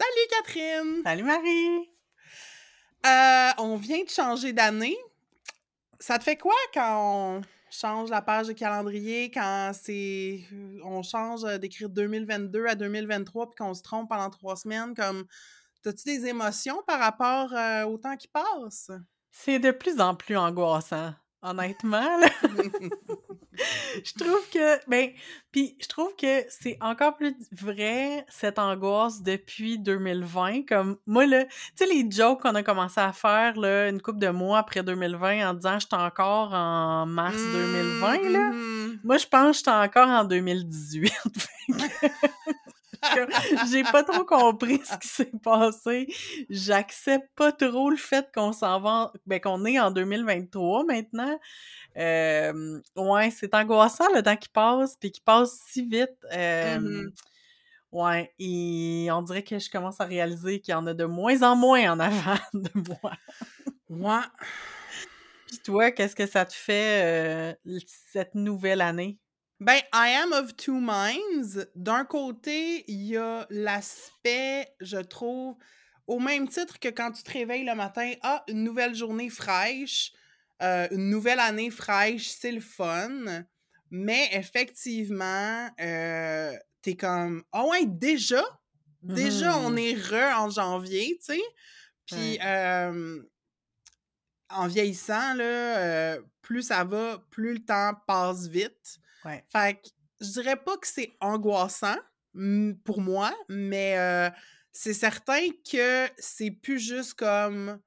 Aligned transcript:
Salut 0.00 0.28
Catherine! 0.30 1.02
Salut 1.04 1.24
Marie! 1.24 1.90
Euh, 3.04 3.50
on 3.62 3.76
vient 3.76 4.02
de 4.02 4.08
changer 4.08 4.54
d'année. 4.54 4.96
Ça 5.98 6.16
te 6.16 6.24
fait 6.24 6.38
quoi 6.38 6.54
quand 6.72 6.96
on 6.96 7.42
change 7.70 8.08
la 8.08 8.22
page 8.22 8.46
de 8.46 8.54
calendrier, 8.54 9.30
quand 9.30 9.72
c'est 9.74 10.40
on 10.82 11.02
change 11.02 11.42
d'écrire 11.58 11.90
2022 11.90 12.64
à 12.66 12.76
2023 12.76 13.50
puis 13.50 13.56
qu'on 13.56 13.74
se 13.74 13.82
trompe 13.82 14.08
pendant 14.08 14.30
trois 14.30 14.56
semaines? 14.56 14.94
Comme, 14.94 15.26
as-tu 15.84 16.04
des 16.04 16.28
émotions 16.28 16.82
par 16.86 16.98
rapport 16.98 17.52
euh, 17.52 17.84
au 17.84 17.98
temps 17.98 18.16
qui 18.16 18.28
passe? 18.28 18.90
C'est 19.30 19.58
de 19.58 19.70
plus 19.70 20.00
en 20.00 20.14
plus 20.14 20.38
angoissant, 20.38 21.12
honnêtement. 21.42 22.20
Je 24.04 24.12
trouve 24.12 24.48
que, 24.52 24.88
ben, 24.88 25.10
puis 25.52 25.76
je 25.80 25.88
trouve 25.88 26.14
que 26.16 26.44
c'est 26.48 26.78
encore 26.80 27.16
plus 27.16 27.34
vrai 27.52 28.24
cette 28.28 28.58
angoisse 28.58 29.22
depuis 29.22 29.78
2020. 29.78 30.66
Comme 30.66 30.96
moi 31.06 31.26
là, 31.26 31.44
tu 31.44 31.50
sais 31.74 31.86
les 31.86 32.08
jokes 32.10 32.42
qu'on 32.42 32.54
a 32.54 32.62
commencé 32.62 33.00
à 33.00 33.12
faire 33.12 33.58
là, 33.58 33.88
une 33.88 34.00
couple 34.00 34.20
de 34.20 34.28
mois 34.28 34.58
après 34.58 34.82
2020 34.82 35.50
en 35.50 35.54
disant 35.54 35.78
j'étais 35.78 35.96
encore 35.96 36.54
en 36.54 37.04
mars 37.06 37.36
2020 37.36 38.30
là. 38.30 38.50
Mmh. 38.50 39.00
Moi 39.02 39.18
je 39.18 39.26
pense 39.26 39.50
que 39.50 39.58
j'étais 39.58 39.70
encore 39.70 40.08
en 40.08 40.24
2018. 40.24 41.12
J'ai 43.70 43.82
pas 43.82 44.02
trop 44.02 44.24
compris 44.24 44.80
ce 44.84 44.96
qui 44.98 45.08
s'est 45.08 45.32
passé. 45.42 46.06
J'accepte 46.48 47.28
pas 47.34 47.52
trop 47.52 47.90
le 47.90 47.96
fait 47.96 48.28
qu'on 48.34 48.52
s'en 48.52 48.80
va, 48.80 49.12
ben, 49.26 49.40
qu'on 49.40 49.64
est 49.64 49.78
en 49.78 49.90
2023 49.90 50.84
maintenant. 50.84 51.38
Euh, 51.96 52.80
ouais, 52.96 53.30
c'est 53.30 53.54
angoissant 53.54 54.06
le 54.14 54.22
temps 54.22 54.36
qui 54.36 54.48
passe, 54.48 54.96
puis 54.96 55.10
qui 55.10 55.20
passe 55.20 55.58
si 55.68 55.86
vite. 55.86 56.16
Euh, 56.32 56.78
Mmh 56.78 57.10
Ouais, 57.92 58.32
et 58.38 59.08
on 59.10 59.22
dirait 59.22 59.42
que 59.42 59.58
je 59.58 59.68
commence 59.68 60.00
à 60.00 60.04
réaliser 60.04 60.60
qu'il 60.60 60.72
y 60.72 60.74
en 60.76 60.86
a 60.86 60.94
de 60.94 61.04
moins 61.04 61.42
en 61.42 61.56
moins 61.56 61.90
en 61.90 61.98
avant 61.98 62.38
de 62.54 62.70
moi. 62.74 63.12
Ouais. 63.88 64.26
Puis 65.48 65.58
toi, 65.58 65.90
qu'est-ce 65.90 66.14
que 66.14 66.26
ça 66.26 66.44
te 66.44 66.54
fait 66.54 67.56
euh, 67.64 67.80
cette 67.86 68.36
nouvelle 68.36 68.80
année? 68.80 69.18
Ben, 69.60 69.82
I 69.92 70.08
am 70.10 70.32
of 70.32 70.56
two 70.56 70.80
minds. 70.80 71.58
D'un 71.74 72.04
côté, 72.04 72.84
il 72.90 73.02
y 73.02 73.16
a 73.16 73.46
l'aspect, 73.50 74.68
je 74.80 74.96
trouve, 74.98 75.56
au 76.06 76.18
même 76.18 76.48
titre 76.48 76.78
que 76.78 76.88
quand 76.88 77.12
tu 77.12 77.22
te 77.22 77.30
réveilles 77.30 77.64
le 77.64 77.74
matin, 77.74 78.12
ah, 78.22 78.42
une 78.48 78.64
nouvelle 78.64 78.94
journée 78.94 79.28
fraîche, 79.28 80.12
euh, 80.62 80.88
une 80.90 81.10
nouvelle 81.10 81.40
année 81.40 81.70
fraîche, 81.70 82.28
c'est 82.30 82.52
le 82.52 82.60
fun. 82.60 83.44
Mais 83.90 84.30
effectivement, 84.32 85.68
euh, 85.80 86.56
t'es 86.80 86.96
comme, 86.96 87.44
ah 87.52 87.64
ouais, 87.66 87.84
déjà? 87.86 88.42
Déjà, 89.02 89.58
on 89.58 89.76
Mhm. 89.76 89.76
est 89.76 89.94
re 89.94 90.38
en 90.40 90.48
janvier, 90.48 91.18
tu 91.18 91.34
sais? 91.34 91.40
Puis, 92.06 92.38
Ouais. 92.38 92.44
euh, 92.44 93.22
en 94.48 94.66
vieillissant, 94.66 95.34
là, 95.34 95.44
euh, 96.14 96.22
plus 96.42 96.62
ça 96.62 96.84
va, 96.84 97.18
plus 97.30 97.54
le 97.54 97.64
temps 97.64 97.92
passe 98.06 98.46
vite. 98.48 98.98
Ouais. 99.24 99.44
Fait 99.50 99.74
que 99.74 99.88
je 100.20 100.30
dirais 100.32 100.56
pas 100.56 100.76
que 100.76 100.86
c'est 100.86 101.16
angoissant 101.20 101.96
pour 102.84 103.00
moi, 103.00 103.32
mais 103.48 103.98
euh, 103.98 104.30
c'est 104.72 104.94
certain 104.94 105.48
que 105.70 106.06
c'est 106.18 106.50
plus 106.50 106.78
juste 106.78 107.14
comme, 107.14 107.80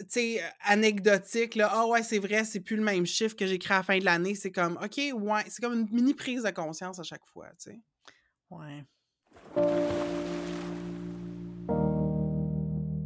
tu 0.00 0.06
sais, 0.08 0.42
euh, 0.42 0.48
anecdotique, 0.64 1.54
là. 1.54 1.70
Ah 1.72 1.86
ouais, 1.86 2.02
c'est 2.02 2.18
vrai, 2.18 2.44
c'est 2.44 2.60
plus 2.60 2.76
le 2.76 2.82
même 2.82 3.06
chiffre 3.06 3.36
que 3.36 3.46
j'écris 3.46 3.72
à 3.72 3.78
la 3.78 3.82
fin 3.82 3.98
de 3.98 4.04
l'année. 4.04 4.34
C'est 4.34 4.52
comme, 4.52 4.78
OK, 4.82 4.98
ouais, 4.98 5.42
c'est 5.48 5.62
comme 5.62 5.74
une 5.74 5.88
mini 5.90 6.14
prise 6.14 6.42
de 6.42 6.50
conscience 6.50 6.98
à 6.98 7.04
chaque 7.04 7.24
fois, 7.26 7.48
tu 7.58 7.70
sais. 7.70 7.80
Ouais. 8.50 8.84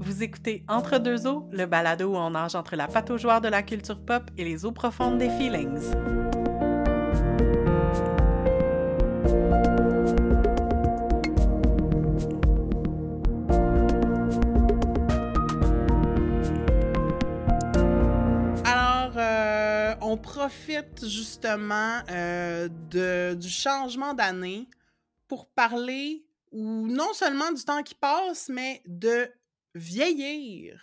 Vous 0.01 0.23
écoutez 0.23 0.65
Entre 0.69 0.99
deux 0.99 1.27
eaux, 1.27 1.49
le 1.53 1.67
balado 1.67 2.13
où 2.13 2.17
on 2.17 2.31
nage 2.31 2.55
entre 2.55 2.77
la 2.77 2.89
pataugeoire 2.89 3.41
de 3.41 3.49
la 3.49 3.63
culture 3.63 4.05
pop 4.05 4.25
et 4.37 4.45
les 4.45 4.65
eaux 4.65 4.73
profondes 4.73 5.19
des 5.19 5.31
feelings. 5.31 6.18
On 20.09 20.17
profite 20.17 21.07
justement 21.07 22.01
euh, 22.09 22.69
de, 22.89 23.35
du 23.35 23.51
changement 23.51 24.15
d'année 24.15 24.67
pour 25.27 25.47
parler, 25.51 26.25
ou 26.51 26.87
non 26.89 27.13
seulement 27.13 27.53
du 27.53 27.63
temps 27.63 27.83
qui 27.83 27.95
passe, 27.95 28.49
mais 28.49 28.81
de 28.87 29.31
vieillir. 29.75 30.83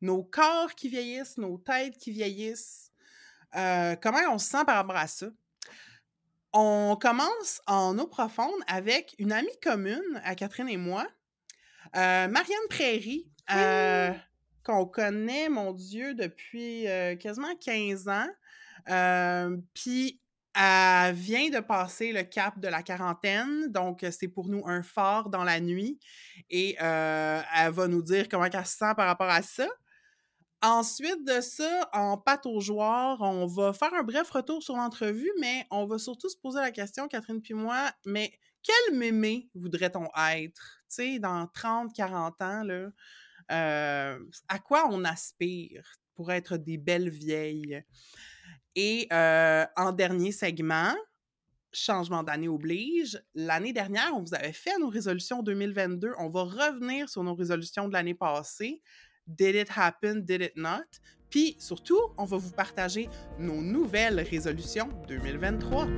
Nos 0.00 0.24
corps 0.24 0.74
qui 0.74 0.88
vieillissent, 0.88 1.36
nos 1.36 1.58
têtes 1.58 1.98
qui 1.98 2.10
vieillissent. 2.10 2.90
Euh, 3.54 3.96
comment 3.96 4.20
on 4.30 4.38
se 4.38 4.48
sent 4.48 4.64
par 4.64 4.76
rapport 4.76 4.96
à 4.96 5.08
ça? 5.08 5.26
On 6.54 6.96
commence 6.98 7.60
en 7.66 7.98
eau 7.98 8.06
profonde 8.06 8.62
avec 8.66 9.14
une 9.18 9.32
amie 9.32 9.60
commune 9.62 10.22
à 10.24 10.34
Catherine 10.34 10.70
et 10.70 10.78
moi, 10.78 11.06
euh, 11.96 12.28
Marianne 12.28 12.68
Prairie, 12.70 13.28
euh, 13.52 14.10
qu'on 14.64 14.86
connaît, 14.86 15.50
mon 15.50 15.72
Dieu, 15.74 16.14
depuis 16.14 16.86
quasiment 17.20 17.54
15 17.56 18.08
ans. 18.08 18.28
Euh, 18.88 19.56
Puis, 19.74 20.20
elle 20.54 21.14
vient 21.14 21.50
de 21.50 21.58
passer 21.58 22.12
le 22.12 22.22
cap 22.22 22.60
de 22.60 22.68
la 22.68 22.82
quarantaine, 22.82 23.72
donc 23.72 24.06
c'est 24.12 24.28
pour 24.28 24.48
nous 24.48 24.62
un 24.66 24.82
phare 24.84 25.28
dans 25.28 25.42
la 25.42 25.58
nuit. 25.58 25.98
Et 26.48 26.76
euh, 26.80 27.40
elle 27.56 27.72
va 27.72 27.88
nous 27.88 28.02
dire 28.02 28.28
comment 28.28 28.44
elle 28.44 28.66
se 28.66 28.76
sent 28.76 28.92
par 28.96 29.06
rapport 29.06 29.28
à 29.28 29.42
ça. 29.42 29.66
Ensuite 30.62 31.24
de 31.26 31.40
ça, 31.40 31.90
en 31.92 32.16
pataugeoire, 32.16 33.20
on 33.20 33.46
va 33.46 33.72
faire 33.72 33.92
un 33.94 34.02
bref 34.02 34.30
retour 34.30 34.62
sur 34.62 34.76
l'entrevue, 34.76 35.30
mais 35.40 35.66
on 35.70 35.86
va 35.86 35.98
surtout 35.98 36.28
se 36.30 36.36
poser 36.38 36.60
la 36.60 36.70
question, 36.70 37.06
Catherine 37.08 37.42
puis 37.42 37.52
moi, 37.52 37.90
mais 38.06 38.32
quel 38.62 38.96
mémé 38.96 39.50
voudrait-on 39.54 40.08
être? 40.30 40.78
Tu 40.88 40.94
sais, 40.94 41.18
dans 41.18 41.46
30, 41.48 41.92
40 41.94 42.40
ans, 42.40 42.62
là, 42.62 42.88
euh, 43.52 44.18
à 44.48 44.58
quoi 44.58 44.88
on 44.90 45.04
aspire 45.04 45.84
pour 46.14 46.32
être 46.32 46.56
des 46.56 46.78
belles 46.78 47.10
vieilles? 47.10 47.84
Et 48.76 49.06
euh, 49.12 49.64
en 49.76 49.92
dernier 49.92 50.32
segment, 50.32 50.94
changement 51.72 52.22
d'année 52.22 52.48
oblige. 52.48 53.20
L'année 53.34 53.72
dernière, 53.72 54.12
on 54.14 54.22
vous 54.22 54.34
avait 54.34 54.52
fait 54.52 54.78
nos 54.78 54.88
résolutions 54.88 55.42
2022. 55.42 56.12
On 56.18 56.28
va 56.28 56.42
revenir 56.44 57.08
sur 57.08 57.22
nos 57.22 57.34
résolutions 57.34 57.88
de 57.88 57.92
l'année 57.92 58.14
passée. 58.14 58.82
Did 59.26 59.54
it 59.54 59.68
happen? 59.74 60.20
Did 60.20 60.42
it 60.42 60.56
not? 60.56 60.84
Puis 61.30 61.56
surtout, 61.58 61.98
on 62.16 62.24
va 62.24 62.36
vous 62.36 62.52
partager 62.52 63.08
nos 63.38 63.60
nouvelles 63.60 64.20
résolutions 64.20 64.88
2023. 65.08 65.88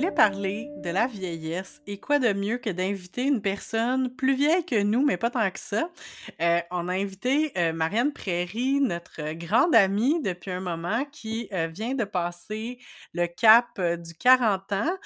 On 0.00 0.02
voulait 0.02 0.14
parler 0.14 0.70
de 0.78 0.88
la 0.88 1.06
vieillesse 1.06 1.82
et 1.86 2.00
quoi 2.00 2.18
de 2.18 2.32
mieux 2.32 2.56
que 2.56 2.70
d'inviter 2.70 3.24
une 3.24 3.42
personne 3.42 4.08
plus 4.16 4.34
vieille 4.34 4.64
que 4.64 4.82
nous, 4.82 5.04
mais 5.04 5.18
pas 5.18 5.28
tant 5.28 5.50
que 5.50 5.60
ça. 5.60 5.90
Euh, 6.40 6.60
on 6.70 6.88
a 6.88 6.94
invité 6.94 7.52
euh, 7.58 7.74
Marianne 7.74 8.10
Prairie, 8.14 8.80
notre 8.80 9.32
grande 9.32 9.74
amie 9.74 10.22
depuis 10.22 10.52
un 10.52 10.60
moment, 10.60 11.04
qui 11.12 11.50
euh, 11.52 11.66
vient 11.66 11.94
de 11.94 12.04
passer 12.04 12.78
le 13.12 13.26
cap 13.26 13.78
du 13.78 14.14
40 14.14 14.72
ans. 14.72 14.96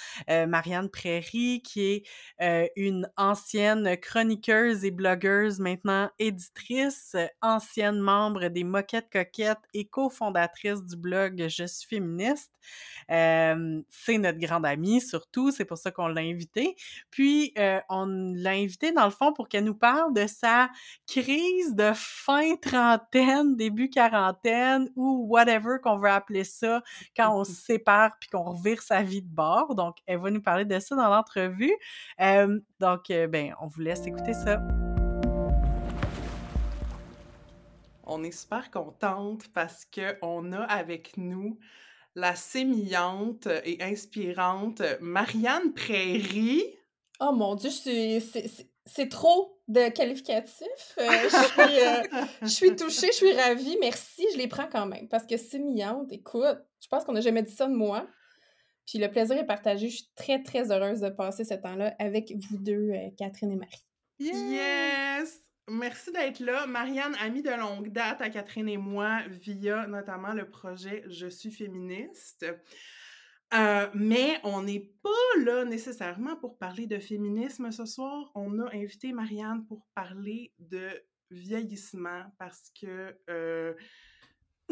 Marianne 0.46 0.88
Prairie, 0.88 1.60
qui 1.64 2.04
est 2.38 2.72
une 2.76 3.10
ancienne 3.16 3.96
chroniqueuse 3.96 4.84
et 4.84 4.92
blogueuse, 4.92 5.58
maintenant 5.58 6.08
éditrice, 6.20 7.16
ancienne 7.42 7.98
membre 7.98 8.46
des 8.46 8.62
Moquettes 8.62 9.10
Coquettes 9.10 9.58
et 9.72 9.86
cofondatrice 9.86 10.84
du 10.84 10.96
blog 10.96 11.46
Je 11.48 11.64
suis 11.64 11.88
féministe. 11.88 12.52
C'est 13.08 14.18
notre 14.18 14.38
grande 14.38 14.66
amie, 14.66 14.83
surtout, 15.00 15.50
c'est 15.50 15.64
pour 15.64 15.78
ça 15.78 15.90
qu'on 15.90 16.08
l'a 16.08 16.20
invitée. 16.20 16.74
Puis, 17.10 17.52
euh, 17.58 17.80
on 17.88 18.06
l'a 18.06 18.50
invitée, 18.50 18.92
dans 18.92 19.04
le 19.04 19.10
fond, 19.10 19.32
pour 19.32 19.48
qu'elle 19.48 19.64
nous 19.64 19.74
parle 19.74 20.12
de 20.14 20.26
sa 20.26 20.70
crise 21.06 21.74
de 21.74 21.92
fin 21.94 22.56
trentaine, 22.56 23.56
début 23.56 23.90
quarantaine, 23.90 24.90
ou 24.96 25.26
whatever 25.28 25.76
qu'on 25.82 25.98
veut 25.98 26.10
appeler 26.10 26.44
ça, 26.44 26.82
quand 27.16 27.38
on 27.38 27.44
se 27.44 27.52
sépare 27.74 28.12
puis 28.20 28.28
qu'on 28.30 28.42
revire 28.42 28.82
sa 28.82 29.02
vie 29.02 29.22
de 29.22 29.28
bord. 29.28 29.74
Donc, 29.74 29.96
elle 30.06 30.18
va 30.18 30.30
nous 30.30 30.42
parler 30.42 30.64
de 30.64 30.78
ça 30.78 30.94
dans 30.96 31.08
l'entrevue. 31.08 31.74
Euh, 32.20 32.58
donc, 32.80 33.10
euh, 33.10 33.26
ben, 33.26 33.54
on 33.60 33.66
vous 33.66 33.80
laisse 33.80 34.06
écouter 34.06 34.34
ça. 34.34 34.60
On 38.06 38.22
est 38.22 38.32
super 38.32 38.70
contente 38.70 39.48
parce 39.54 39.86
qu'on 39.86 40.52
a 40.52 40.62
avec 40.64 41.16
nous 41.16 41.58
la 42.14 42.34
sémillante 42.34 43.48
et 43.64 43.82
inspirante 43.82 44.82
Marianne 45.00 45.72
Prairie. 45.72 46.64
Oh 47.20 47.32
mon 47.32 47.54
Dieu, 47.54 47.70
je 47.70 48.20
suis. 48.20 48.20
c'est- 48.86 49.08
trop 49.08 49.58
de 49.66 49.88
qualificatifs. 49.88 50.94
Euh, 50.98 51.08
je, 52.42 52.46
suis, 52.46 52.76
touchée, 52.76 53.06
je 53.08 53.16
suis 53.16 53.32
ravie. 53.32 53.76
Merci, 53.80 54.26
je 54.32 54.38
les 54.38 54.48
prends 54.48 54.68
quand 54.70 54.86
même. 54.86 55.08
Parce 55.08 55.24
que 55.24 55.36
c'est 55.36 55.58
miante, 55.58 56.12
écoute, 56.12 56.58
je 56.80 56.88
pense 56.88 57.04
qu'on 57.04 57.12
n'a 57.12 57.20
jamais 57.20 57.42
dit 57.42 57.52
ça 57.52 57.66
de 57.66 57.74
moi. 57.74 58.06
Puis 58.86 58.98
le 58.98 59.10
plaisir 59.10 59.36
est 59.38 59.46
partagé. 59.46 59.88
Je 59.88 59.96
suis 59.96 60.10
très, 60.14 60.42
très 60.42 60.70
heureuse 60.70 61.00
de 61.00 61.08
passer 61.08 61.44
ce 61.44 61.54
temps-là 61.54 61.94
avec 61.98 62.32
vous 62.50 62.58
deux, 62.58 62.92
Catherine 63.16 63.52
et 63.52 63.56
Marie. 63.56 63.84
Yes! 64.18 65.43
Merci 65.68 66.12
d'être 66.12 66.40
là. 66.40 66.66
Marianne, 66.66 67.16
amie 67.20 67.42
de 67.42 67.50
longue 67.50 67.90
date 67.90 68.20
à 68.20 68.28
Catherine 68.28 68.68
et 68.68 68.76
moi, 68.76 69.22
via 69.28 69.86
notamment 69.86 70.34
le 70.34 70.48
projet 70.48 71.02
Je 71.06 71.26
suis 71.26 71.50
féministe. 71.50 72.44
Euh, 73.54 73.88
mais 73.94 74.40
on 74.42 74.62
n'est 74.62 74.90
pas 75.02 75.44
là 75.44 75.64
nécessairement 75.64 76.36
pour 76.36 76.58
parler 76.58 76.86
de 76.86 76.98
féminisme 76.98 77.70
ce 77.70 77.86
soir. 77.86 78.30
On 78.34 78.58
a 78.58 78.74
invité 78.74 79.12
Marianne 79.12 79.64
pour 79.66 79.86
parler 79.94 80.52
de 80.58 80.90
vieillissement 81.30 82.24
parce 82.38 82.70
que. 82.78 83.16
Euh, 83.30 83.72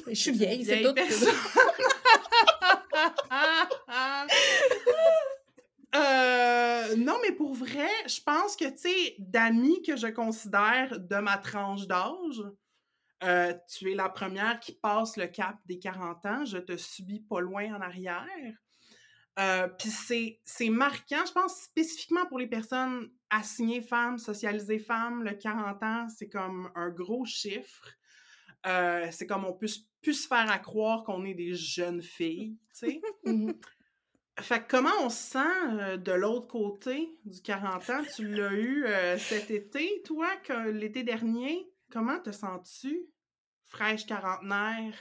je 0.06 0.14
suis 0.14 0.32
vieille, 0.32 0.64
c'est 0.64 0.82
tout. 0.82 0.94
Euh, 5.94 6.96
non, 6.96 7.18
mais 7.22 7.32
pour 7.32 7.54
vrai, 7.54 7.90
je 8.06 8.20
pense 8.22 8.56
que, 8.56 8.64
tu 8.70 8.78
sais, 8.78 9.14
d'amis 9.18 9.82
que 9.82 9.96
je 9.96 10.06
considère 10.06 10.98
de 10.98 11.16
ma 11.16 11.36
tranche 11.36 11.86
d'âge, 11.86 12.42
euh, 13.22 13.54
tu 13.68 13.92
es 13.92 13.94
la 13.94 14.08
première 14.08 14.58
qui 14.58 14.72
passe 14.72 15.16
le 15.16 15.26
cap 15.26 15.56
des 15.66 15.78
40 15.78 16.26
ans. 16.26 16.44
Je 16.44 16.58
te 16.58 16.76
subis 16.76 17.20
pas 17.20 17.40
loin 17.40 17.74
en 17.74 17.80
arrière. 17.80 18.26
Euh, 19.38 19.68
Puis 19.78 19.90
c'est 20.44 20.68
marquant, 20.70 21.24
je 21.26 21.32
pense, 21.32 21.62
spécifiquement 21.62 22.26
pour 22.26 22.38
les 22.38 22.48
personnes 22.48 23.10
assignées 23.30 23.82
femmes, 23.82 24.18
socialisées 24.18 24.78
femmes. 24.78 25.22
Le 25.22 25.34
40 25.34 25.82
ans, 25.82 26.06
c'est 26.08 26.28
comme 26.28 26.70
un 26.74 26.90
gros 26.90 27.24
chiffre. 27.24 27.96
C'est 28.64 29.26
comme 29.26 29.44
on 29.44 29.52
peut 29.52 29.68
plus 30.00 30.14
se 30.14 30.28
faire 30.28 30.50
à 30.50 30.58
croire 30.58 31.04
qu'on 31.04 31.24
est 31.24 31.34
des 31.34 31.54
jeunes 31.54 32.02
filles, 32.02 32.56
tu 32.78 32.86
sais. 32.86 33.00
Fait 34.40 34.64
comment 34.66 34.90
on 35.02 35.10
se 35.10 35.32
sent 35.32 35.38
euh, 35.72 35.96
de 35.98 36.12
l'autre 36.12 36.48
côté 36.48 37.10
du 37.26 37.42
40 37.42 37.90
ans? 37.90 38.02
Tu 38.14 38.26
l'as 38.26 38.52
eu 38.52 38.84
euh, 38.86 39.18
cet 39.18 39.50
été, 39.50 40.02
toi, 40.06 40.28
que 40.42 40.70
l'été 40.70 41.02
dernier? 41.02 41.70
Comment 41.90 42.18
te 42.18 42.32
sens-tu? 42.32 43.10
Fraîche 43.66 44.06
quarantenaire. 44.06 44.94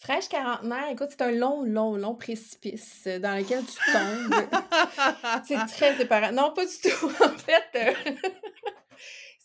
Fraîche 0.00 0.28
quarantenaire, 0.28 0.88
écoute, 0.90 1.08
c'est 1.10 1.22
un 1.22 1.30
long, 1.30 1.62
long, 1.62 1.96
long 1.96 2.14
précipice 2.14 3.04
dans 3.04 3.38
lequel 3.38 3.64
tu 3.66 3.78
tombes. 3.92 5.44
c'est 5.46 5.66
très 5.66 5.96
séparant. 5.96 6.32
Non, 6.32 6.54
pas 6.54 6.64
du 6.64 6.80
tout. 6.82 7.06
En 7.22 7.36
fait, 7.36 7.64
euh, 7.74 8.18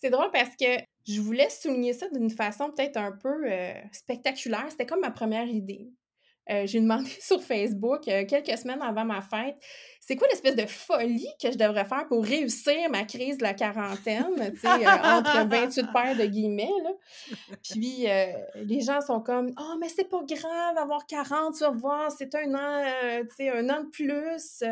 c'est 0.01 0.09
drôle 0.09 0.31
parce 0.31 0.55
que 0.55 0.77
je 1.05 1.19
voulais 1.19 1.49
souligner 1.49 1.91
ça 1.91 2.07
d'une 2.09 2.31
façon 2.31 2.71
peut-être 2.71 2.97
un 2.97 3.11
peu 3.11 3.43
spectaculaire. 3.91 4.65
C'était 4.69 4.85
comme 4.85 5.01
ma 5.01 5.11
première 5.11 5.47
idée. 5.47 5.91
Euh, 6.49 6.67
j'ai 6.67 6.79
demandé 6.79 7.09
sur 7.21 7.41
Facebook 7.41 8.07
euh, 8.07 8.25
quelques 8.25 8.57
semaines 8.57 8.81
avant 8.81 9.03
ma 9.03 9.21
fête, 9.21 9.57
c'est 9.99 10.15
quoi 10.15 10.27
l'espèce 10.27 10.55
de 10.55 10.67
folie 10.67 11.27
que 11.41 11.51
je 11.51 11.57
devrais 11.57 11.85
faire 11.85 12.05
pour 12.07 12.23
réussir 12.23 12.89
ma 12.91 13.03
crise 13.05 13.39
de 13.39 13.43
la 13.43 13.55
quarantaine, 13.55 14.39
euh, 14.39 14.85
entre 15.03 15.47
28 15.49 15.91
paires 15.91 16.15
de 16.15 16.25
guillemets, 16.25 16.69
là? 16.83 16.91
Puis 17.63 18.05
les 18.55 18.81
gens 18.81 19.01
sont 19.01 19.21
comme 19.21 19.51
«Oh, 19.59 19.75
mais 19.79 19.89
c'est 19.89 20.07
pas 20.07 20.21
grave 20.23 20.75
d'avoir 20.75 21.07
40, 21.07 21.55
tu 21.55 21.63
vas 21.63 21.71
voir, 21.71 22.11
c'est 22.11 22.35
un 22.35 22.53
an, 22.53 22.83
un 23.39 23.69
an 23.69 23.83
de 23.83 23.89
plus, 23.89 24.63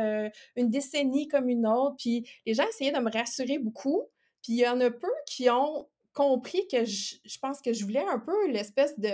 une 0.55 0.69
décennie 0.69 1.27
comme 1.27 1.49
une 1.49 1.65
autre.» 1.65 1.95
Puis 1.97 2.27
les 2.45 2.53
gens 2.53 2.67
essayaient 2.67 2.91
de 2.91 2.99
me 2.99 3.11
rassurer 3.11 3.57
beaucoup. 3.57 4.03
Puis 4.43 4.53
il 4.53 4.59
y 4.59 4.67
en 4.67 4.79
a 4.81 4.91
peu 4.91 5.11
qui 5.25 5.49
ont 5.49 5.87
compris 6.13 6.67
que 6.67 6.85
je 6.85 7.39
pense 7.41 7.59
que 7.59 7.73
je 7.73 7.83
voulais 7.83 8.05
un 8.07 8.19
peu 8.19 8.51
l'espèce 8.51 8.99
de 8.99 9.09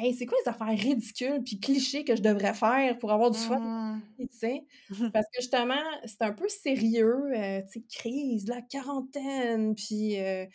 Hey, 0.00 0.14
c'est 0.14 0.26
quoi 0.26 0.38
les 0.44 0.48
affaires 0.48 0.68
ridicules 0.68 1.42
puis 1.44 1.58
clichés 1.58 2.04
que 2.04 2.14
je 2.14 2.22
devrais 2.22 2.54
faire 2.54 2.96
pour 2.98 3.10
avoir 3.10 3.32
du 3.32 3.38
fun? 3.38 3.58
Mmh. 3.58 4.00
Parce 5.12 5.26
que 5.26 5.40
justement, 5.40 5.82
c'est 6.04 6.22
un 6.22 6.32
peu 6.32 6.48
sérieux, 6.48 7.32
euh, 7.34 7.62
tu 7.62 7.80
sais, 7.80 7.84
crise, 7.88 8.46
la 8.46 8.62
quarantaine, 8.62 9.74
puis 9.74 10.20
euh, 10.20 10.46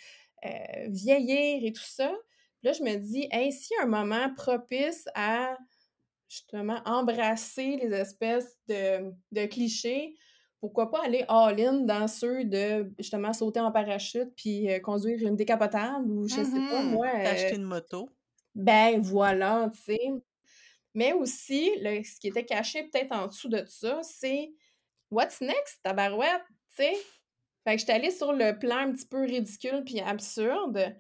euh, 0.46 0.50
vieillir 0.88 1.66
et 1.66 1.74
tout 1.74 1.84
ça. 1.84 2.14
là, 2.62 2.72
je 2.72 2.84
me 2.84 2.96
dis, 2.96 3.28
hey, 3.32 3.52
s'il 3.52 3.76
y 3.78 3.80
a 3.82 3.84
un 3.84 3.88
moment 3.88 4.34
propice 4.34 5.06
à 5.14 5.58
justement 6.30 6.80
embrasser 6.86 7.78
les 7.82 7.94
espèces 7.94 8.58
de, 8.70 9.12
de 9.34 9.46
clichés, 9.46 10.16
pourquoi 10.62 10.90
pas 10.90 11.04
aller 11.04 11.26
all-in 11.28 11.82
dans 11.82 12.08
ceux 12.08 12.46
de 12.46 12.90
justement 12.98 13.34
sauter 13.34 13.60
en 13.60 13.74
parachute 13.74 14.30
puis 14.38 14.70
conduire 14.82 15.20
une 15.28 15.36
décapotable 15.36 16.10
ou 16.10 16.30
je 16.30 16.36
sais 16.36 16.44
pas, 16.44 16.82
mmh 16.82 16.92
moi. 16.92 17.10
T'acheter 17.12 17.56
une 17.58 17.64
moto. 17.64 18.10
Ben 18.56 19.02
voilà, 19.02 19.70
tu 19.74 19.82
sais. 19.82 20.10
Mais 20.96 21.14
aussi, 21.14 21.72
ce 21.84 22.20
qui 22.20 22.28
était 22.28 22.46
caché 22.46 22.84
peut-être 22.84 23.12
en 23.14 23.28
dessous 23.28 23.50
de 23.50 23.64
ça, 23.68 24.02
c'est 24.04 24.52
What's 25.12 25.42
next, 25.42 25.80
tabarouette? 25.84 26.44
Tu 26.76 26.84
sais? 26.84 26.94
Fait 27.64 27.76
que 27.76 27.80
j'étais 27.80 27.94
allée 27.94 28.12
sur 28.12 28.34
le 28.34 28.58
plan 28.58 28.78
un 28.78 28.92
petit 28.92 29.06
peu 29.06 29.22
ridicule 29.24 29.84
puis 29.86 30.00
absurde. 30.02 30.96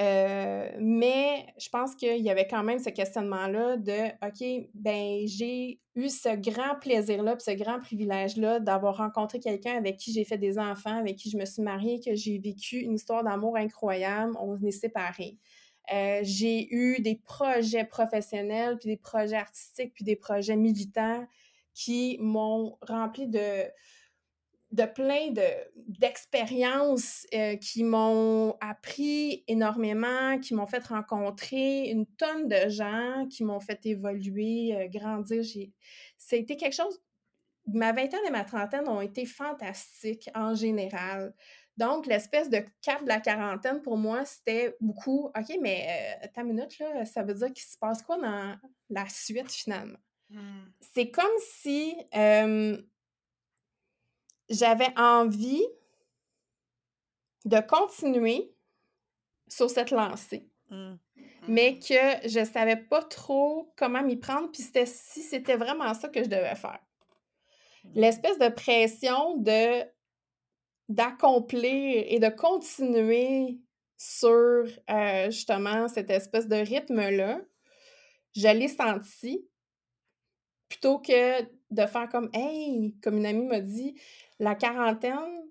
Euh, 0.00 0.70
mais 0.78 1.46
je 1.58 1.68
pense 1.70 1.96
qu'il 1.96 2.18
y 2.22 2.30
avait 2.30 2.46
quand 2.46 2.62
même 2.62 2.78
ce 2.78 2.88
questionnement-là 2.90 3.76
de 3.76 4.08
OK, 4.24 4.68
ben 4.74 5.26
j'ai 5.26 5.80
eu 5.96 6.08
ce 6.08 6.36
grand 6.36 6.76
plaisir-là, 6.80 7.36
ce 7.40 7.50
grand 7.50 7.80
privilège-là 7.80 8.60
d'avoir 8.60 8.98
rencontré 8.98 9.40
quelqu'un 9.40 9.76
avec 9.76 9.96
qui 9.96 10.12
j'ai 10.12 10.24
fait 10.24 10.38
des 10.38 10.56
enfants, 10.58 10.96
avec 10.96 11.16
qui 11.16 11.30
je 11.30 11.36
me 11.36 11.44
suis 11.44 11.62
mariée, 11.62 12.00
que 12.00 12.14
j'ai 12.14 12.38
vécu 12.38 12.78
une 12.78 12.94
histoire 12.94 13.24
d'amour 13.24 13.56
incroyable. 13.56 14.34
On 14.40 14.56
est 14.62 14.70
séparés. 14.70 15.36
Euh, 15.92 16.20
j'ai 16.22 16.72
eu 16.74 17.00
des 17.00 17.16
projets 17.16 17.84
professionnels, 17.84 18.76
puis 18.78 18.90
des 18.90 18.96
projets 18.96 19.36
artistiques, 19.36 19.94
puis 19.94 20.04
des 20.04 20.16
projets 20.16 20.56
militants 20.56 21.26
qui 21.74 22.18
m'ont 22.20 22.76
rempli 22.82 23.26
de, 23.26 23.64
de 24.72 24.84
plein 24.84 25.32
d'expériences 25.86 27.26
euh, 27.34 27.56
qui 27.56 27.84
m'ont 27.84 28.56
appris 28.60 29.44
énormément, 29.46 30.38
qui 30.38 30.54
m'ont 30.54 30.66
fait 30.66 30.84
rencontrer 30.86 31.88
une 31.88 32.06
tonne 32.06 32.48
de 32.48 32.68
gens, 32.68 33.26
qui 33.30 33.44
m'ont 33.44 33.60
fait 33.60 33.86
évoluer, 33.86 34.74
euh, 34.76 34.88
grandir. 34.88 35.42
C'était 36.16 36.56
quelque 36.56 36.74
chose... 36.74 37.00
Ma 37.70 37.92
vingtaine 37.92 38.20
et 38.26 38.30
ma 38.30 38.44
trentaine 38.44 38.88
ont 38.88 39.02
été 39.02 39.26
fantastiques 39.26 40.30
en 40.34 40.54
général. 40.54 41.34
Donc, 41.78 42.06
l'espèce 42.06 42.50
de 42.50 42.64
cap 42.82 43.04
de 43.04 43.08
la 43.08 43.20
quarantaine, 43.20 43.80
pour 43.80 43.96
moi, 43.96 44.24
c'était 44.24 44.76
beaucoup, 44.80 45.26
OK, 45.26 45.56
mais 45.60 46.18
euh, 46.24 46.26
ta 46.34 46.42
minute, 46.42 46.76
là, 46.80 47.04
ça 47.04 47.22
veut 47.22 47.34
dire 47.34 47.52
qu'il 47.52 47.62
se 47.62 47.78
passe 47.78 48.02
quoi 48.02 48.16
dans 48.16 48.56
la 48.90 49.08
suite, 49.08 49.52
finalement? 49.52 49.98
Mmh. 50.28 50.64
C'est 50.80 51.08
comme 51.12 51.30
si 51.38 51.96
j'avais 54.50 54.92
envie 54.98 55.64
de 57.44 57.60
continuer 57.60 58.52
sur 59.46 59.70
cette 59.70 59.92
lancée, 59.92 60.50
mmh. 60.70 60.94
mais 61.46 61.70
mmh. 61.70 61.78
que 61.78 62.28
je 62.28 62.44
savais 62.44 62.76
pas 62.76 63.04
trop 63.04 63.72
comment 63.76 64.02
m'y 64.02 64.16
prendre, 64.16 64.50
puis 64.50 64.62
c'était 64.62 64.84
si 64.84 65.22
c'était 65.22 65.56
vraiment 65.56 65.94
ça 65.94 66.08
que 66.08 66.24
je 66.24 66.28
devais 66.28 66.56
faire. 66.56 66.80
L'espèce 67.94 68.38
de 68.40 68.48
pression 68.48 69.36
de 69.36 69.84
d'accomplir 70.88 72.04
et 72.06 72.18
de 72.18 72.28
continuer 72.28 73.58
sur 73.96 74.64
euh, 74.90 75.30
justement 75.30 75.88
cette 75.88 76.10
espèce 76.10 76.48
de 76.48 76.56
rythme-là, 76.56 77.40
je 78.34 78.48
l'ai 78.48 78.68
senti 78.68 79.48
plutôt 80.68 80.98
que 80.98 81.42
de 81.42 81.86
faire 81.86 82.08
comme 82.08 82.30
Hey, 82.32 82.96
comme 83.02 83.18
une 83.18 83.26
amie 83.26 83.46
m'a 83.46 83.60
dit, 83.60 84.00
la 84.38 84.54
quarantaine, 84.54 85.42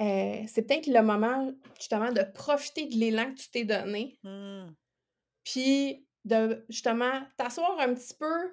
euh, 0.00 0.42
c'est 0.46 0.62
peut-être 0.66 0.88
le 0.88 1.02
moment 1.02 1.52
justement 1.78 2.12
de 2.12 2.22
profiter 2.34 2.86
de 2.86 2.96
l'élan 2.96 3.32
que 3.32 3.40
tu 3.40 3.50
t'es 3.50 3.64
donné. 3.64 4.18
Mmh. 4.22 4.66
Puis 5.44 6.06
de 6.24 6.64
justement 6.68 7.22
t'asseoir 7.36 7.78
un 7.78 7.94
petit 7.94 8.14
peu 8.14 8.52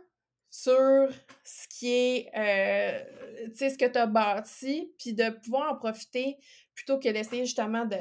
sur 0.53 1.09
ce 1.43 1.67
qui 1.67 1.91
est, 1.91 2.29
euh, 2.37 3.47
tu 3.47 3.57
sais, 3.57 3.69
ce 3.71 3.77
que 3.77 3.85
tu 3.85 3.97
as 3.97 4.05
bâti, 4.05 4.93
puis 4.99 5.13
de 5.13 5.31
pouvoir 5.31 5.73
en 5.73 5.75
profiter 5.75 6.37
plutôt 6.75 6.99
que 6.99 7.09
d'essayer 7.09 7.43
justement 7.45 7.85
de 7.85 7.97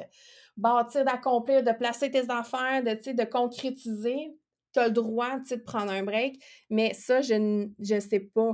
bâtir, 0.59 1.03
d'accomplir, 1.07 1.63
de 1.63 1.73
placer 1.73 2.11
tes 2.11 2.29
affaires, 2.31 2.83
de, 2.83 2.91
de 2.91 3.25
concrétiser. 3.25 4.37
Tu 4.75 4.81
as 4.81 4.89
le 4.89 4.93
droit, 4.93 5.39
tu 5.39 5.47
sais, 5.47 5.57
de 5.57 5.63
prendre 5.63 5.91
un 5.91 6.03
break, 6.03 6.45
mais 6.69 6.93
ça, 6.93 7.23
je 7.23 7.35
ne 7.79 8.01
sais 8.01 8.21
pas 8.21 8.53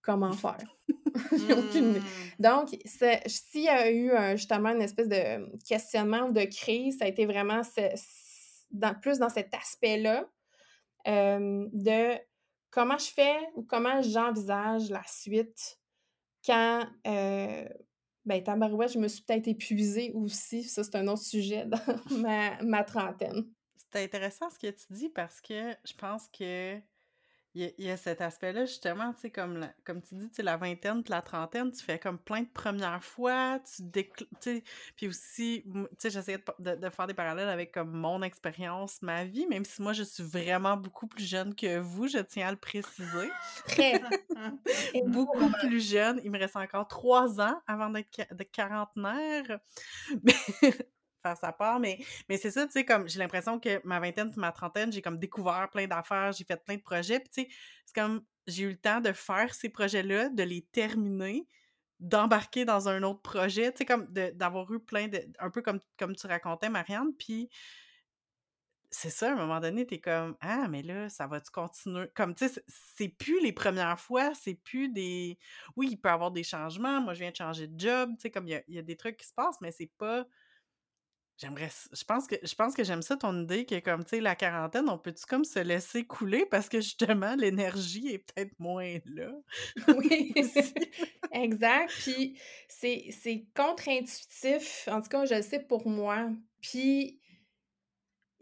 comment 0.00 0.32
faire. 0.32 0.76
aucune 1.32 1.94
mmh. 1.94 2.02
Donc, 2.38 2.68
s'il 2.84 3.62
y 3.62 3.68
a 3.68 3.90
eu 3.90 4.12
justement 4.36 4.68
une 4.68 4.82
espèce 4.82 5.08
de 5.08 5.58
questionnement 5.66 6.28
de 6.28 6.44
crise, 6.44 6.98
ça 6.98 7.06
a 7.06 7.08
été 7.08 7.26
vraiment 7.26 7.62
dans, 8.70 8.94
plus 8.94 9.18
dans 9.18 9.28
cet 9.28 9.52
aspect-là 9.54 10.28
euh, 11.08 11.66
de 11.72 12.16
comment 12.70 12.98
je 12.98 13.10
fais 13.12 13.38
ou 13.54 13.62
comment 13.62 14.02
j'envisage 14.02 14.90
la 14.90 15.02
suite 15.06 15.78
quand, 16.44 16.86
euh, 17.06 17.68
ben, 18.24 18.42
tabarouette, 18.42 18.92
je 18.92 18.98
me 18.98 19.08
suis 19.08 19.22
peut-être 19.22 19.48
épuisée 19.48 20.12
aussi. 20.14 20.62
Ça, 20.62 20.84
c'est 20.84 20.96
un 20.96 21.06
autre 21.08 21.22
sujet 21.22 21.66
dans 21.66 21.78
ma, 22.10 22.62
ma 22.62 22.84
trentaine. 22.84 23.44
C'est 23.76 24.04
intéressant 24.04 24.48
ce 24.50 24.58
que 24.58 24.70
tu 24.70 24.86
dis 24.90 25.08
parce 25.08 25.40
que 25.40 25.74
je 25.84 25.94
pense 25.94 26.28
que 26.28 26.80
il 27.54 27.72
y, 27.78 27.90
a, 27.90 27.96
cet 27.96 28.20
aspect-là, 28.20 28.64
justement, 28.64 29.12
tu 29.12 29.22
sais, 29.22 29.30
comme, 29.30 29.68
comme 29.84 30.00
tu 30.02 30.14
dis, 30.14 30.30
tu 30.30 30.42
la 30.42 30.56
vingtaine 30.56 31.02
puis 31.02 31.10
la 31.10 31.20
trentaine, 31.20 31.72
tu 31.72 31.82
fais 31.82 31.98
comme 31.98 32.18
plein 32.18 32.42
de 32.42 32.48
premières 32.48 33.02
fois, 33.02 33.58
tu 33.60 33.82
sais, 34.40 34.62
puis 34.96 35.08
aussi, 35.08 35.64
tu 35.64 35.86
sais, 35.98 36.10
j'essaie 36.10 36.38
de, 36.60 36.76
de, 36.76 36.90
faire 36.90 37.08
des 37.08 37.14
parallèles 37.14 37.48
avec 37.48 37.72
comme 37.72 37.90
mon 37.90 38.22
expérience, 38.22 39.02
ma 39.02 39.24
vie, 39.24 39.46
même 39.48 39.64
si 39.64 39.82
moi, 39.82 39.92
je 39.92 40.04
suis 40.04 40.22
vraiment 40.22 40.76
beaucoup 40.76 41.08
plus 41.08 41.24
jeune 41.24 41.54
que 41.54 41.78
vous, 41.78 42.06
je 42.06 42.18
tiens 42.18 42.48
à 42.48 42.50
le 42.52 42.56
préciser. 42.56 43.30
Très. 43.66 44.00
beaucoup 45.06 45.50
plus 45.60 45.80
jeune. 45.80 46.20
Il 46.24 46.30
me 46.30 46.38
reste 46.38 46.56
encore 46.56 46.86
trois 46.86 47.40
ans 47.40 47.60
avant 47.66 47.90
d'être 47.90 48.34
de 48.34 48.44
quarantenaire. 48.44 49.58
Mais 50.22 50.34
faire 51.20 51.36
sa 51.36 51.52
part, 51.52 51.80
mais, 51.80 51.98
mais 52.28 52.36
c'est 52.36 52.50
ça, 52.50 52.66
tu 52.66 52.72
sais, 52.72 52.84
comme 52.84 53.08
j'ai 53.08 53.18
l'impression 53.18 53.58
que 53.60 53.80
ma 53.84 54.00
vingtaine 54.00 54.32
ma 54.36 54.52
trentaine, 54.52 54.92
j'ai 54.92 55.02
comme 55.02 55.18
découvert 55.18 55.68
plein 55.70 55.86
d'affaires, 55.86 56.32
j'ai 56.32 56.44
fait 56.44 56.62
plein 56.64 56.76
de 56.76 56.82
projets, 56.82 57.20
puis 57.20 57.28
tu 57.28 57.42
sais, 57.42 57.48
c'est 57.84 57.94
comme 57.94 58.24
j'ai 58.46 58.64
eu 58.64 58.70
le 58.70 58.76
temps 58.76 59.00
de 59.00 59.12
faire 59.12 59.54
ces 59.54 59.68
projets-là, 59.68 60.28
de 60.28 60.42
les 60.42 60.62
terminer, 60.72 61.46
d'embarquer 62.00 62.64
dans 62.64 62.88
un 62.88 63.02
autre 63.02 63.20
projet, 63.22 63.72
tu 63.72 63.78
sais, 63.78 63.84
comme 63.84 64.06
d'avoir 64.06 64.70
eu 64.72 64.80
plein 64.80 65.08
de. 65.08 65.20
un 65.38 65.50
peu 65.50 65.62
comme, 65.62 65.80
comme 65.98 66.16
tu 66.16 66.26
racontais, 66.26 66.70
Marianne, 66.70 67.14
puis 67.18 67.50
c'est 68.92 69.10
ça, 69.10 69.30
à 69.30 69.32
un 69.32 69.36
moment 69.36 69.60
donné, 69.60 69.86
t'es 69.86 70.00
comme 70.00 70.36
Ah, 70.40 70.66
mais 70.68 70.82
là, 70.82 71.08
ça 71.08 71.26
va-tu 71.26 71.50
continuer? 71.52 72.08
Comme, 72.14 72.34
tu 72.34 72.48
sais, 72.48 72.64
c'est 72.66 73.08
plus 73.08 73.40
les 73.40 73.52
premières 73.52 74.00
fois, 74.00 74.34
c'est 74.34 74.54
plus 74.54 74.88
des. 74.88 75.38
Oui, 75.76 75.88
il 75.92 75.96
peut 75.96 76.08
y 76.08 76.12
avoir 76.12 76.32
des 76.32 76.42
changements. 76.42 77.00
Moi, 77.00 77.14
je 77.14 77.20
viens 77.20 77.30
de 77.30 77.36
changer 77.36 77.68
de 77.68 77.78
job, 77.78 78.10
tu 78.16 78.22
sais, 78.22 78.30
comme 78.30 78.48
il 78.48 78.50
y 78.50 78.54
a, 78.56 78.62
y 78.66 78.78
a, 78.78 78.82
des 78.82 78.96
trucs 78.96 79.16
qui 79.16 79.26
se 79.26 79.34
passent, 79.34 79.60
mais 79.60 79.70
c'est 79.70 79.92
pas 79.98 80.26
J'aimerais 81.40 81.70
je 81.92 82.04
pense 82.04 82.26
que 82.26 82.36
je 82.42 82.54
pense 82.54 82.74
que 82.74 82.84
j'aime 82.84 83.00
ça 83.00 83.16
ton 83.16 83.42
idée 83.42 83.64
que 83.64 83.80
comme 83.80 84.04
tu 84.04 84.10
sais 84.10 84.20
la 84.20 84.36
quarantaine, 84.36 84.90
on 84.90 84.98
peut-tu 84.98 85.24
comme 85.24 85.44
se 85.44 85.58
laisser 85.58 86.04
couler 86.04 86.44
parce 86.50 86.68
que 86.68 86.80
justement 86.80 87.34
l'énergie 87.34 88.08
est 88.08 88.18
peut-être 88.18 88.58
moins 88.58 88.98
là? 89.06 89.32
oui, 89.96 90.34
exact. 91.32 91.90
Puis 91.92 92.38
c'est 92.68 93.46
contre-intuitif, 93.56 94.86
en 94.90 95.00
tout 95.00 95.08
cas 95.08 95.24
je 95.24 95.36
le 95.36 95.42
sais 95.42 95.60
pour 95.60 95.88
moi. 95.88 96.28
Puis 96.60 97.20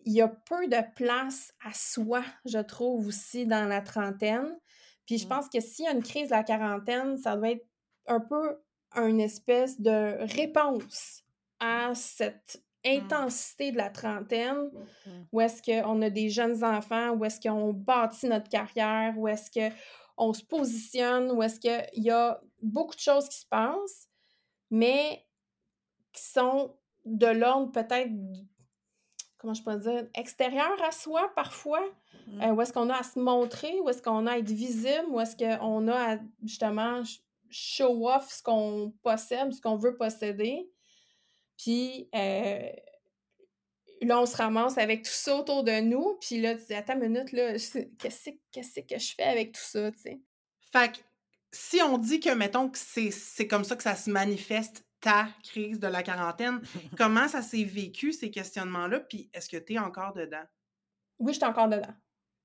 il 0.05 0.12
y 0.14 0.21
a 0.21 0.28
peu 0.28 0.67
de 0.67 0.95
place 0.97 1.52
à 1.64 1.73
soi, 1.73 2.25
je 2.47 2.59
trouve 2.59 3.07
aussi 3.07 3.47
dans 3.47 3.69
la 3.69 3.81
trentaine. 3.81 4.59
Puis 5.07 5.19
je 5.19 5.26
pense 5.26 5.49
que 5.49 5.61
s'il 5.61 5.85
y 5.85 5.88
a 5.88 5.93
une 5.93 6.02
crise 6.02 6.31
de 6.31 6.35
la 6.35 6.43
quarantaine, 6.43 7.17
ça 7.17 7.37
doit 7.37 7.50
être 7.50 7.67
un 8.07 8.21
peu 8.21 8.59
une 8.97 9.21
espèce 9.21 9.81
de 9.81 10.17
réponse 10.35 11.23
à 11.61 11.95
cette. 11.95 12.62
Intensité 12.97 13.73
de 13.73 13.76
la 13.76 13.90
trentaine, 13.90 14.71
mmh. 15.07 15.11
où 15.33 15.40
est-ce 15.40 15.62
qu'on 15.62 16.02
a 16.02 16.11
des 16.11 16.30
jeunes 16.30 16.64
enfants, 16.64 17.11
où 17.11 17.25
est-ce 17.25 17.40
qu'on 17.40 17.73
bâtit 17.73 18.26
notre 18.28 18.49
carrière, 18.49 19.14
où 19.16 19.28
est-ce 19.28 19.50
qu'on 19.50 20.33
se 20.33 20.45
positionne, 20.45 21.30
où 21.33 21.42
est-ce 21.42 21.61
qu'il 21.61 22.04
y 22.04 22.11
a 22.11 22.40
beaucoup 22.62 22.95
de 22.95 23.00
choses 23.00 23.28
qui 23.28 23.38
se 23.38 23.47
passent, 23.47 24.09
mais 24.71 25.25
qui 26.12 26.23
sont 26.23 26.75
de 27.04 27.26
l'ordre 27.26 27.73
peut-être, 27.73 28.12
comment 29.38 29.54
je 29.54 29.62
peux 29.62 29.76
dire, 29.76 30.07
extérieur 30.14 30.83
à 30.83 30.90
soi 30.90 31.30
parfois, 31.35 31.83
mmh. 32.26 32.42
euh, 32.42 32.52
où 32.52 32.61
est-ce 32.62 32.73
qu'on 32.73 32.90
a 32.90 32.97
à 32.97 33.02
se 33.02 33.18
montrer, 33.18 33.80
où 33.80 33.88
est-ce 33.88 34.02
qu'on 34.02 34.26
a 34.26 34.33
à 34.33 34.38
être 34.38 34.50
visible, 34.50 35.07
où 35.09 35.21
est-ce 35.21 35.37
qu'on 35.37 35.88
a 35.88 36.14
à 36.14 36.18
justement 36.42 37.02
show 37.50 38.09
off 38.09 38.30
ce 38.30 38.42
qu'on 38.42 38.92
possède, 39.02 39.52
ce 39.52 39.61
qu'on 39.61 39.76
veut 39.76 39.97
posséder. 39.97 40.71
Puis 41.59 42.09
euh, 42.15 42.71
là, 44.03 44.21
on 44.21 44.27
se 44.27 44.37
ramasse 44.37 44.79
avec 44.79 45.03
tout 45.03 45.11
ça 45.12 45.37
autour 45.37 45.65
de 45.65 45.81
nous. 45.81 46.19
Puis 46.21 46.41
là, 46.41 46.55
tu 46.55 46.65
dis, 46.67 46.75
attends 46.75 46.95
une 46.95 47.09
minute, 47.09 47.33
là, 47.33 47.53
qu'est-ce 47.99 48.81
que 48.81 48.99
je 48.99 49.15
fais 49.15 49.25
avec 49.25 49.53
tout 49.53 49.61
ça, 49.62 49.91
tu 49.93 49.99
sais? 49.99 50.21
Fait 50.73 50.93
que 50.93 50.99
si 51.53 51.81
on 51.83 51.99
dit 51.99 52.21
que, 52.21 52.31
mettons, 52.31 52.69
que 52.69 52.79
c'est 52.79 53.47
comme 53.47 53.65
ça 53.65 53.77
que 53.77 53.83
ça 53.83 53.97
se 53.97 54.11
manifeste, 54.11 54.85
ta 55.00 55.29
crise 55.45 55.79
de 55.79 55.87
la 55.87 56.03
quarantaine, 56.03 56.61
comment 56.99 57.29
ça 57.29 57.43
s'est 57.43 57.65
vécu, 57.65 58.12
ces 58.12 58.31
questionnements-là? 58.31 59.00
Puis 59.00 59.31
est-ce 59.33 59.49
que 59.49 59.57
tu 59.57 59.75
es 59.75 59.79
encore 59.79 60.12
dedans? 60.12 60.45
Oui, 61.19 61.33
je 61.33 61.38
suis 61.38 61.47
encore 61.47 61.69
dedans. 61.69 61.95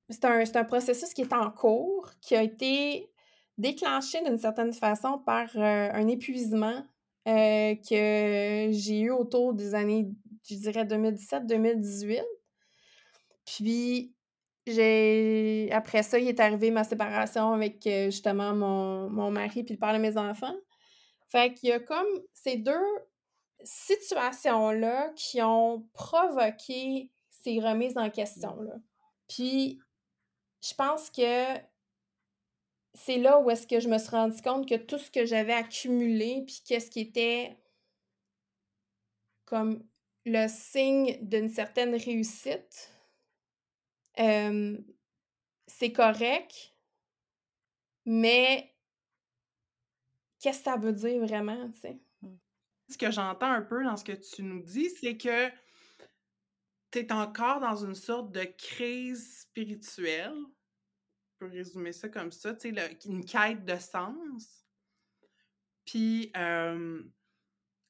C'est 0.10 0.26
un, 0.26 0.44
un, 0.54 0.64
processus 0.64 1.14
qui 1.14 1.22
est 1.22 1.34
en 1.34 1.50
cours, 1.50 2.12
qui 2.22 2.36
a 2.36 2.44
été 2.44 3.10
déclenché 3.58 4.22
d'une 4.24 4.38
certaine 4.38 4.74
façon 4.74 5.20
par 5.20 5.48
euh, 5.56 5.90
un 5.92 6.08
épuisement 6.08 6.86
euh, 7.28 7.76
que 7.76 8.70
j'ai 8.72 9.00
eu 9.00 9.12
autour 9.12 9.54
des 9.54 9.76
années, 9.76 10.10
je 10.48 10.56
dirais 10.56 10.86
2017-2018. 10.86 12.22
Puis, 13.46 14.14
j'ai 14.66 15.70
après 15.72 16.04
ça, 16.04 16.20
il 16.20 16.28
est 16.28 16.40
arrivé 16.40 16.72
ma 16.72 16.84
séparation 16.84 17.54
avec 17.54 17.86
euh, 17.88 18.06
justement 18.06 18.54
mon, 18.54 19.10
mon 19.10 19.32
mari 19.32 19.64
puis 19.64 19.74
le 19.74 19.80
père 19.80 19.94
de 19.94 20.00
mes 20.00 20.18
enfants. 20.18 20.56
Fait 21.30 21.54
qu'il 21.54 21.70
y 21.70 21.72
a 21.72 21.80
comme 21.80 22.08
ces 22.34 22.58
deux 22.58 22.74
situations-là 23.64 25.12
qui 25.16 25.42
ont 25.42 25.88
provoqué 25.94 27.12
ces 27.30 27.60
remises 27.60 27.98
en 27.98 28.10
question-là. 28.10 28.76
Puis, 29.28 29.80
je 30.62 30.74
pense 30.76 31.10
que 31.10 31.58
c'est 32.94 33.18
là 33.18 33.40
où 33.40 33.50
est-ce 33.50 33.66
que 33.66 33.80
je 33.80 33.90
me 33.90 33.98
suis 33.98 34.10
rendu 34.10 34.42
compte 34.42 34.70
que 34.70 34.76
tout 34.76 35.00
ce 35.00 35.10
que 35.10 35.26
j'avais 35.26 35.54
accumulé, 35.54 36.44
puis 36.46 36.62
qu'est-ce 36.66 36.92
qui 36.92 37.00
était 37.02 37.58
comme 39.46 39.84
le 40.26 40.48
signe 40.48 41.18
d'une 41.22 41.50
certaine 41.50 41.96
réussite, 41.96 42.92
c'est 44.16 45.92
correct, 45.92 46.76
mais 48.06 48.74
qu'est-ce 50.40 50.60
que 50.60 50.64
ça 50.64 50.78
veut 50.78 50.94
dire 50.94 51.20
vraiment, 51.20 51.70
tu 51.72 51.80
sais? 51.80 52.00
Mmh. 52.22 52.36
Ce 52.90 52.98
que 52.98 53.12
j'entends 53.12 53.52
un 53.52 53.62
peu 53.62 53.84
dans 53.84 53.98
ce 53.98 54.04
que 54.04 54.12
tu 54.12 54.44
nous 54.44 54.62
dis, 54.62 54.90
c'est 54.90 55.18
que 55.18 55.50
tu 56.92 57.00
es 57.00 57.12
encore 57.12 57.60
dans 57.60 57.76
une 57.76 57.96
sorte 57.96 58.32
de 58.32 58.44
crise 58.44 59.42
spirituelle 59.42 60.36
résumer 61.50 61.92
ça 61.92 62.10
comme 62.10 62.32
ça, 62.32 62.54
tu 62.54 62.74
sais, 62.74 62.98
une 63.06 63.26
quête 63.26 63.66
de 63.66 63.78
sens. 63.78 64.66
Puis, 65.86 66.32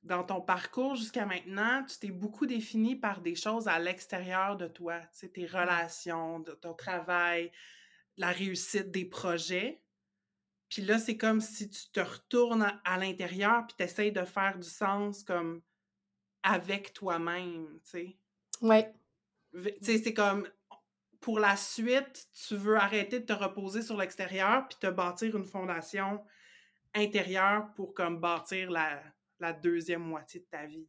dans 0.04 0.24
ton 0.24 0.42
parcours 0.42 0.96
jusqu'à 0.96 1.26
maintenant, 1.26 1.84
tu 1.86 1.98
t'es 1.98 2.12
beaucoup 2.12 2.46
défini 2.46 2.96
par 2.96 3.22
des 3.22 3.36
choses 3.36 3.68
à 3.68 3.80
l'extérieur 3.80 4.58
de 4.58 4.68
toi, 4.68 5.00
tu 5.00 5.08
sais, 5.20 5.30
tes 5.30 5.46
relations, 5.46 6.40
de 6.40 6.52
ton 6.52 6.74
travail, 6.74 7.52
la 8.18 8.32
réussite 8.32 8.92
des 8.92 9.06
projets. 9.06 9.82
Puis 10.70 10.82
là, 10.82 10.98
c'est 10.98 11.18
comme 11.18 11.40
si 11.40 11.70
tu 11.70 11.90
te 11.92 12.00
retournes 12.00 12.80
à, 12.84 12.98
l'intérieur 12.98 13.66
puis 13.68 13.76
tu 13.78 13.84
essaies 13.84 14.12
de 14.12 14.26
faire 14.26 14.58
du 14.58 14.68
sens 14.68 15.24
comme 15.24 15.62
avec 16.42 16.94
toi-même, 16.94 17.80
tu 17.86 17.90
sais. 17.90 18.18
Ouais. 18.62 18.94
Tu 19.54 19.72
sais, 19.82 19.98
c'est 20.00 20.14
comme 20.14 20.50
pour 21.24 21.40
la 21.40 21.56
suite, 21.56 22.28
tu 22.48 22.56
veux 22.58 22.76
arrêter 22.76 23.22
de 23.22 23.26
te 23.26 23.34
reposer 23.34 23.82
sur 23.82 23.98
l'extérieur 23.98 24.68
puis 24.68 24.78
te 24.78 24.88
bâtir 24.88 25.36
une 25.38 25.46
fondation 25.46 26.20
intérieure 26.94 27.70
pour 27.76 27.94
comme 27.94 28.20
bâtir 28.20 28.70
la, 28.70 29.02
la 29.40 29.54
deuxième 29.54 30.04
moitié 30.04 30.42
de 30.42 30.46
ta 30.46 30.66
vie? 30.66 30.86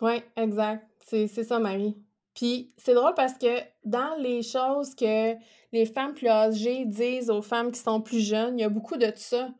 Oui, 0.00 0.22
exact. 0.36 0.88
C'est 1.06 1.28
ça, 1.28 1.58
Marie. 1.58 1.96
Puis 2.34 2.72
c'est 2.78 2.94
drôle 2.94 3.12
parce 3.14 3.34
que 3.34 3.60
dans 3.84 4.16
les 4.18 4.42
choses 4.42 4.94
que 4.94 5.34
les 5.70 5.84
femmes 5.84 6.14
plus 6.14 6.28
âgées 6.28 6.86
disent 6.86 7.28
aux 7.28 7.42
femmes 7.42 7.72
qui 7.72 7.80
sont 7.80 8.00
plus 8.00 8.20
jeunes, 8.20 8.58
il 8.58 8.62
y 8.62 8.64
a 8.64 8.70
beaucoup 8.70 8.96
de 8.96 9.12
ça. 9.14 9.50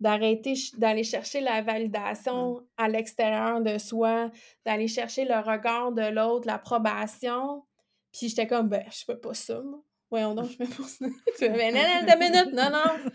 D'arrêter 0.00 0.54
d'aller 0.76 1.04
chercher 1.04 1.40
la 1.40 1.62
validation 1.62 2.56
mmh. 2.56 2.64
à 2.76 2.88
l'extérieur 2.88 3.60
de 3.62 3.78
soi, 3.78 4.30
d'aller 4.66 4.88
chercher 4.88 5.24
le 5.24 5.38
regard 5.38 5.92
de 5.92 6.10
l'autre, 6.10 6.46
l'approbation, 6.46 7.64
puis 8.12 8.28
j'étais 8.28 8.46
comme, 8.46 8.68
ben, 8.68 8.84
je 8.90 9.04
fais 9.04 9.16
pas 9.16 9.34
ça, 9.34 9.60
moi. 9.60 9.82
Voyons 10.10 10.34
donc, 10.34 10.50
je 10.50 10.56
fais 10.56 10.66
pas 10.66 10.82
ça. 10.82 11.06
fais, 11.36 11.72
non, 11.72 11.80
non, 11.80 12.06
deux 12.06 12.18
minutes, 12.18 12.52
non, 12.52 12.70
non. 12.70 13.12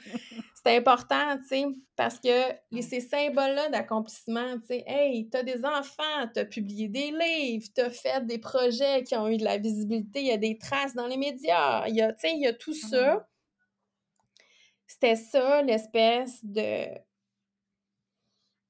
C'est 0.64 0.78
important, 0.78 1.38
tu 1.40 1.48
sais, 1.48 1.66
parce 1.96 2.20
que 2.20 2.54
les, 2.72 2.82
ces 2.82 3.02
symboles-là 3.02 3.70
d'accomplissement, 3.70 4.58
tu 4.60 4.68
sais, 4.68 4.84
hey, 4.88 5.30
t'as 5.30 5.44
des 5.44 5.64
enfants, 5.66 6.28
t'as 6.34 6.46
publié 6.46 6.88
des 6.88 7.12
livres, 7.12 7.68
t'as 7.76 7.90
fait 7.90 8.26
des 8.26 8.40
projets 8.40 9.04
qui 9.04 9.16
ont 9.16 9.28
eu 9.28 9.38
de 9.38 9.44
la 9.44 9.58
visibilité, 9.58 10.22
il 10.22 10.28
y 10.28 10.32
a 10.32 10.38
des 10.38 10.58
traces 10.58 10.96
dans 10.96 11.06
les 11.06 11.18
médias, 11.18 11.86
il 11.88 11.96
y 11.96 12.02
a, 12.02 12.14
tu 12.14 12.28
sais, 12.28 12.34
il 12.34 12.42
y 12.42 12.48
a 12.48 12.54
tout 12.54 12.74
ça. 12.74 13.28
C'était 14.88 15.16
ça, 15.16 15.62
l'espèce 15.64 16.40
de, 16.44 16.88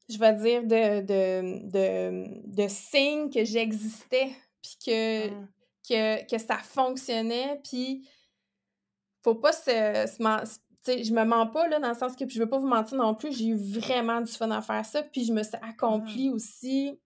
je 0.10 0.17
vais 0.17 0.34
dire, 0.34 0.63
de, 0.63 1.01
de, 1.01 1.70
de, 1.70 2.63
de 2.63 2.67
signe 2.67 3.29
que 3.29 3.46
j'existais, 3.46 4.32
puis 4.62 4.77
que 4.84 5.29
mm 5.29 5.55
que, 5.88 6.27
que 6.30 6.38
ça 6.38 6.58
fonctionnait, 6.58 7.60
puis 7.63 8.08
faut 9.24 9.36
pas 9.36 9.51
se, 9.51 10.06
sais, 10.86 11.04
je 11.04 11.13
me 11.13 11.24
mens 11.25 11.48
pas, 11.48 11.68
là, 11.68 11.80
dans 11.80 11.89
le 11.89 11.96
sens 11.96 12.15
que 12.15 12.27
je 12.27 12.39
veux 12.39 12.50
pas 12.50 12.60
vous 12.60 12.68
mentir 12.68 12.98
non 12.98 13.15
plus, 13.15 13.36
j'ai 13.36 13.48
eu 13.48 13.56
vraiment 13.56 14.22
du 14.22 14.32
fun 14.32 14.51
à 14.51 14.62
faire 14.62 14.86
ça, 14.86 15.04
puis 15.04 15.25
je 15.25 15.34
me 15.34 15.44
suis 15.44 15.58
accomplie 15.62 16.30
aussi 16.30 17.00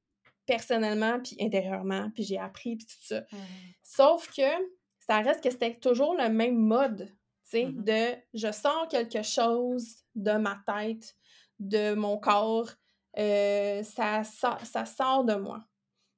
personnellement, 0.46 1.20
puis 1.20 1.38
intérieurement, 1.40 2.10
puis 2.14 2.24
j'ai 2.24 2.38
appris, 2.38 2.76
puis 2.76 2.86
tout 2.86 3.02
ça. 3.02 3.22
Mmh 3.22 3.38
Sauf 3.84 4.30
que 4.36 4.50
ça 5.08 5.20
reste 5.20 5.44
que 5.44 5.50
c'était 5.50 5.76
toujours 5.76 6.16
le 6.16 6.30
même 6.30 6.58
mode, 6.58 7.08
tu 7.08 7.16
sais, 7.44 7.66
Mmh 7.66 7.84
de 7.84 8.16
je 8.34 8.52
sors 8.52 8.88
quelque 8.90 9.24
chose 9.24 10.04
de 10.16 10.34
ma 10.34 10.60
tête, 10.66 11.16
de 11.60 11.94
mon 11.94 12.18
corps, 12.18 12.70
euh, 13.18 13.84
ça, 13.84 14.24
ça 14.24 14.86
sort 14.86 15.24
de 15.24 15.36
moi. 15.36 15.64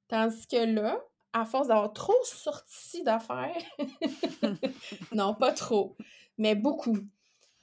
Tandis 0.08 0.46
que 0.48 0.66
là, 0.66 1.02
à 1.34 1.46
force 1.46 1.68
d'avoir 1.68 1.94
trop 1.94 2.24
sorti 2.24 3.04
d'affaires, 3.04 3.56
non, 5.14 5.34
pas 5.34 5.52
trop, 5.54 5.96
mais 6.38 6.56
beaucoup, 6.56 6.98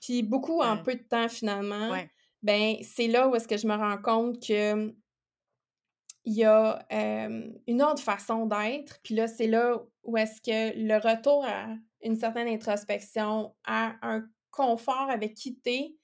puis 0.01 0.23
beaucoup 0.23 0.61
en 0.63 0.77
Ouais. 0.77 0.83
peu 0.83 0.95
de 0.95 1.03
temps 1.03 1.29
finalement, 1.29 1.91
Ouais. 1.91 2.11
ben 2.43 2.77
c'est 2.83 3.09
là 3.09 3.29
où 3.29 3.37
est-ce 3.37 3.49
que 3.49 3.57
je 3.57 3.67
me 3.67 3.75
rends 3.75 3.99
compte 3.99 4.41
que 4.47 4.95
il 6.25 6.35
y 6.35 6.45
a 6.45 6.87
euh, 6.93 7.51
une 7.67 7.83
autre 7.83 8.03
façon 8.03 8.45
d'être. 8.45 9.01
Puis 9.03 9.15
là, 9.15 9.27
c'est 9.27 9.47
là 9.47 9.81
où 10.05 10.17
est-ce 10.19 10.43
que 10.43 10.77
le 10.77 10.97
retour 10.99 11.43
à 11.47 11.69
une 12.03 12.17
certaine 12.17 12.49
introspection, 12.49 13.55
à 13.65 13.95
un 14.03 14.29
confort 14.51 15.09
avec 15.09 15.33
qui 15.35 15.57
t'es, 15.57 15.97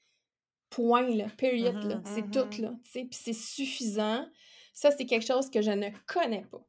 point, 0.70 1.06
là, 1.08 1.26
period, 1.36 1.74
là. 1.84 1.96
Mhm, 1.96 2.02
C'est 2.06 2.22
mhm. 2.22 2.30
tout, 2.30 2.62
là, 2.62 2.70
tu 2.84 2.90
sais. 2.90 3.04
Puis 3.04 3.20
c'est 3.22 3.32
suffisant. 3.34 4.26
Ça, 4.72 4.90
c'est 4.90 5.04
quelque 5.04 5.26
chose 5.26 5.50
que 5.50 5.60
je 5.60 5.70
ne 5.70 5.90
connais 6.06 6.46
pas. 6.50 6.64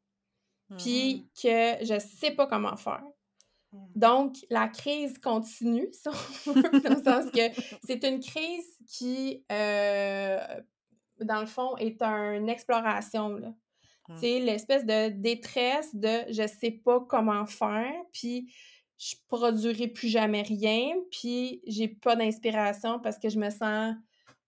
Mmh 0.68 0.76
Puis 0.78 1.28
que 1.40 1.84
je 1.84 1.98
sais 1.98 2.32
pas 2.32 2.46
comment 2.46 2.76
faire. 2.76 3.04
Mhm. 3.72 3.80
Donc, 3.94 4.36
la 4.50 4.68
crise 4.68 5.18
continue, 5.18 5.88
si 5.92 6.08
on 6.08 6.52
veut, 6.52 6.80
dans 6.80 6.94
le 6.94 7.02
sens 7.02 7.30
que 7.30 7.62
c'est 7.84 8.02
une 8.04 8.20
crise 8.20 8.76
qui, 8.88 9.44
euh, 9.52 10.38
dans 11.20 11.40
le 11.40 11.46
fond, 11.46 11.76
est 11.76 12.02
une 12.02 12.48
exploration. 12.48 13.28
Là. 13.36 13.48
Mm. 14.08 14.16
C'est 14.20 14.40
l'espèce 14.40 14.84
de 14.84 15.08
détresse 15.10 15.94
de 15.94 16.24
je 16.30 16.46
sais 16.46 16.70
pas 16.70 17.00
comment 17.00 17.46
faire, 17.46 17.94
puis 18.12 18.52
je 18.98 19.14
produirai 19.28 19.88
plus 19.88 20.08
jamais 20.08 20.42
rien, 20.42 20.94
puis 21.10 21.60
j'ai 21.66 21.88
pas 21.88 22.16
d'inspiration 22.16 22.98
parce 22.98 23.18
que 23.18 23.28
je 23.28 23.38
me 23.38 23.50
sens 23.50 23.94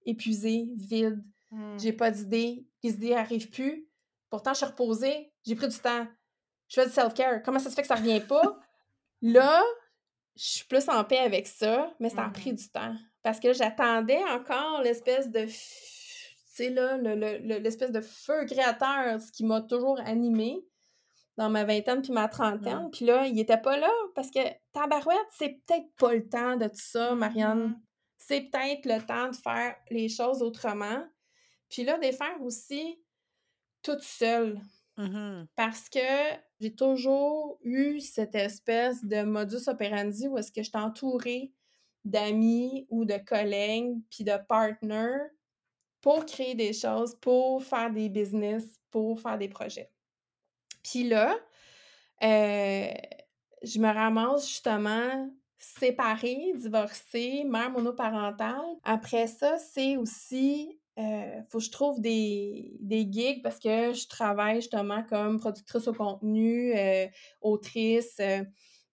épuisée, 0.06 0.68
vide, 0.76 1.22
Mhm. 1.50 1.78
j'ai 1.78 1.92
pas 1.92 2.10
d'idées, 2.10 2.66
les 2.82 2.90
idées 2.92 3.14
arrivent 3.14 3.50
plus. 3.50 3.86
Pourtant, 4.30 4.52
je 4.52 4.58
suis 4.58 4.66
reposée, 4.66 5.32
j'ai 5.48 5.54
pris 5.56 5.68
du 5.68 5.78
temps. 5.78 6.06
Je 6.68 6.74
fais 6.80 6.86
du 6.86 6.92
self-care. 6.92 7.42
Comment 7.42 7.58
ça 7.58 7.70
se 7.70 7.74
fait 7.74 7.82
que 7.82 7.88
ça 7.88 7.94
revient 7.96 8.20
pas? 8.20 8.58
Là, 9.22 9.62
je 10.36 10.44
suis 10.44 10.64
plus 10.66 10.88
en 10.88 11.02
paix 11.04 11.18
avec 11.18 11.46
ça, 11.46 11.92
mais 11.98 12.10
ça 12.10 12.24
a 12.26 12.28
pris 12.30 12.50
Mhm. 12.50 12.56
du 12.56 12.68
temps. 12.70 12.94
Parce 13.22 13.40
que 13.40 13.52
j'attendais 13.52 14.22
encore 14.24 14.82
l'espèce 14.82 15.28
de. 15.30 15.40
f- 15.40 15.94
Tu 16.56 16.64
sais, 16.64 16.70
là, 16.70 16.96
le- 16.96 17.14
le- 17.14 17.38
le- 17.38 17.58
l'espèce 17.58 17.92
de 17.92 18.00
feu 18.00 18.44
créateur, 18.44 19.20
ce 19.20 19.30
qui 19.30 19.44
m'a 19.44 19.60
toujours 19.60 20.00
animée 20.00 20.60
dans 21.36 21.48
ma 21.50 21.62
vingtaine 21.64 22.02
puis 22.02 22.10
ma 22.12 22.26
trentaine. 22.26 22.90
Puis 22.90 23.04
là, 23.04 23.26
il 23.28 23.38
était 23.38 23.56
pas 23.60 23.76
là 23.76 23.90
parce 24.16 24.28
que 24.32 24.40
tabarouette, 24.72 25.16
c'est 25.30 25.60
peut-être 25.64 25.86
pas 25.96 26.14
le 26.14 26.28
temps 26.28 26.56
de 26.56 26.66
tout 26.66 26.74
ça, 26.80 27.14
Marianne. 27.14 27.60
Mhm. 27.68 27.80
C'est 28.16 28.40
peut-être 28.50 28.86
le 28.86 29.00
temps 29.06 29.28
de 29.30 29.36
faire 29.36 29.76
les 29.90 30.08
choses 30.08 30.42
autrement. 30.42 31.06
Puis 31.70 31.84
là, 31.84 31.96
de 31.96 32.02
les 32.02 32.12
faire 32.12 32.42
aussi 32.42 33.00
toute 33.82 34.02
seule 34.02 34.60
Mhm. 34.98 35.48
parce 35.56 35.88
que 35.88 35.98
j'ai 36.60 36.74
toujours 36.74 37.58
eu 37.62 38.00
cette 38.00 38.34
espèce 38.34 39.04
de 39.04 39.22
modus 39.22 39.68
operandi 39.68 40.28
où 40.28 40.38
est-ce 40.38 40.52
que 40.52 40.62
je 40.62 40.70
entourée 40.74 41.52
d'amis 42.04 42.86
ou 42.90 43.04
de 43.04 43.16
collègues 43.18 43.96
puis 44.10 44.24
de 44.24 44.36
partners 44.48 45.30
pour 46.00 46.26
créer 46.26 46.54
des 46.54 46.72
choses, 46.72 47.14
pour 47.20 47.62
faire 47.62 47.90
des 47.92 48.08
business, 48.08 48.64
pour 48.90 49.20
faire 49.20 49.38
des 49.38 49.48
projets. 49.48 49.90
Puis 50.82 51.04
là, 51.04 51.36
euh, 52.22 52.88
je 53.62 53.78
me 53.78 53.92
ramasse 53.92 54.48
justement 54.48 55.30
séparée, 55.58 56.52
divorcée, 56.54 57.44
mère 57.44 57.70
monoparentale. 57.70 58.62
Après 58.84 59.26
ça, 59.26 59.58
c'est 59.58 59.96
aussi, 59.96 60.77
euh, 60.98 61.42
faut 61.48 61.58
que 61.58 61.64
je 61.64 61.70
trouve 61.70 62.00
des, 62.00 62.76
des 62.80 63.06
gigs 63.10 63.42
parce 63.42 63.58
que 63.58 63.92
je 63.92 64.08
travaille 64.08 64.56
justement 64.56 65.04
comme 65.04 65.38
productrice 65.38 65.86
au 65.86 65.92
contenu, 65.92 66.76
euh, 66.76 67.06
autrice 67.40 68.16
euh, 68.20 68.42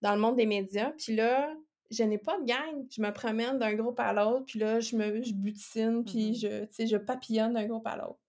dans 0.02 0.14
le 0.14 0.20
monde 0.20 0.36
des 0.36 0.46
médias. 0.46 0.92
Puis 0.92 1.16
là, 1.16 1.52
je 1.90 2.04
n'ai 2.04 2.18
pas 2.18 2.38
de 2.38 2.44
gang. 2.44 2.86
Je 2.90 3.00
me 3.02 3.12
promène 3.12 3.58
d'un 3.58 3.74
groupe 3.74 3.98
à 3.98 4.12
l'autre, 4.12 4.44
puis 4.46 4.58
là, 4.60 4.78
je 4.80 4.96
me 4.96 5.22
je 5.22 5.32
butine, 5.32 6.04
puis 6.04 6.28
Mhm. 6.28 6.68
je, 6.78 6.86
je 6.86 6.96
papillonne 6.96 7.54
d'un 7.54 7.66
groupe 7.66 7.86
à 7.86 7.96
l'autre. 7.96 8.20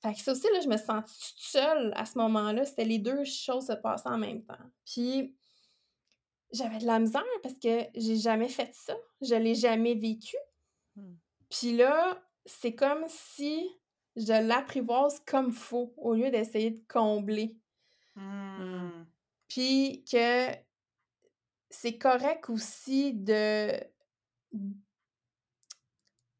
Fait 0.00 0.14
que 0.14 0.20
ça 0.20 0.32
aussi, 0.32 0.46
là, 0.52 0.60
je 0.60 0.68
me 0.68 0.76
sentais 0.76 1.08
toute 1.08 1.38
seule 1.38 1.92
à 1.96 2.04
ce 2.04 2.18
moment-là? 2.18 2.64
C'était 2.64 2.84
les 2.84 2.98
deux 2.98 3.24
choses 3.24 3.66
se 3.66 3.72
passaient 3.72 4.08
en 4.08 4.18
même 4.18 4.44
temps. 4.44 4.54
Puis 4.84 5.34
j'avais 6.52 6.78
de 6.78 6.86
la 6.86 6.98
misère 6.98 7.22
parce 7.42 7.58
que 7.58 7.80
j'ai 7.94 8.16
jamais 8.16 8.48
fait 8.48 8.70
ça. 8.72 8.96
Je 9.20 9.34
l'ai 9.34 9.54
jamais 9.54 9.94
vécu. 9.94 10.36
Hmm. 10.96 11.14
Puis 11.50 11.76
là, 11.76 12.22
c'est 12.46 12.74
comme 12.74 13.04
si 13.08 13.68
je 14.16 14.46
l'apprivoise 14.46 15.20
comme 15.26 15.52
faut 15.52 15.92
au 15.96 16.14
lieu 16.14 16.30
d'essayer 16.30 16.70
de 16.70 16.80
combler. 16.88 17.56
Mhm. 18.16 19.06
Puis 19.48 20.04
que 20.10 20.48
c'est 21.70 21.98
correct 21.98 22.48
aussi 22.50 23.12
de 23.14 23.72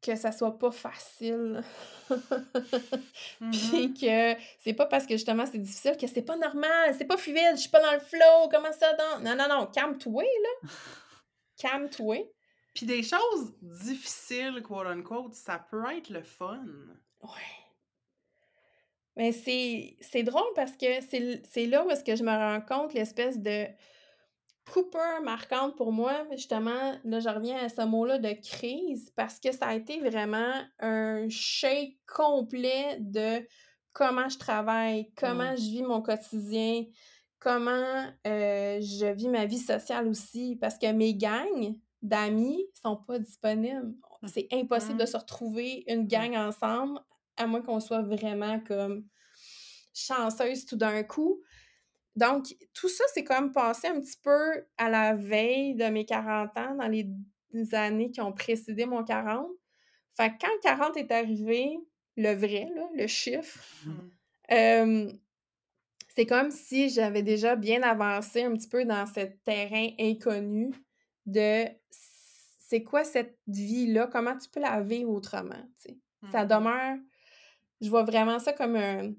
que 0.01 0.15
ça 0.15 0.31
soit 0.31 0.57
pas 0.57 0.71
facile. 0.71 1.61
Puis 3.51 3.87
Mhm. 3.89 3.93
que 3.93 4.41
c'est 4.59 4.73
pas 4.73 4.85
parce 4.85 5.05
que 5.05 5.15
justement 5.15 5.45
c'est 5.45 5.57
difficile 5.57 5.97
que 5.97 6.07
c'est 6.07 6.21
pas 6.21 6.37
normal, 6.37 6.95
c'est 6.97 7.05
pas 7.05 7.17
fluide, 7.17 7.55
je 7.55 7.61
suis 7.61 7.69
pas 7.69 7.81
dans 7.81 7.93
le 7.93 7.99
flow, 7.99 8.49
comment 8.49 8.71
ça? 8.71 8.95
Non, 9.21 9.35
non, 9.35 9.47
non, 9.49 9.67
calme-toi, 9.67 10.23
là. 10.23 10.49
Calme-toi. 11.57 12.31
Puis 12.73 12.85
des 12.85 13.03
choses 13.03 13.53
difficiles, 13.61 14.61
quote 14.63 14.87
unquote, 14.87 15.33
ça 15.33 15.59
peut 15.69 15.83
être 15.95 16.09
le 16.09 16.23
fun. 16.23 16.63
Ouais. 17.21 17.29
Mais 19.15 19.31
c'est 19.33 20.23
drôle 20.23 20.47
parce 20.55 20.77
que 20.77 21.01
c'est 21.01 21.65
là 21.65 21.85
où 21.85 21.89
est-ce 21.89 22.03
que 22.03 22.15
je 22.15 22.23
me 22.23 22.31
rends 22.31 22.61
compte 22.61 22.93
l'espèce 22.93 23.39
de 23.39 23.65
coupure 24.71 25.21
marquante 25.23 25.75
pour 25.75 25.91
moi. 25.91 26.25
Justement, 26.31 26.97
là, 27.03 27.19
je 27.19 27.27
reviens 27.27 27.57
à 27.57 27.69
ce 27.69 27.81
mot-là 27.81 28.19
de 28.19 28.33
crise 28.33 29.11
parce 29.15 29.39
que 29.39 29.51
ça 29.51 29.67
a 29.67 29.75
été 29.75 29.99
vraiment 29.99 30.53
un 30.79 31.27
shake 31.27 31.97
complet 32.07 32.97
de 32.99 33.45
comment 33.93 34.29
je 34.29 34.37
travaille, 34.37 35.11
comment 35.17 35.51
Mm. 35.53 35.57
je 35.57 35.63
vis 35.63 35.83
mon 35.83 36.01
quotidien, 36.01 36.85
comment 37.39 38.05
euh, 38.27 38.79
je 38.79 39.11
vis 39.13 39.27
ma 39.27 39.45
vie 39.45 39.57
sociale 39.57 40.07
aussi. 40.07 40.55
Parce 40.61 40.77
que 40.77 40.91
mes 40.91 41.15
gangs 41.15 41.75
d'amis 42.01 42.65
sont 42.81 42.97
pas 42.97 43.19
disponibles. 43.19 43.93
C'est 44.27 44.47
impossible 44.51 44.99
de 44.99 45.05
se 45.05 45.17
retrouver 45.17 45.83
une 45.87 46.07
gang 46.07 46.35
ensemble 46.35 46.99
à 47.37 47.47
moins 47.47 47.61
qu'on 47.61 47.79
soit 47.79 48.01
vraiment 48.01 48.59
comme 48.59 49.05
chanceuse 49.93 50.65
tout 50.65 50.75
d'un 50.75 51.03
coup. 51.03 51.41
Donc, 52.15 52.55
tout 52.73 52.89
ça, 52.89 53.03
c'est 53.13 53.23
comme 53.23 53.51
passé 53.51 53.87
un 53.87 53.99
petit 54.01 54.17
peu 54.21 54.65
à 54.77 54.89
la 54.89 55.15
veille 55.15 55.75
de 55.75 55.85
mes 55.85 56.05
40 56.05 56.57
ans, 56.57 56.75
dans 56.75 56.87
les 56.87 57.07
années 57.73 58.11
qui 58.11 58.19
ont 58.19 58.33
précédé 58.33 58.85
mon 58.85 59.03
40. 59.03 59.47
Fait 60.17 60.31
que 60.31 60.35
quand 60.41 60.59
40 60.61 60.97
est 60.97 61.11
arrivé, 61.11 61.77
le 62.17 62.33
vrai, 62.33 62.67
là, 62.75 62.89
le 62.93 63.07
chiffre, 63.07 63.63
euh, 64.51 65.09
c'est 66.13 66.25
comme 66.25 66.51
si 66.51 66.89
j'avais 66.89 67.23
déjà 67.23 67.55
bien 67.55 67.81
avancé 67.83 68.43
un 68.43 68.53
petit 68.53 68.67
peu 68.67 68.83
dans 68.83 69.05
ce 69.05 69.21
terrain 69.45 69.89
inconnu 69.97 70.71
de 71.31 71.65
c'est 71.89 72.83
quoi 72.83 73.03
cette 73.03 73.39
vie-là, 73.47 74.07
comment 74.07 74.37
tu 74.37 74.49
peux 74.49 74.59
la 74.59 74.81
vivre 74.81 75.09
autrement. 75.11 75.63
Ça 76.31 76.43
Mhm. 76.43 76.49
demeure, 76.49 76.97
je 77.81 77.89
vois 77.89 78.03
vraiment 78.03 78.39
ça 78.39 78.53
comme 78.53 78.75
un 78.75 79.13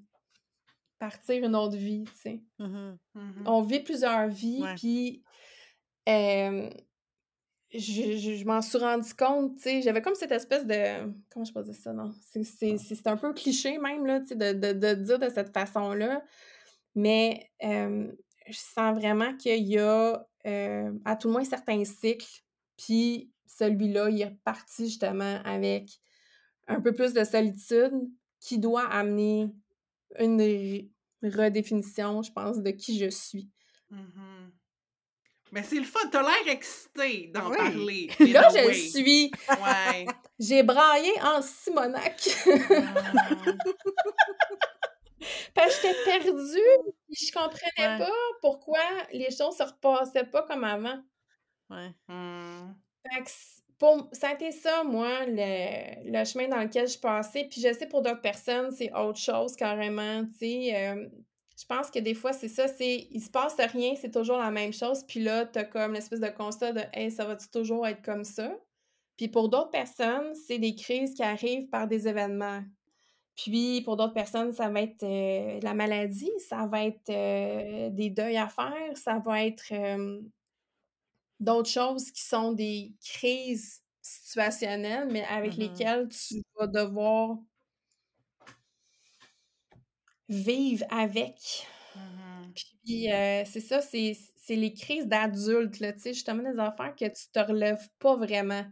partir 0.98 1.44
une 1.44 1.56
autre 1.56 1.76
vie, 1.76 2.04
tu 2.04 2.20
sais? 2.20 2.42
Mhm. 2.58 2.98
On 3.46 3.62
vit 3.62 3.80
plusieurs 3.80 4.28
vies, 4.28 4.60
puis 4.76 5.22
euh, 6.08 6.70
je, 7.72 8.16
je- 8.18 8.34
je 8.36 8.44
m'en 8.44 8.60
suis 8.62 8.78
rendu 8.78 9.14
compte, 9.14 9.56
tu 9.56 9.62
sais, 9.62 9.82
j'avais 9.82 10.02
comme 10.02 10.14
cette 10.16 10.32
espèce 10.32 10.66
de... 10.66 11.12
Comment 11.30 11.44
je 11.44 11.52
peux 11.52 11.62
dire 11.62 11.74
ça, 11.74 11.92
non? 11.92 12.10
C'est- 12.44 12.78
c'est 12.78 13.06
un 13.06 13.16
peu 13.16 13.32
cliché 13.32 13.78
même, 13.78 14.06
là, 14.06 14.20
tu 14.20 14.28
sais, 14.28 14.34
de, 14.36 14.52
de, 14.52 14.72
de 14.72 14.94
dire 14.94 15.18
de 15.18 15.28
cette 15.28 15.52
façon-là, 15.52 16.24
mais 16.94 17.50
euh, 17.62 18.12
je 18.48 18.58
sens 18.58 18.94
vraiment 18.98 19.36
qu'il 19.36 19.64
y 19.66 19.78
a 19.78 20.26
euh, 20.46 20.92
à 21.04 21.16
tout 21.16 21.28
le 21.28 21.32
moins 21.34 21.44
certains 21.44 21.84
cycles, 21.84 22.42
puis 22.76 23.30
celui-là, 23.46 24.08
il 24.10 24.20
est 24.22 24.26
reparti 24.26 24.86
justement 24.86 25.40
avec 25.44 25.88
un 26.68 26.80
peu 26.80 26.92
plus 26.92 27.12
de 27.12 27.24
solitude 27.24 27.92
qui 28.38 28.58
doit 28.58 28.86
amener 28.86 29.48
une 30.18 30.40
re- 30.40 30.88
redéfinition, 31.22 32.22
je 32.22 32.32
pense, 32.32 32.58
de 32.62 32.70
qui 32.70 32.98
je 32.98 33.10
suis. 33.10 33.48
Mhm. 33.90 34.52
Mais 35.52 35.64
c'est 35.64 35.78
le 35.80 35.84
fun, 35.84 35.98
t'as 36.12 36.22
l'air 36.22 36.54
excité 36.54 37.26
d'en 37.34 37.50
Oui. 37.50 37.56
parler. 37.56 38.08
Là, 38.32 38.48
je 38.50 38.68
le 38.68 38.72
suis. 38.74 39.32
Ouais. 39.48 40.06
J'ai 40.38 40.62
braillé 40.62 41.10
en 41.22 41.42
Simonac. 41.42 42.28
Parce 45.54 45.78
que 45.80 45.88
j'étais 45.88 46.04
perdue. 46.04 46.92
Puis 47.08 47.26
je 47.28 47.32
comprenais 47.32 47.70
Ouais. 47.78 47.98
pas 47.98 48.10
pourquoi 48.40 48.80
les 49.12 49.30
choses 49.30 49.56
se 49.56 49.62
repassaient 49.62 50.24
pas 50.24 50.42
comme 50.44 50.64
avant. 50.64 51.00
Ouais. 51.70 51.90
Hmm. 52.08 52.74
Fait 53.08 53.22
que 53.22 53.30
c- 53.30 53.62
pour, 53.78 54.08
ça 54.12 54.30
a 54.30 54.34
été 54.34 54.52
ça, 54.52 54.84
moi, 54.84 55.24
le, 55.26 56.10
le 56.10 56.24
chemin 56.24 56.48
dans 56.48 56.60
lequel 56.62 56.86
je 56.88 56.98
passais. 56.98 57.46
Puis 57.50 57.60
je 57.62 57.72
sais 57.72 57.86
pour 57.88 58.02
d'autres 58.02 58.20
personnes, 58.20 58.70
c'est 58.72 58.92
autre 58.92 59.18
chose 59.18 59.56
carrément, 59.56 60.24
tu 60.26 60.38
sais. 60.38 60.76
euh, 60.76 61.08
je 61.58 61.66
pense 61.66 61.90
que 61.90 61.98
des 61.98 62.14
fois, 62.14 62.32
c'est 62.32 62.48
ça, 62.48 62.68
c'est 62.68 63.08
il 63.10 63.20
se 63.22 63.30
passe 63.30 63.56
rien, 63.56 63.94
c'est 63.94 64.10
toujours 64.10 64.38
la 64.38 64.50
même 64.50 64.72
chose. 64.72 65.04
Puis 65.06 65.20
là, 65.20 65.44
t'as 65.46 65.64
comme 65.64 65.92
l'espèce 65.94 66.20
de 66.20 66.28
constat 66.28 66.72
de 66.72 66.80
«Hey, 66.94 67.10
ça 67.10 67.24
va-tu 67.26 67.48
toujours 67.50 67.86
être 67.86 68.02
comme 68.02 68.24
ça?» 68.24 68.50
Puis 69.18 69.28
pour 69.28 69.50
d'autres 69.50 69.70
personnes, 69.70 70.34
c'est 70.34 70.58
des 70.58 70.74
crises 70.74 71.12
qui 71.14 71.22
arrivent 71.22 71.68
par 71.68 71.86
des 71.86 72.08
événements. 72.08 72.62
Puis 73.36 73.82
pour 73.82 73.96
d'autres 73.96 74.14
personnes, 74.14 74.52
ça 74.52 74.68
va 74.68 74.82
être 74.82 75.02
euh, 75.02 75.60
la 75.62 75.74
maladie, 75.74 76.30
ça 76.48 76.66
va 76.66 76.84
être 76.84 77.08
euh, 77.10 77.90
des 77.90 78.10
deuils 78.10 78.36
à 78.36 78.48
faire, 78.48 78.96
ça 78.96 79.18
va 79.18 79.44
être 79.44 79.64
euh, 79.72 80.20
d'autres 81.40 81.68
choses 81.70 82.10
qui 82.12 82.22
sont 82.22 82.52
des 82.52 82.94
crises 83.04 83.82
situationnelles, 84.02 85.08
mais 85.10 85.24
avec 85.24 85.56
Mhm. 85.56 85.56
lesquelles 85.56 86.08
tu 86.08 86.42
vas 86.58 86.66
devoir 86.66 87.38
vivre 90.28 90.86
avec. 90.90 91.66
Mhm. 91.94 92.54
Puis 92.84 93.10
euh, 93.12 93.44
c'est 93.44 93.60
ça, 93.60 93.80
c'est 93.82 94.16
les 94.56 94.72
crises 94.74 95.06
d'adultes, 95.06 95.80
là, 95.80 95.92
tu 95.92 96.00
sais, 96.00 96.12
justement 96.14 96.42
des 96.42 96.58
affaires 96.58 96.94
que 96.96 97.06
tu 97.06 97.28
te 97.32 97.38
relèves 97.38 97.88
pas 97.98 98.16
vraiment. 98.16 98.64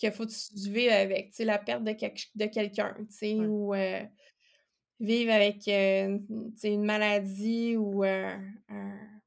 Qu'il 0.00 0.12
faut 0.12 0.26
que 0.26 0.30
tu 0.32 0.70
vives 0.70 0.90
avec, 0.90 1.30
tu 1.30 1.36
sais, 1.36 1.44
la 1.44 1.58
perte 1.58 1.84
de, 1.84 1.92
quelque- 1.92 2.28
de 2.34 2.46
quelqu'un, 2.46 2.94
tu 3.08 3.12
sais, 3.16 3.34
Ouais. 3.34 3.46
ou 3.46 3.74
euh, 3.74 4.02
vivre 4.98 5.32
avec 5.32 5.68
euh, 5.68 6.18
une, 6.28 6.52
tu 6.54 6.58
sais, 6.58 6.72
une 6.72 6.84
maladie 6.84 7.76
ou 7.76 8.02
euh, 8.04 8.36
un- 8.68 9.20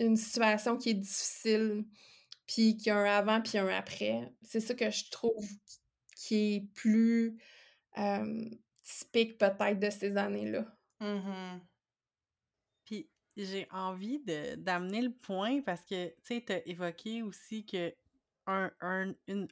une 0.00 0.16
situation 0.16 0.76
qui 0.76 0.90
est 0.90 0.94
difficile, 0.94 1.84
puis 2.46 2.76
qu'il 2.76 2.88
y 2.88 2.90
a 2.90 2.96
un 2.98 3.04
avant 3.04 3.40
puis 3.40 3.58
un 3.58 3.68
après. 3.68 4.32
C'est 4.42 4.60
ça 4.60 4.74
que 4.74 4.90
je 4.90 5.10
trouve 5.10 5.46
qui 6.16 6.54
est 6.56 6.60
plus 6.74 7.38
typique 8.82 9.38
peut-être 9.38 9.78
de 9.78 9.90
ces 9.90 10.16
années-là. 10.16 10.66
Mhm. 11.00 11.60
Puis 12.84 13.08
j'ai 13.36 13.66
envie 13.70 14.20
d'amener 14.58 15.02
le 15.02 15.12
point 15.12 15.60
parce 15.62 15.84
que, 15.84 16.08
tu 16.08 16.14
sais, 16.22 16.42
t'as 16.44 16.60
évoqué 16.66 17.22
aussi 17.22 17.64
que 17.64 17.94
un, 18.46 18.70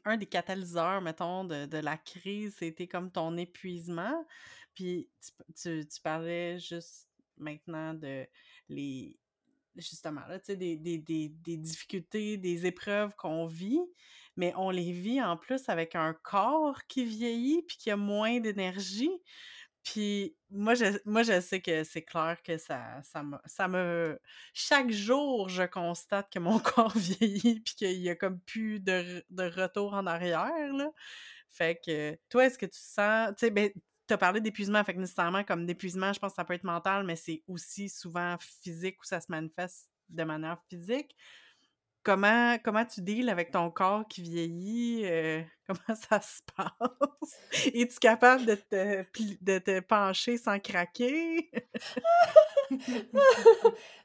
un, 0.04 0.16
des 0.16 0.26
catalyseurs, 0.26 1.00
mettons, 1.00 1.44
de, 1.44 1.66
de 1.66 1.78
la 1.78 1.96
crise, 1.96 2.56
c'était 2.58 2.88
comme 2.88 3.10
ton 3.10 3.36
épuisement. 3.36 4.26
Puis 4.74 5.08
tu, 5.20 5.32
tu, 5.54 5.86
tu 5.86 6.00
parlais 6.00 6.58
juste 6.58 7.08
maintenant 7.36 7.94
de 7.94 8.26
les 8.68 9.18
justement 9.76 10.20
là, 10.28 10.38
tu 10.38 10.46
sais, 10.46 10.56
des, 10.56 10.76
des, 10.76 10.98
des, 10.98 11.28
des 11.28 11.56
difficultés, 11.56 12.36
des 12.36 12.66
épreuves 12.66 13.14
qu'on 13.16 13.46
vit, 13.46 13.80
mais 14.36 14.52
on 14.56 14.70
les 14.70 14.92
vit 14.92 15.22
en 15.22 15.36
plus 15.36 15.68
avec 15.68 15.94
un 15.94 16.12
corps 16.12 16.86
qui 16.88 17.04
vieillit 17.04 17.62
puis 17.62 17.76
qui 17.78 17.90
a 17.90 17.96
moins 17.96 18.38
d'énergie. 18.40 19.10
Puis 19.84 20.36
moi 20.50 20.74
je, 20.74 20.84
moi, 21.04 21.22
je 21.22 21.40
sais 21.40 21.60
que 21.60 21.82
c'est 21.84 22.02
clair 22.02 22.40
que 22.42 22.58
ça, 22.58 23.02
ça, 23.02 23.22
me, 23.22 23.36
ça 23.46 23.68
me... 23.68 24.18
Chaque 24.54 24.90
jour, 24.90 25.48
je 25.48 25.64
constate 25.64 26.30
que 26.32 26.38
mon 26.38 26.58
corps 26.60 26.96
vieillit 26.96 27.60
puis 27.60 27.74
qu'il 27.74 28.00
y 28.00 28.08
a 28.10 28.16
comme 28.16 28.40
plus 28.40 28.80
de, 28.80 29.24
de 29.30 29.42
retour 29.44 29.94
en 29.94 30.06
arrière, 30.06 30.72
là. 30.72 30.90
Fait 31.50 31.78
que, 31.84 32.18
toi, 32.30 32.46
est-ce 32.46 32.58
que 32.58 32.66
tu 32.66 32.78
sens... 32.80 33.30
Tu 33.36 33.46
sais, 33.46 33.50
ben, 33.50 33.70
t'as 34.06 34.16
parlé 34.16 34.40
d'épuisement, 34.40 34.82
fait 34.84 34.94
que 34.94 35.00
nécessairement, 35.00 35.44
comme 35.44 35.66
d'épuisement, 35.66 36.12
je 36.12 36.18
pense 36.20 36.32
que 36.32 36.36
ça 36.36 36.44
peut 36.44 36.54
être 36.54 36.64
mental, 36.64 37.04
mais 37.04 37.16
c'est 37.16 37.42
aussi 37.46 37.88
souvent 37.88 38.36
physique 38.40 39.00
où 39.00 39.04
ça 39.04 39.20
se 39.20 39.26
manifeste 39.30 39.90
de 40.08 40.24
manière 40.24 40.58
physique. 40.68 41.14
Comment, 42.04 42.56
comment 42.64 42.84
tu 42.84 43.00
deals 43.00 43.28
avec 43.28 43.52
ton 43.52 43.70
corps 43.70 44.06
qui 44.08 44.22
vieillit? 44.22 45.02
euh, 45.04 45.42
comment 45.66 45.98
ça 45.98 46.20
se 46.20 46.40
passe? 46.56 47.40
Es-tu 47.74 47.98
capable 48.00 48.44
de 48.44 48.54
te, 48.56 49.04
de 49.40 49.58
te 49.58 49.80
pencher 49.80 50.36
sans 50.36 50.58
craquer? 50.58 51.50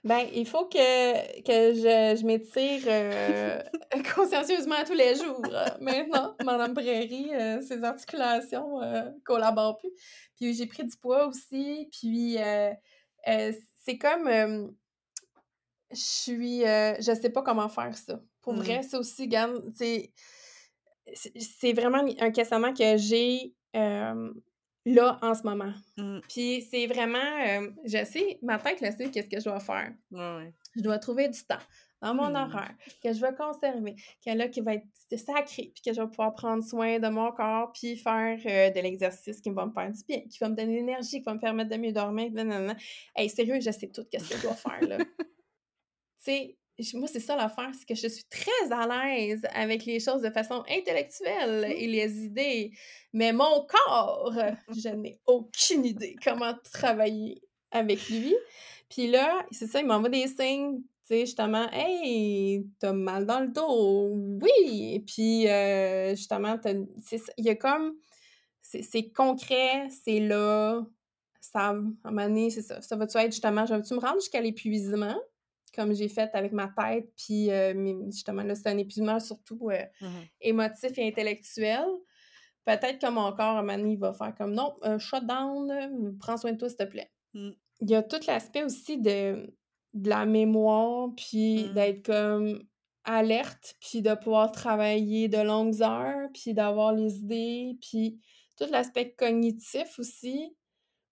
Ben, 0.03 0.27
il 0.33 0.45
faut 0.47 0.65
que, 0.65 1.41
que 1.41 1.73
je, 1.75 2.19
je 2.19 2.25
m'étire 2.25 2.81
euh, 2.87 3.61
consciencieusement 4.15 4.83
tous 4.85 4.93
les 4.93 5.15
jours. 5.15 5.41
euh, 5.51 5.65
maintenant, 5.81 6.35
Madame 6.43 6.73
Prairie, 6.73 7.33
euh, 7.33 7.61
ses 7.61 7.83
articulations 7.83 8.79
collaborent 9.25 9.77
plus. 9.77 9.91
Puis 10.35 10.53
j'ai 10.53 10.65
pris 10.65 10.83
du 10.85 10.95
poids 10.97 11.27
aussi. 11.27 11.89
Puis 11.91 12.37
c'est 13.25 13.97
comme. 13.97 14.75
Je 15.91 15.95
suis. 15.97 16.65
euh, 16.65 16.95
je 16.99 17.13
sais 17.19 17.29
pas 17.29 17.41
comment 17.43 17.69
faire 17.69 17.95
ça. 17.97 18.19
Pour 18.41 18.53
Mm. 18.53 18.57
vrai, 18.61 18.81
c'est 18.83 18.97
aussi, 18.97 19.27
gamme. 19.27 19.61
C'est 21.13 21.73
vraiment 21.73 22.03
un 22.19 22.31
questionnement 22.31 22.73
que 22.73 22.97
j'ai 22.97 23.53
euh, 23.75 24.33
là 24.85 25.19
en 25.21 25.33
ce 25.33 25.43
moment. 25.43 25.73
Mm, 25.97 26.19
Puis 26.27 26.67
c'est 26.69 26.85
vraiment, 26.87 27.17
euh, 27.47 27.69
je 27.85 28.03
sais, 28.05 28.39
ma 28.41 28.59
tête 28.59 28.81
le 28.81 28.91
sait 28.91 29.09
qu'est-ce 29.11 29.29
que 29.29 29.39
je 29.39 29.45
dois 29.45 29.59
faire. 29.59 29.93
Je 30.11 30.81
dois 30.81 30.99
trouver 30.99 31.29
du 31.29 31.41
temps 31.45 31.55
dans 32.01 32.13
mon 32.13 32.29
Hmm. 32.29 32.35
horaire 32.35 32.75
que 33.03 33.11
je 33.13 33.19
vais 33.21 33.33
conserver, 33.33 33.95
que 34.23 34.29
là, 34.31 34.47
qui 34.49 34.61
va 34.61 34.75
être 34.75 34.85
sacré, 35.17 35.71
puis 35.73 35.81
que 35.83 35.93
je 35.93 36.01
vais 36.01 36.07
pouvoir 36.07 36.33
prendre 36.33 36.63
soin 36.63 36.99
de 36.99 37.07
mon 37.07 37.31
corps, 37.31 37.71
puis 37.73 37.97
faire 37.97 38.37
euh, 38.45 38.69
de 38.69 38.79
l'exercice 38.81 39.39
qui 39.41 39.49
va 39.49 39.65
me 39.65 39.71
faire 39.71 39.89
du 39.89 40.03
bien, 40.07 40.21
qui 40.29 40.37
va 40.39 40.49
me 40.49 40.55
donner 40.55 40.75
l'énergie, 40.75 41.19
qui 41.19 41.23
va 41.25 41.33
me 41.33 41.39
permettre 41.39 41.69
de 41.71 41.77
mieux 41.77 41.91
dormir. 41.93 42.31
Nanana. 42.33 42.75
Hey, 43.15 43.29
sérieux, 43.29 43.59
je 43.61 43.71
sais 43.71 43.87
tout 43.87 44.05
qu'est-ce 44.11 44.29
que 44.29 44.35
je 44.37 44.41
dois 44.43 44.55
faire, 44.55 44.81
là. 44.87 44.97
tu 46.27 46.83
sais, 46.83 46.97
moi, 46.97 47.07
c'est 47.07 47.19
ça 47.19 47.35
l'affaire, 47.35 47.71
c'est 47.73 47.87
que 47.87 47.95
je 47.95 48.07
suis 48.07 48.25
très 48.29 48.71
à 48.71 48.87
l'aise 48.87 49.41
avec 49.53 49.85
les 49.85 49.99
choses 49.99 50.21
de 50.21 50.29
façon 50.29 50.63
intellectuelle 50.69 51.65
et 51.75 51.87
les 51.87 52.25
idées, 52.25 52.71
mais 53.13 53.33
mon 53.33 53.65
corps, 53.65 54.33
je 54.75 54.89
n'ai 54.89 55.19
aucune 55.25 55.85
idée 55.85 56.15
comment 56.23 56.53
travailler 56.71 57.41
avec 57.71 58.07
lui. 58.09 58.35
Puis 58.89 59.07
là, 59.07 59.45
c'est 59.51 59.67
ça, 59.67 59.79
il 59.79 59.87
m'envoie 59.87 60.09
des 60.09 60.27
signes, 60.27 60.81
tu 60.81 61.15
sais, 61.15 61.19
justement, 61.21 61.67
hey, 61.71 62.65
t'as 62.79 62.93
mal 62.93 63.25
dans 63.25 63.39
le 63.39 63.47
dos, 63.47 64.11
oui, 64.41 65.03
puis 65.07 65.47
euh, 65.47 66.15
justement, 66.15 66.59
il 67.37 67.45
y 67.45 67.49
a 67.49 67.55
comme, 67.55 67.95
c'est 68.61 68.83
c'est 68.83 69.09
concret, 69.09 69.87
c'est 69.89 70.19
là, 70.19 70.85
ça, 71.41 71.59
à 71.59 71.69
un 71.71 71.93
moment 72.03 72.27
donné, 72.27 72.49
c'est 72.49 72.61
ça, 72.61 72.81
ça 72.81 72.95
va-tu 72.95 73.17
être 73.17 73.31
justement, 73.31 73.65
je 73.65 73.73
vais-tu 73.73 73.93
me 73.93 73.99
rendre 73.99 74.19
jusqu'à 74.19 74.41
l'épuisement, 74.41 75.17
comme 75.77 75.93
j'ai 75.93 76.09
fait 76.09 76.29
avec 76.33 76.51
ma 76.51 76.67
tête, 76.67 77.09
puis 77.15 77.49
euh, 77.51 77.73
justement, 78.11 78.43
là, 78.43 78.55
c'est 78.55 78.67
un 78.67 78.77
épuisement 78.77 79.19
surtout 79.21 79.69
euh, 79.71 79.83
Mhm. 80.01 80.25
émotif 80.41 80.97
et 80.97 81.07
intellectuel. 81.07 81.85
Peut-être 82.65 82.99
que 82.99 83.09
mon 83.09 83.31
corps, 83.31 83.55
à 83.55 83.59
un 83.59 83.61
moment 83.61 83.77
donné, 83.77 83.93
il 83.93 83.99
va 83.99 84.11
faire 84.13 84.35
comme 84.35 84.53
non, 84.53 84.75
euh, 84.83 84.99
shut 84.99 85.25
down, 85.25 86.17
prends 86.19 86.35
soin 86.37 86.51
de 86.51 86.57
toi, 86.57 86.67
s'il 86.67 86.77
te 86.77 86.83
plaît. 86.83 87.11
Mm. 87.33 87.51
Il 87.81 87.89
y 87.89 87.95
a 87.95 88.03
tout 88.03 88.19
l'aspect 88.27 88.63
aussi 88.63 88.97
de, 88.99 89.53
de 89.93 90.09
la 90.09 90.25
mémoire, 90.25 91.09
puis 91.15 91.69
Mm. 91.69 91.73
d'être 91.73 92.05
comme 92.05 92.63
alerte, 93.05 93.75
puis 93.79 94.01
de 94.01 94.13
pouvoir 94.15 94.51
travailler 94.51 95.29
de 95.29 95.37
longues 95.37 95.81
heures, 95.81 96.27
puis 96.33 96.53
d'avoir 96.53 96.91
les 96.91 97.19
idées, 97.19 97.77
puis 97.81 98.19
tout 98.57 98.65
l'aspect 98.69 99.13
cognitif 99.13 99.97
aussi, 99.99 100.53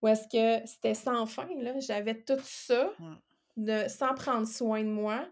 où 0.02 0.08
est-ce 0.10 0.28
que 0.28 0.68
c'était 0.68 0.94
sans 0.94 1.26
fin, 1.26 1.48
là, 1.62 1.80
j'avais 1.80 2.22
tout 2.22 2.38
ça. 2.44 2.92
De, 3.58 3.88
sans 3.88 4.14
prendre 4.14 4.48
soin 4.48 4.84
de 4.84 4.90
moi. 4.90 5.28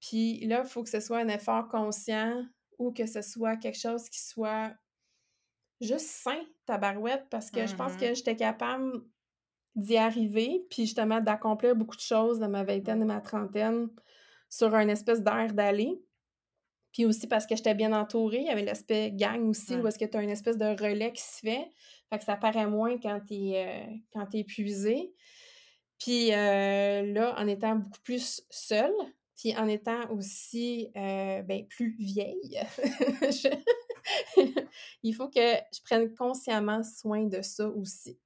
Puis 0.00 0.46
là, 0.46 0.62
il 0.64 0.68
faut 0.68 0.82
que 0.82 0.90
ce 0.90 1.00
soit 1.00 1.18
un 1.18 1.28
effort 1.28 1.68
conscient 1.68 2.44
ou 2.78 2.92
que 2.92 3.06
ce 3.06 3.22
soit 3.22 3.56
quelque 3.56 3.78
chose 3.78 4.08
qui 4.08 4.20
soit 4.20 4.72
juste 5.80 6.06
sain, 6.06 6.40
tabarouette, 6.66 7.26
parce 7.30 7.50
que 7.50 7.66
je 7.66 7.74
pense 7.74 7.96
que 7.96 8.14
j'étais 8.14 8.36
capable 8.36 9.02
d'y 9.74 9.96
arriver, 9.96 10.66
puis 10.70 10.86
justement 10.86 11.20
d'accomplir 11.20 11.76
beaucoup 11.76 11.96
de 11.96 12.00
choses 12.00 12.38
dans 12.38 12.48
ma 12.48 12.64
vingtaine 12.64 13.02
et 13.02 13.04
ma 13.04 13.20
trentaine 13.20 13.88
sur 14.48 14.74
un 14.74 14.88
espèce 14.88 15.22
d'air 15.22 15.52
d'aller. 15.52 16.00
Puis 16.92 17.04
aussi 17.04 17.26
parce 17.26 17.46
que 17.46 17.54
j'étais 17.54 17.74
bien 17.74 17.92
entourée, 17.92 18.38
il 18.38 18.46
y 18.46 18.50
avait 18.50 18.64
l'aspect 18.64 19.12
gang 19.12 19.48
aussi, 19.48 19.76
où 19.76 19.86
est-ce 19.86 19.98
que 19.98 20.04
tu 20.04 20.16
as 20.16 20.22
une 20.22 20.30
espèce 20.30 20.56
de 20.56 20.64
relais 20.64 21.12
qui 21.12 21.22
se 21.22 21.40
fait. 21.40 21.70
Fait 22.10 22.18
que 22.18 22.24
ça 22.24 22.36
paraît 22.36 22.66
moins 22.66 22.98
quand 22.98 23.20
tu 23.26 23.34
es, 23.34 24.02
quand 24.12 24.26
t'es 24.26 24.38
épuisé. 24.38 25.12
Puis 25.98 26.32
euh, 26.32 27.02
là, 27.12 27.34
en 27.38 27.46
étant 27.46 27.76
beaucoup 27.76 28.00
plus 28.02 28.42
seule, 28.50 28.94
puis 29.36 29.56
en 29.56 29.68
étant 29.68 30.10
aussi 30.10 30.90
euh, 30.96 31.42
ben, 31.42 31.66
plus 31.66 31.96
vieille, 31.98 32.60
il 35.02 35.14
faut 35.14 35.28
que 35.28 35.54
je 35.72 35.80
prenne 35.84 36.14
consciemment 36.14 36.82
soin 36.82 37.24
de 37.26 37.42
ça 37.42 37.68
aussi. 37.68 38.18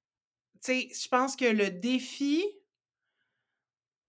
Tu 0.64 0.72
sais, 0.72 0.88
je 0.94 1.08
pense 1.08 1.34
que 1.34 1.44
le 1.44 1.70
défi 1.70 2.44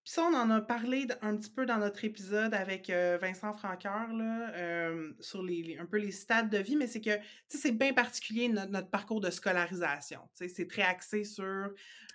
Puis 0.03 0.11
ça, 0.11 0.23
on 0.23 0.35
en 0.35 0.49
a 0.49 0.59
parlé 0.59 1.07
un 1.21 1.37
petit 1.37 1.49
peu 1.49 1.65
dans 1.65 1.77
notre 1.77 2.03
épisode 2.03 2.53
avec 2.53 2.89
euh, 2.89 3.17
Vincent 3.21 3.53
Franqueur, 3.53 4.11
là, 4.11 4.51
euh, 4.53 5.13
sur 5.21 5.41
les, 5.41 5.77
un 5.79 5.85
peu 5.85 5.97
les 5.97 6.11
stades 6.11 6.49
de 6.49 6.57
vie, 6.57 6.75
mais 6.75 6.87
c'est 6.87 6.99
que 6.99 7.17
c'est 7.47 7.71
bien 7.71 7.93
particulier 7.93 8.49
notre, 8.49 8.89
parcours 8.89 9.21
de 9.21 9.29
scolarisation. 9.29 10.19
C'est 10.33 10.67
très 10.67 10.81
axé 10.81 11.23
sur 11.23 11.69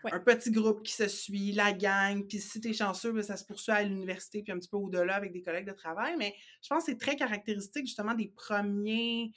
un 0.05 0.21
petit 0.21 0.51
groupe 0.51 0.83
qui 0.83 0.93
se 0.93 1.09
suit, 1.09 1.53
la 1.53 1.73
gang, 1.73 2.27
puis 2.27 2.41
si 2.41 2.61
tu 2.61 2.69
es 2.69 2.73
chanceux, 2.75 3.11
ben, 3.13 3.23
ça 3.23 3.39
se 3.39 3.47
poursuit 3.47 3.73
à 3.73 3.83
l'université, 3.83 4.43
puis 4.43 4.53
un 4.53 4.59
petit 4.59 4.69
peu 4.69 4.77
au-delà 4.77 5.15
avec 5.15 5.33
des 5.33 5.43
collègues 5.43 5.67
de 5.67 5.73
travail. 5.73 6.15
Mais 6.19 6.35
je 6.63 6.69
pense 6.69 6.85
que 6.85 6.93
c'est 6.93 6.99
très 6.99 7.17
caractéristique 7.17 7.87
justement 7.87 8.13
des 8.13 8.29
premiers, 8.29 9.33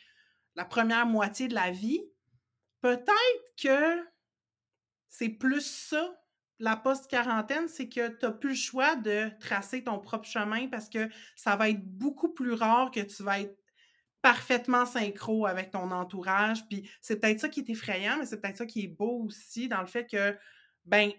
la 0.55 0.65
première 0.65 1.05
moitié 1.05 1.47
de 1.47 1.55
la 1.55 1.71
vie. 1.71 2.01
Peut-être 2.81 3.55
que 3.63 4.03
c'est 5.07 5.29
plus 5.29 5.65
ça 5.65 6.17
la 6.62 6.76
post-quarantaine, 6.76 7.67
c'est 7.67 7.89
que 7.89 8.08
tu 8.10 8.26
n'as 8.26 8.32
plus 8.32 8.50
le 8.50 8.56
choix 8.56 8.95
de 8.95 9.30
tracer 9.39 9.84
ton 9.84 9.97
propre 10.00 10.28
chemin 10.28 10.67
parce 10.67 10.89
que 10.89 11.10
ça 11.36 11.56
va 11.56 11.69
être 11.69 11.84
beaucoup 11.84 12.30
plus 12.30 12.54
rare 12.54 12.91
que 12.91 13.00
tu 13.00 13.24
vas 13.24 13.41
être 13.41 13.58
parfaitement 14.21 14.86
synchro 14.86 15.47
avec 15.47 15.71
ton 15.71 15.89
entourage. 15.89 16.67
Puis 16.67 16.88
c'est 17.02 17.19
peut-être 17.19 17.39
ça 17.39 17.50
qui 17.50 17.62
est 17.62 17.69
effrayant, 17.71 18.17
mais 18.19 18.28
c'est 18.28 18.39
peut-être 18.39 18.58
ça 18.58 18.67
qui 18.67 18.84
est 18.84 18.88
beau 18.88 19.24
aussi 19.26 19.67
dans 19.67 19.82
le 19.82 19.88
fait 19.88 20.06
que, 20.06 20.38
ben, 20.86 21.12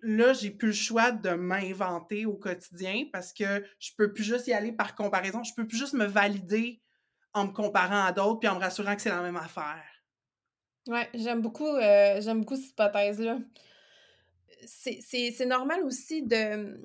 là, 0.00 0.32
j'ai 0.32 0.50
plus 0.50 0.68
le 0.68 0.74
choix 0.74 1.12
de 1.12 1.30
m'inventer 1.30 2.26
au 2.26 2.34
quotidien 2.34 3.04
parce 3.12 3.32
que 3.32 3.64
je 3.78 3.92
peux 3.96 4.12
plus 4.12 4.24
juste 4.24 4.48
y 4.48 4.52
aller 4.52 4.72
par 4.72 4.96
comparaison. 4.96 5.44
Je 5.44 5.54
peux 5.54 5.66
plus 5.66 5.78
juste 5.78 5.94
me 5.94 6.06
valider 6.06 6.82
en 7.34 7.46
me 7.46 7.52
comparant 7.52 8.04
à 8.04 8.10
d'autres 8.10 8.40
puis 8.40 8.48
en 8.48 8.56
me 8.56 8.60
rassurant 8.60 8.96
que 8.96 9.02
c'est 9.02 9.10
la 9.10 9.22
même 9.22 9.36
affaire. 9.36 9.84
Ouais, 10.88 11.08
j'aime 11.14 11.40
beaucoup, 11.40 11.68
euh, 11.68 12.20
j'aime 12.20 12.40
beaucoup 12.40 12.56
cette 12.56 12.70
hypothèse-là 12.70 13.38
c'est 14.66 15.46
normal 15.46 15.82
aussi 15.84 16.22
de 16.22 16.80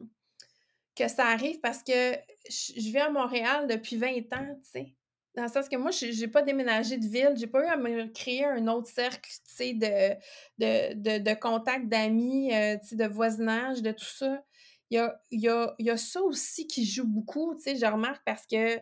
que 0.95 1.07
ça 1.07 1.25
arrive 1.25 1.59
parce 1.59 1.83
que 1.83 2.15
je 2.49 2.91
vis 2.91 2.99
à 2.99 3.09
Montréal 3.09 3.67
depuis 3.67 3.97
20 3.97 4.09
ans, 4.33 4.59
tu 4.63 4.69
sais. 4.69 4.95
Dans 5.35 5.43
le 5.43 5.49
sens 5.49 5.67
que 5.67 5.75
moi, 5.75 5.89
je 5.89 6.19
n'ai 6.19 6.27
pas 6.27 6.43
déménagé 6.43 6.97
de 6.97 7.07
ville, 7.07 7.33
j'ai 7.35 7.47
pas 7.47 7.63
eu 7.63 7.67
à 7.67 7.75
me 7.75 8.05
créer 8.13 8.45
un 8.45 8.67
autre 8.67 8.87
cercle, 8.87 9.27
tu 9.27 9.55
sais, 9.55 9.73
de, 9.73 10.13
de, 10.59 10.93
de, 10.93 11.23
de 11.23 11.33
contacts, 11.33 11.87
d'amis, 11.87 12.53
euh, 12.53 12.77
tu 12.77 12.89
sais, 12.89 12.95
de 12.95 13.05
voisinage, 13.05 13.81
de 13.81 13.91
tout 13.91 14.05
ça. 14.05 14.43
Il 14.91 14.97
y 14.97 14.99
a, 14.99 15.19
y, 15.31 15.47
a, 15.47 15.73
y 15.79 15.89
a, 15.89 15.97
ça 15.97 16.21
aussi 16.21 16.67
qui 16.67 16.85
joue 16.85 17.07
beaucoup, 17.07 17.55
tu 17.55 17.63
sais, 17.63 17.75
je 17.75 17.85
remarque 17.85 18.21
parce 18.25 18.45
que, 18.45 18.79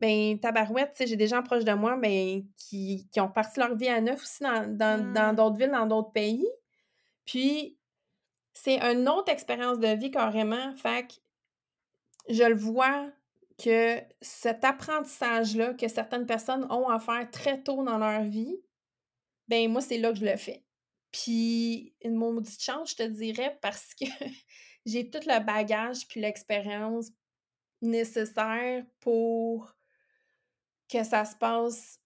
ben, 0.00 0.38
tabarouette, 0.38 0.92
tu 0.92 0.98
sais, 0.98 1.06
j'ai 1.08 1.16
des 1.16 1.26
gens 1.26 1.42
proches 1.42 1.64
de 1.64 1.72
moi, 1.72 1.96
ben, 1.96 2.44
qui, 2.56 3.08
qui 3.10 3.20
ont 3.20 3.28
parti 3.28 3.58
leur 3.58 3.74
vie 3.74 3.88
à 3.88 4.00
neuf 4.00 4.22
aussi 4.22 4.44
dans 4.44 5.32
mmh. 5.32 5.34
d'autres 5.34 5.56
villes, 5.56 5.72
dans 5.72 5.86
d'autres 5.86 6.12
pays. 6.12 6.46
Puis, 7.24 7.76
c'est 8.54 8.80
une 8.80 9.08
autre 9.08 9.30
expérience 9.30 9.78
de 9.78 9.88
vie 9.88 10.10
carrément. 10.10 10.74
Fait 10.76 11.06
que 11.08 11.14
je 12.32 12.44
le 12.44 12.54
vois 12.54 13.10
que 13.62 14.00
cet 14.20 14.64
apprentissage-là 14.64 15.74
que 15.74 15.88
certaines 15.88 16.26
personnes 16.26 16.66
ont 16.70 16.88
à 16.88 16.98
faire 16.98 17.30
très 17.30 17.62
tôt 17.62 17.84
dans 17.84 17.98
leur 17.98 18.22
vie, 18.22 18.56
ben 19.48 19.70
moi, 19.70 19.80
c'est 19.80 19.98
là 19.98 20.12
que 20.12 20.18
je 20.18 20.24
le 20.24 20.36
fais. 20.36 20.64
Puis, 21.12 21.94
une 22.02 22.16
maudite 22.16 22.60
chance, 22.60 22.90
je 22.90 22.96
te 22.96 23.02
dirais, 23.02 23.58
parce 23.60 23.94
que 23.94 24.06
j'ai 24.86 25.10
tout 25.10 25.20
le 25.26 25.44
bagage 25.44 26.08
puis 26.08 26.20
l'expérience 26.20 27.10
nécessaire 27.82 28.84
pour 29.00 29.76
que 30.90 31.04
ça 31.04 31.24
se 31.24 31.36
passe 31.36 32.00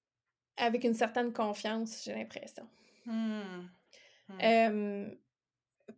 avec 0.56 0.84
une 0.84 0.94
certaine 0.94 1.32
confiance, 1.32 2.02
j'ai 2.04 2.14
l'impression. 2.14 2.68
Mmh. 3.06 3.68
Mmh. 4.28 5.10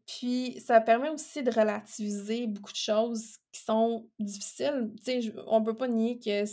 Puis, 0.07 0.61
ça 0.61 0.81
permet 0.81 1.11
aussi 1.11 1.43
de 1.43 1.51
relativiser 1.51 2.47
beaucoup 2.47 2.73
de 2.73 2.77
choses 2.77 3.37
qui 3.53 3.63
sont 3.63 4.09
difficiles. 4.19 4.93
Tu 5.05 5.23
sais, 5.23 5.35
on 5.47 5.63
peut 5.63 5.77
pas 5.77 5.89
nier 5.89 6.19
qu'il 6.19 6.45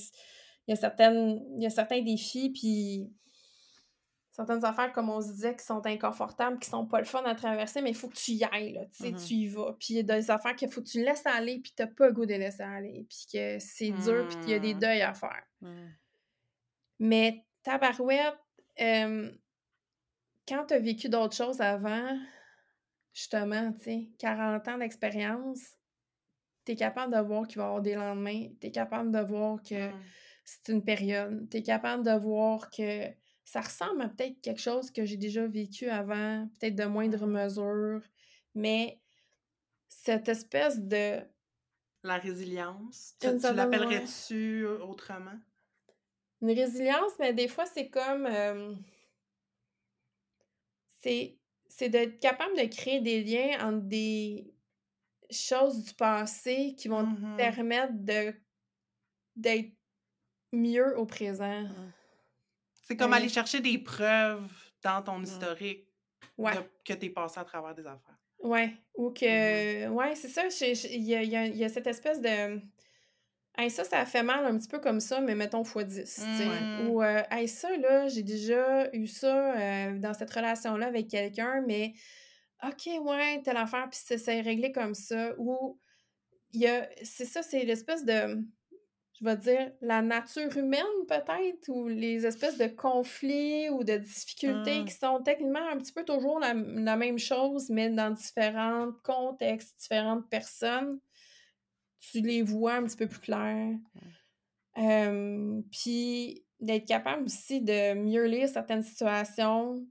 y 0.67 0.71
a 0.71 0.75
certaines, 0.75 1.43
il 1.55 1.63
y 1.63 1.65
a 1.65 1.69
certains 1.69 2.01
défis, 2.01 2.49
puis 2.49 3.11
certaines 4.37 4.63
affaires, 4.65 4.93
comme 4.93 5.09
on 5.09 5.19
se 5.19 5.31
disait, 5.31 5.55
qui 5.55 5.65
sont 5.65 5.83
inconfortables, 5.85 6.59
qui 6.59 6.69
sont 6.69 6.85
pas 6.85 6.99
le 6.99 7.05
fun 7.05 7.23
à 7.23 7.33
traverser, 7.33 7.81
mais 7.81 7.89
il 7.89 7.95
faut 7.95 8.07
que 8.07 8.15
tu 8.15 8.33
y 8.33 8.43
ailles, 8.43 8.73
là, 8.73 8.85
tu 8.85 9.03
sais, 9.03 9.11
tu 9.11 9.33
y 9.33 9.47
vas. 9.47 9.75
Puis 9.79 9.95
il 9.95 9.95
y 9.97 9.99
a 9.99 10.03
des 10.03 10.29
affaires 10.29 10.55
qu'il 10.55 10.69
faut 10.69 10.81
que 10.81 10.87
tu 10.87 11.03
laisses 11.03 11.25
aller, 11.25 11.59
puis 11.59 11.73
t'as 11.75 11.87
pas 11.87 12.07
le 12.07 12.13
goût 12.13 12.27
de 12.27 12.35
laisser 12.35 12.61
aller, 12.61 13.07
puis 13.09 13.25
que 13.33 13.57
c'est 13.59 13.89
dur, 13.89 14.27
puis 14.27 14.39
qu'il 14.41 14.49
y 14.49 14.53
a 14.53 14.59
des 14.59 14.75
mmh. 14.75 14.79
deuils 14.79 15.01
à 15.01 15.13
faire. 15.15 15.43
Mais 16.99 17.45
tabarouette, 17.63 18.37
euh, 18.79 19.31
quand 20.47 20.65
t'as 20.67 20.79
vécu 20.79 21.09
d'autres 21.09 21.35
choses 21.35 21.59
avant, 21.59 22.17
justement, 23.17 23.73
tu 23.73 23.83
sais, 23.83 24.09
40 24.19 24.67
ans 24.67 24.77
d'expérience, 24.77 25.75
tu 26.63 26.73
es 26.73 26.75
capable 26.75 27.15
de 27.15 27.19
voir 27.19 27.47
qu'il 27.47 27.57
va 27.57 27.63
y 27.63 27.65
avoir 27.65 27.81
des 27.81 27.95
lendemains, 27.95 28.49
tu 28.61 28.67
es 28.67 28.71
capable 28.71 29.11
de 29.11 29.19
voir 29.19 29.59
que 29.63 29.89
mmh. 29.89 30.03
c'est 30.45 30.71
une 30.71 30.83
période, 30.83 31.49
tu 31.49 31.57
es 31.57 31.63
capable 31.63 32.05
de 32.05 32.11
voir 32.11 32.69
que 32.69 33.07
ça 33.43 33.61
ressemble 33.61 34.03
à 34.03 34.09
peut-être 34.09 34.39
quelque 34.41 34.61
chose 34.61 34.91
que 34.91 35.03
j'ai 35.03 35.17
déjà 35.17 35.47
vécu 35.47 35.89
avant, 35.89 36.47
peut-être 36.59 36.75
de 36.75 36.85
moindre 36.85 37.25
mmh. 37.25 37.31
mesure, 37.31 38.01
mais 38.53 39.01
cette 39.89 40.29
espèce 40.29 40.79
de... 40.79 41.19
La 42.03 42.19
résilience, 42.19 43.15
tu, 43.19 43.27
l'appellerais-tu 43.29 44.67
autrement? 44.67 45.39
Une 46.41 46.51
résilience, 46.51 47.13
mais 47.19 47.33
des 47.33 47.47
fois, 47.47 47.65
c'est 47.65 47.89
comme... 47.89 48.27
c'est 51.01 51.39
c'est 51.77 51.89
d'être 51.89 52.19
capable 52.19 52.57
de 52.57 52.65
créer 52.65 53.01
des 53.01 53.23
liens 53.23 53.59
entre 53.61 53.87
des 53.87 54.51
choses 55.29 55.83
du 55.83 55.93
passé 55.93 56.73
qui 56.75 56.87
vont 56.87 57.05
te 57.05 57.19
mmh 57.19 57.37
permettre 57.37 57.93
de 57.93 58.33
d'être 59.35 59.71
mieux 60.51 60.97
au 60.97 61.05
présent. 61.05 61.61
Mmh. 61.61 61.93
C'est 62.81 62.97
comme 62.97 63.13
aller 63.13 63.29
chercher 63.29 63.59
des 63.59 63.77
preuves 63.77 64.51
dans 64.81 65.03
ton 65.03 65.19
mmh. 65.19 65.23
historique 65.23 65.87
que 66.83 66.93
tu 66.93 67.05
es 67.05 67.09
passé 67.11 67.39
à 67.39 67.43
travers 67.43 67.75
des 67.75 67.85
affaires. 67.85 68.17
Ouais, 68.39 68.73
ou 68.95 69.11
que... 69.11 69.87
Ouais, 69.89 70.15
c'est 70.15 70.29
ça. 70.29 70.47
Il 70.91 71.03
y 71.03 71.11
y 71.11 71.63
a, 71.63 71.69
cette 71.69 71.87
espèce 71.87 72.21
de 72.21 72.59
ça, 73.69 73.83
ça 73.83 74.05
fait 74.05 74.23
mal 74.23 74.45
un 74.45 74.57
petit 74.57 74.67
peu 74.67 74.79
comme 74.79 74.99
ça, 74.99 75.19
mais 75.19 75.35
mettons 75.35 75.63
x 75.63 75.85
10. 75.85 76.19
Mmh. 76.19 76.89
Ou 76.89 77.01
euh, 77.01 77.21
ça, 77.47 77.75
là, 77.77 78.07
j'ai 78.07 78.23
déjà 78.23 78.93
eu 78.93 79.07
ça 79.07 79.55
euh, 79.55 79.97
dans 79.97 80.13
cette 80.13 80.31
relation-là 80.31 80.85
avec 80.85 81.07
quelqu'un, 81.07 81.63
mais 81.65 81.93
OK, 82.63 82.87
ouais, 83.01 83.41
telle 83.43 83.57
affaire, 83.57 83.87
puis 83.89 83.99
c'est 84.17 84.41
réglé 84.41 84.71
comme 84.71 84.93
ça. 84.93 85.33
Ou 85.39 85.79
il 86.53 86.61
y 86.61 86.67
a. 86.67 86.87
C'est 87.03 87.25
ça, 87.25 87.41
c'est 87.41 87.63
l'espèce 87.63 88.05
de. 88.05 88.43
Je 89.19 89.25
vais 89.25 89.35
dire 89.35 89.71
la 89.81 90.03
nature 90.03 90.55
humaine, 90.55 90.85
peut-être, 91.07 91.69
ou 91.69 91.87
les 91.87 92.27
espèces 92.27 92.59
de 92.59 92.67
conflits 92.67 93.67
ou 93.69 93.83
de 93.83 93.97
difficultés 93.97 94.81
mmh. 94.81 94.85
qui 94.85 94.93
sont 94.93 95.23
techniquement 95.23 95.67
un 95.71 95.77
petit 95.77 95.91
peu 95.91 96.05
toujours 96.05 96.39
la, 96.39 96.53
la 96.53 96.95
même 96.95 97.17
chose, 97.17 97.71
mais 97.71 97.89
dans 97.89 98.11
différents 98.11 98.91
contextes, 99.03 99.79
différentes 99.79 100.29
personnes 100.29 100.99
tu 101.99 102.21
les 102.21 102.41
vois 102.41 102.75
un 102.75 102.83
petit 102.83 102.97
peu 102.97 103.07
plus 103.07 103.19
clairs. 103.19 103.75
puis 105.71 106.43
d'être 106.59 106.87
capable 106.87 107.23
aussi 107.25 107.61
de 107.61 107.93
mieux 107.93 108.25
lire 108.25 108.49
certaines 108.49 108.83
situations, 108.83 109.85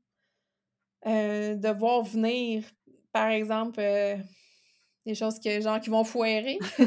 euh, 1.06 1.54
de 1.54 1.68
voir 1.68 2.02
venir, 2.02 2.64
par 3.12 3.28
exemple, 3.28 3.78
euh, 3.80 4.16
des 5.04 5.14
choses 5.14 5.38
que 5.38 5.60
gens 5.60 5.78
qui 5.78 5.90
vont 5.90 6.02
foirer. 6.02 6.58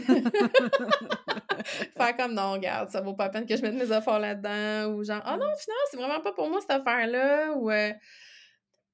Faire 1.98 2.18
comme 2.18 2.34
non, 2.34 2.54
regarde, 2.54 2.90
ça 2.90 3.00
vaut 3.02 3.14
pas 3.14 3.26
la 3.26 3.30
peine 3.30 3.46
que 3.46 3.56
je 3.56 3.62
mette 3.62 3.76
mes 3.76 3.92
affaires 3.92 4.20
là-dedans, 4.20 4.94
ou 4.94 5.04
genre, 5.04 5.22
oh 5.26 5.38
non, 5.38 5.54
finalement, 5.58 5.86
c'est 5.90 5.98
vraiment 5.98 6.20
pas 6.20 6.34
pour 6.34 6.50
moi 6.50 6.60
cette 6.60 6.72
affaire-là, 6.72 7.54
ou. 7.54 7.70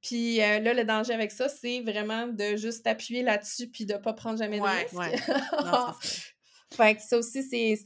Euh, 0.05 0.07
puis 0.07 0.37
là, 0.37 0.73
le 0.73 0.83
danger 0.83 1.13
avec 1.13 1.31
ça, 1.31 1.49
c'est 1.49 1.81
vraiment 1.81 2.27
de 2.27 2.55
juste 2.55 2.85
appuyer 2.87 3.23
là-dessus 3.23 3.67
puis 3.67 3.85
de 3.85 3.95
pas 3.95 4.13
prendre 4.13 4.37
jamais 4.37 4.59
de 4.59 4.63
risque. 4.63 4.93
Ouais. 4.93 5.15
fait 6.75 6.95
que 6.95 7.01
ça 7.01 7.17
aussi, 7.17 7.43
c'est 7.43 7.77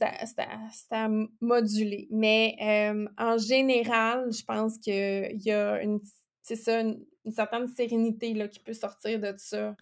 à 0.90 1.08
moduler. 1.40 2.08
Mais 2.10 2.56
en 3.18 3.38
général, 3.38 4.32
je 4.32 4.44
pense 4.44 4.78
qu'il 4.78 5.40
y 5.42 5.50
a 5.50 5.82
une, 5.82 6.00
ça, 6.42 6.80
une, 6.80 7.04
certaine 7.32 7.68
sérénité 7.68 8.34
là, 8.34 8.48
qui 8.48 8.60
peut 8.60 8.74
sortir 8.74 9.20
de 9.20 9.34
ça. 9.36 9.76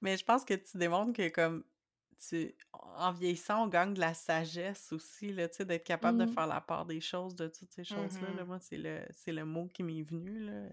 Mais 0.00 0.16
je 0.16 0.24
pense 0.24 0.44
que 0.44 0.54
tu 0.54 0.78
démontres 0.78 1.12
que 1.12 1.28
comme 1.28 1.64
tu 2.28 2.54
en 2.72 3.12
vieillissant, 3.12 3.64
on 3.64 3.68
gagne 3.68 3.94
de 3.94 4.00
la 4.00 4.14
sagesse 4.14 4.92
aussi, 4.92 5.32
là, 5.32 5.46
d'être 5.46 5.84
capable 5.84 6.18
de 6.18 6.24
mmh. 6.24 6.34
faire 6.34 6.46
la 6.46 6.60
part 6.60 6.84
des 6.84 7.00
choses, 7.00 7.36
de 7.36 7.46
toutes 7.46 7.72
ces 7.72 7.84
choses-là. 7.84 8.28
Là, 8.36 8.42
mmh 8.42 8.46
moi, 8.46 8.58
c'est 8.58 8.76
le, 8.76 9.00
le 9.26 9.44
mot 9.44 9.68
qui 9.72 9.82
m'est 9.82 10.02
venu. 10.02 10.40
Là. 10.40 10.68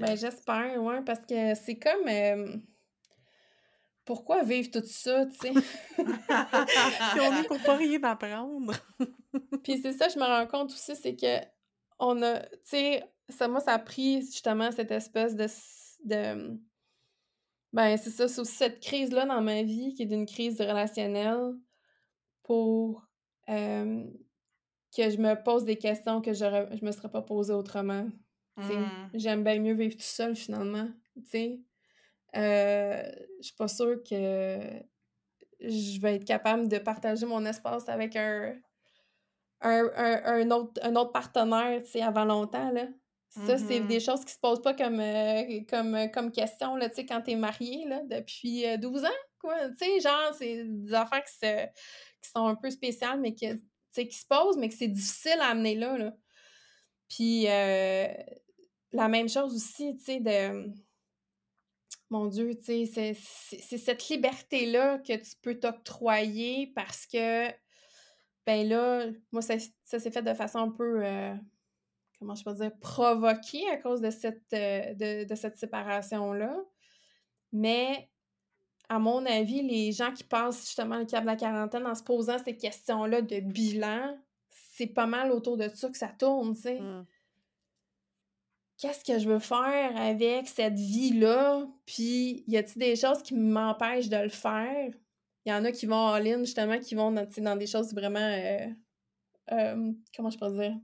Ben, 0.00 0.16
j'espère, 0.16 0.82
ouais, 0.82 1.02
parce 1.02 1.20
que 1.20 1.54
c'est 1.54 1.78
comme. 1.78 2.62
pourquoi 4.04 4.42
vivre 4.42 4.70
tout 4.70 4.86
ça, 4.86 5.26
tu 5.26 5.36
sais? 5.36 5.52
si 5.96 7.20
on 7.20 7.36
est 7.36 7.46
pour 7.46 7.60
pas 7.62 7.76
rien 7.76 8.02
apprendre. 8.04 8.74
Puis 9.64 9.80
c'est 9.82 9.92
ça, 9.92 10.08
je 10.08 10.18
me 10.18 10.24
rends 10.24 10.46
compte 10.46 10.70
aussi, 10.72 10.96
c'est 10.96 11.16
que 11.16 11.44
on 11.98 12.22
a, 12.22 12.40
tu 12.40 12.58
sais, 12.64 13.04
ça, 13.28 13.48
moi, 13.48 13.60
ça 13.60 13.72
a 13.72 13.78
pris 13.78 14.20
justement 14.20 14.70
cette 14.70 14.90
espèce 14.90 15.34
de, 15.34 15.46
de 16.04 16.58
Ben, 17.72 17.96
c'est 17.96 18.10
ça, 18.10 18.28
c'est 18.28 18.40
aussi 18.40 18.54
cette 18.54 18.80
crise-là 18.80 19.26
dans 19.26 19.42
ma 19.42 19.62
vie 19.62 19.94
qui 19.94 20.02
est 20.02 20.06
d'une 20.06 20.26
crise 20.26 20.60
relationnelle 20.60 21.54
pour 22.42 23.06
euh, 23.48 24.04
que 24.96 25.10
je 25.10 25.18
me 25.18 25.34
pose 25.42 25.64
des 25.64 25.76
questions 25.76 26.20
que 26.20 26.32
je 26.32 26.84
me 26.84 26.92
serais 26.92 27.10
pas 27.10 27.22
posées 27.22 27.52
autrement. 27.52 28.06
Mmh. 28.56 29.10
J'aime 29.14 29.44
bien 29.44 29.58
mieux 29.60 29.74
vivre 29.74 29.94
tout 29.96 30.02
seul 30.02 30.34
finalement. 30.36 30.88
t'sais. 31.24 31.60
Euh, 32.36 33.02
je 33.40 33.46
suis 33.46 33.56
pas 33.56 33.68
sûre 33.68 34.02
que 34.08 34.58
je 35.60 36.00
vais 36.00 36.16
être 36.16 36.24
capable 36.24 36.68
de 36.68 36.78
partager 36.78 37.24
mon 37.26 37.44
espace 37.46 37.88
avec 37.88 38.14
un, 38.16 38.54
un, 39.62 39.90
un- 39.96 40.22
un 40.24 40.50
autre, 40.50 40.80
un 40.82 40.96
autre 40.96 41.12
partenaire 41.12 41.82
avant 42.02 42.24
longtemps. 42.24 42.70
Là. 42.70 42.88
Ça, 43.30 43.58
c'est 43.58 43.80
Mhm. 43.80 43.86
des 43.88 44.00
choses 44.00 44.24
qui 44.24 44.32
se 44.32 44.38
posent 44.38 44.62
pas 44.62 44.72
comme, 44.74 45.00
euh, 45.00 45.60
comme, 45.68 45.94
euh, 45.94 46.06
comme 46.08 46.30
question 46.32 46.76
là, 46.76 46.88
quand 46.90 47.22
tu 47.22 47.32
es 47.32 47.36
marié 47.36 47.84
là, 47.86 48.00
depuis 48.04 48.64
euh, 48.66 48.76
12 48.78 49.04
ans. 49.04 49.20
Quoi. 49.40 49.56
Genre, 50.02 50.34
c'est 50.38 50.64
des 50.64 50.94
affaires 50.94 51.22
qui, 51.24 51.34
se, 51.34 51.64
qui 52.22 52.30
sont 52.30 52.46
un 52.46 52.54
peu 52.54 52.70
spéciales, 52.70 53.20
mais 53.20 53.34
que, 53.34 53.54
qui 53.94 54.12
se 54.16 54.26
posent, 54.26 54.56
mais 54.58 54.68
que 54.68 54.74
c'est 54.74 54.88
difficile 54.88 55.38
à 55.40 55.48
amener 55.48 55.74
là. 55.74 55.96
là. 55.98 56.12
Puis 57.08 57.46
euh, 57.48 58.06
la 58.92 59.08
même 59.08 59.28
chose 59.28 59.54
aussi, 59.54 59.96
tu 59.96 60.04
sais, 60.04 60.20
de. 60.20 60.70
Mon 62.08 62.26
Dieu, 62.26 62.54
tu 62.56 62.86
sais, 62.86 63.14
c'est- 63.16 63.78
cette 63.78 64.08
liberté-là 64.08 64.98
que 64.98 65.12
tu 65.16 65.32
peux 65.42 65.58
t'octroyer 65.58 66.68
parce 66.68 67.04
que, 67.04 67.48
ben 68.46 68.68
là, 68.68 69.06
moi, 69.32 69.42
ça, 69.42 69.54
ça 69.82 69.98
s'est 69.98 70.12
fait 70.12 70.22
de 70.22 70.32
façon 70.34 70.58
un 70.60 70.70
peu, 70.70 71.04
euh, 71.04 71.34
comment 72.20 72.36
je 72.36 72.44
peux 72.44 72.54
dire, 72.54 72.70
provoquée 72.78 73.68
à 73.70 73.76
cause 73.76 74.00
de 74.00 74.10
cette, 74.10 74.52
euh, 74.52 74.94
de, 74.94 75.24
de 75.28 75.34
cette 75.34 75.56
séparation-là. 75.56 76.56
Mais, 77.52 78.08
à 78.88 79.00
mon 79.00 79.26
avis, 79.26 79.62
les 79.62 79.90
gens 79.90 80.12
qui 80.12 80.22
passent 80.22 80.64
justement 80.64 80.98
le 80.98 81.06
cap 81.06 81.22
de 81.22 81.26
la 81.26 81.34
quarantaine 81.36 81.86
en 81.88 81.94
se 81.96 82.04
posant 82.04 82.38
ces 82.38 82.56
questions-là 82.56 83.20
de 83.22 83.40
bilan, 83.40 84.16
c'est 84.48 84.86
pas 84.86 85.06
mal 85.06 85.32
autour 85.32 85.56
de 85.56 85.68
ça 85.68 85.88
que 85.90 85.98
ça 85.98 86.08
tourne, 86.08 86.54
tu 86.54 86.62
sais 86.62 86.80
Mm. 86.80 87.04
Qu'est-ce 88.78 89.04
que 89.04 89.18
je 89.18 89.28
veux 89.28 89.38
faire 89.38 89.96
avec 89.96 90.48
cette 90.48 90.78
vie-là? 90.78 91.66
Puis, 91.86 92.44
y 92.46 92.56
a-t-il 92.56 92.78
des 92.78 92.96
choses 92.96 93.22
qui 93.22 93.34
m'empêchent 93.34 94.08
de 94.08 94.16
le 94.16 94.28
faire? 94.28 94.90
Il 95.44 95.50
y 95.50 95.52
en 95.52 95.64
a 95.64 95.72
qui 95.72 95.86
vont 95.86 95.96
en 95.96 96.18
ligne, 96.18 96.44
justement, 96.44 96.78
qui 96.78 96.94
vont 96.94 97.12
dans, 97.12 97.26
dans 97.38 97.56
des 97.56 97.66
choses 97.66 97.94
vraiment, 97.94 98.18
euh, 98.18 98.66
euh, 99.52 99.92
comment 100.14 100.30
je 100.30 100.38
peux 100.38 100.50
dire? 100.50 100.74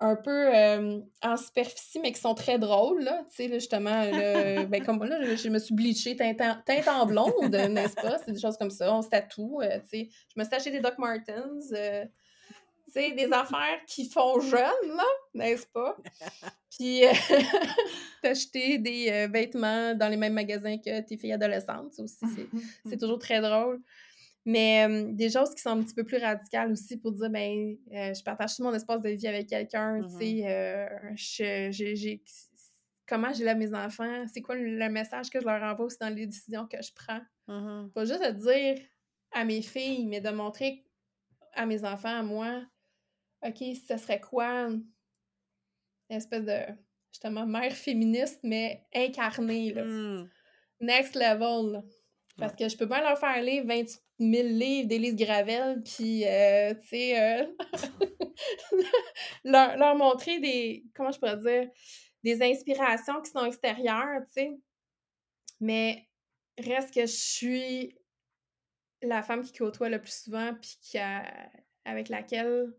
Un 0.00 0.16
peu 0.16 0.54
euh, 0.54 1.00
en 1.22 1.36
superficie, 1.36 2.00
mais 2.00 2.10
qui 2.10 2.20
sont 2.20 2.34
très 2.34 2.58
drôles, 2.58 3.04
là. 3.04 3.24
Tu 3.30 3.36
sais, 3.36 3.48
là, 3.48 3.54
justement, 3.54 4.02
là, 4.02 4.64
ben, 4.66 4.84
comme 4.84 5.04
là, 5.04 5.22
je, 5.22 5.36
je 5.36 5.48
me 5.48 5.60
suis 5.60 5.74
bleachée 5.74 6.16
teinte 6.16 6.40
en, 6.40 6.56
teinte 6.66 6.88
en 6.88 7.06
blonde, 7.06 7.54
n'est-ce 7.54 7.94
pas? 7.94 8.18
C'est 8.18 8.32
des 8.32 8.40
choses 8.40 8.56
comme 8.56 8.70
ça. 8.70 8.92
On 8.92 9.02
se 9.02 9.08
tatoue, 9.08 9.60
tu 9.62 9.88
sais. 9.88 10.08
Je 10.34 10.40
me 10.40 10.44
suis 10.44 10.54
acheté 10.54 10.70
des 10.72 10.80
Doc 10.80 10.98
Martens, 10.98 11.72
sais, 12.92 13.12
des 13.12 13.32
affaires 13.32 13.80
qui 13.86 14.08
font 14.08 14.40
jeune, 14.40 14.88
là, 14.96 15.04
n'est-ce 15.34 15.66
pas? 15.66 15.96
Puis, 16.70 17.04
euh, 17.04 17.12
t'acheter 18.22 18.78
des 18.78 19.08
euh, 19.10 19.28
vêtements 19.28 19.94
dans 19.94 20.08
les 20.08 20.16
mêmes 20.16 20.32
magasins 20.34 20.78
que 20.78 21.00
tes 21.00 21.16
filles 21.16 21.32
adolescentes, 21.32 21.92
ça 21.92 22.02
aussi, 22.02 22.16
c'est, 22.34 22.46
c'est 22.88 22.96
toujours 22.98 23.18
très 23.18 23.40
drôle. 23.40 23.80
Mais 24.44 24.86
euh, 24.88 25.12
des 25.12 25.30
choses 25.30 25.54
qui 25.54 25.62
sont 25.62 25.70
un 25.70 25.82
petit 25.82 25.94
peu 25.94 26.02
plus 26.04 26.16
radicales 26.18 26.72
aussi 26.72 26.96
pour 26.96 27.12
dire, 27.12 27.30
ben, 27.30 27.76
je 27.90 28.22
partage 28.24 28.56
tout 28.56 28.64
mon 28.64 28.74
espace 28.74 29.00
de 29.00 29.10
vie 29.10 29.28
avec 29.28 29.48
quelqu'un, 29.48 30.02
tu 30.02 30.08
sais, 30.18 30.42
euh, 30.46 30.88
je- 31.14 31.68
j'ai, 31.70 31.94
j'ai- 31.94 32.22
comment 33.06 33.32
j'élève 33.32 33.56
mes 33.58 33.72
enfants, 33.74 34.24
c'est 34.32 34.40
quoi 34.42 34.56
le, 34.56 34.88
message 34.88 35.30
que 35.30 35.40
je 35.40 35.44
leur 35.46 35.62
envoie 35.62 35.84
aussi 35.86 35.98
dans 36.00 36.08
les 36.08 36.26
décisions 36.26 36.66
que 36.66 36.78
je 36.82 36.90
prends? 36.94 37.20
Pas 37.94 38.04
juste 38.04 38.22
de 38.22 38.30
dire 38.30 38.84
à 39.32 39.44
mes 39.44 39.62
filles, 39.62 40.06
mais 40.06 40.20
de 40.20 40.30
montrer 40.30 40.84
à 41.54 41.64
mes 41.66 41.84
enfants, 41.84 42.18
à 42.18 42.22
moi, 42.22 42.62
OK, 43.44 43.56
ce 43.88 43.96
serait 43.96 44.20
quoi? 44.20 44.68
Une 44.68 44.84
espèce 46.10 46.44
de, 46.44 46.60
justement, 47.10 47.46
mère 47.46 47.72
féministe, 47.72 48.40
mais 48.42 48.86
incarnée, 48.94 49.72
là. 49.72 49.84
Mm. 49.84 50.30
Next 50.80 51.14
level, 51.14 51.72
là. 51.72 51.82
Parce 52.38 52.56
que 52.56 52.68
je 52.68 52.76
peux 52.76 52.86
bien 52.86 53.02
leur 53.02 53.18
faire 53.18 53.42
lire 53.42 53.64
28 53.66 54.00
000 54.18 54.48
livres 54.48 54.88
d'Élise 54.88 55.16
Gravel, 55.16 55.82
puis, 55.84 56.26
euh, 56.26 56.74
tu 56.74 56.88
sais, 56.88 57.20
euh, 57.20 57.46
leur, 59.44 59.76
leur 59.76 59.94
montrer 59.94 60.38
des, 60.40 60.84
comment 60.94 61.12
je 61.12 61.18
pourrais 61.18 61.36
dire, 61.36 61.70
des 62.24 62.42
inspirations 62.42 63.20
qui 63.20 63.30
sont 63.30 63.44
extérieures, 63.44 64.22
tu 64.26 64.32
sais. 64.32 64.50
Mais 65.60 66.08
reste 66.58 66.94
que 66.94 67.02
je 67.02 67.06
suis 67.12 67.98
la 69.02 69.22
femme 69.22 69.42
qui 69.42 69.52
côtoie 69.52 69.88
le 69.88 70.00
plus 70.00 70.22
souvent, 70.24 70.54
puis 70.54 70.78
qui 70.80 70.98
a- 70.98 71.50
avec 71.84 72.08
laquelle 72.08 72.72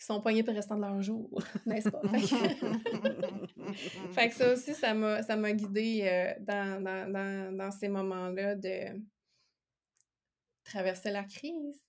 ils 0.00 0.04
sont 0.04 0.20
poignés 0.20 0.42
pour 0.42 0.52
le 0.52 0.58
restant 0.58 0.76
de 0.76 0.82
leur 0.82 1.00
jour, 1.02 1.42
n'est-ce 1.66 1.88
pas? 1.88 2.02
Fait 4.12 4.28
que, 4.28 4.34
ça 4.34 4.52
aussi, 4.52 4.74
ça 4.74 4.94
m'a, 4.94 5.22
ça 5.22 5.36
m'a 5.36 5.52
guidée 5.52 6.02
euh, 6.04 6.34
dans, 6.40 6.82
dans, 6.82 7.10
dans, 7.10 7.56
dans 7.56 7.70
ces 7.70 7.88
moments-là 7.88 8.56
de 8.56 9.00
traverser 10.64 11.10
la 11.10 11.24
crise. 11.24 11.86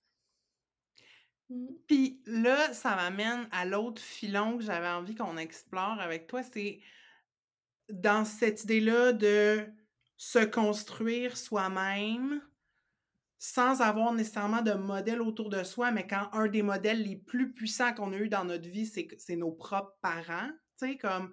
Mm. 1.50 1.66
Puis 1.86 2.22
là, 2.26 2.72
ça 2.72 2.96
m'amène 2.96 3.48
à 3.50 3.64
l'autre 3.64 4.00
filon 4.00 4.58
que 4.58 4.64
j'avais 4.64 4.88
envie 4.88 5.14
qu'on 5.14 5.36
explore 5.36 6.00
avec 6.00 6.26
toi, 6.26 6.42
c'est 6.42 6.80
dans 7.88 8.24
cette 8.24 8.64
idée-là 8.64 9.12
de 9.12 9.66
se 10.16 10.40
construire 10.40 11.36
soi-même 11.36 12.40
sans 13.38 13.82
avoir 13.82 14.12
nécessairement 14.12 14.62
de 14.62 14.72
modèle 14.72 15.20
autour 15.20 15.50
de 15.50 15.62
soi, 15.62 15.90
mais 15.90 16.06
quand 16.06 16.28
un 16.32 16.48
des 16.48 16.62
modèles 16.62 17.02
les 17.02 17.16
plus 17.16 17.52
puissants 17.52 17.92
qu'on 17.92 18.12
a 18.12 18.16
eu 18.16 18.28
dans 18.28 18.44
notre 18.44 18.68
vie, 18.68 18.86
c'est 18.86 19.36
nos 19.36 19.52
propres 19.52 19.96
parents, 20.00 20.50
tu 20.78 20.86
sais, 20.86 20.96
comme 20.96 21.32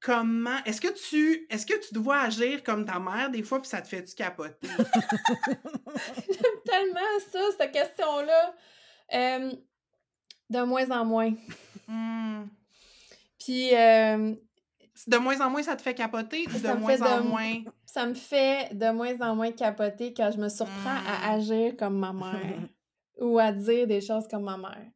comment 0.00 0.62
est-ce 0.64 0.80
que 0.80 0.92
tu 1.08 1.46
est-ce 1.50 1.66
que 1.66 1.86
tu 1.86 1.92
dois 1.92 2.20
agir 2.20 2.62
comme 2.62 2.84
ta 2.84 3.00
mère 3.00 3.30
des 3.30 3.42
fois 3.42 3.60
puis 3.60 3.68
ça 3.68 3.82
te 3.82 3.88
fait 3.88 4.04
tu 4.04 4.14
capoter 4.14 4.68
Tellement 6.64 7.00
ça, 7.32 7.40
cette 7.58 7.72
question-là. 7.72 8.54
Euh, 9.14 9.50
de 10.50 10.60
moins 10.62 10.90
en 10.90 11.04
moins. 11.04 11.32
Hmm. 11.88 12.44
Puis 13.38 13.74
euh, 13.74 14.34
De 15.06 15.16
moins 15.16 15.40
en 15.40 15.50
moins 15.50 15.62
ça 15.62 15.76
te 15.76 15.82
fait 15.82 15.94
capoter 15.94 16.46
ou 16.48 16.52
de 16.52 16.58
Ça 16.58 16.74
moins 16.74 17.00
en 17.02 17.22
de- 17.22 17.28
moins 17.28 17.62
ça 17.86 18.04
me 18.06 18.14
fait 18.14 18.74
de 18.74 18.90
moins 18.90 19.18
en 19.20 19.36
moins 19.36 19.52
capoter 19.52 20.12
quand 20.12 20.30
je 20.32 20.38
me 20.38 20.48
surprends 20.48 20.96
à 21.06 21.28
Mm. 21.28 21.38
agir 21.38 21.76
comme 21.76 21.98
ma 21.98 22.12
mère 22.12 22.68
ou 23.20 23.38
à 23.38 23.52
dire 23.52 23.86
des 23.86 24.00
choses 24.00 24.26
comme 24.28 24.42
ma 24.44 24.56
mère. 24.56 24.86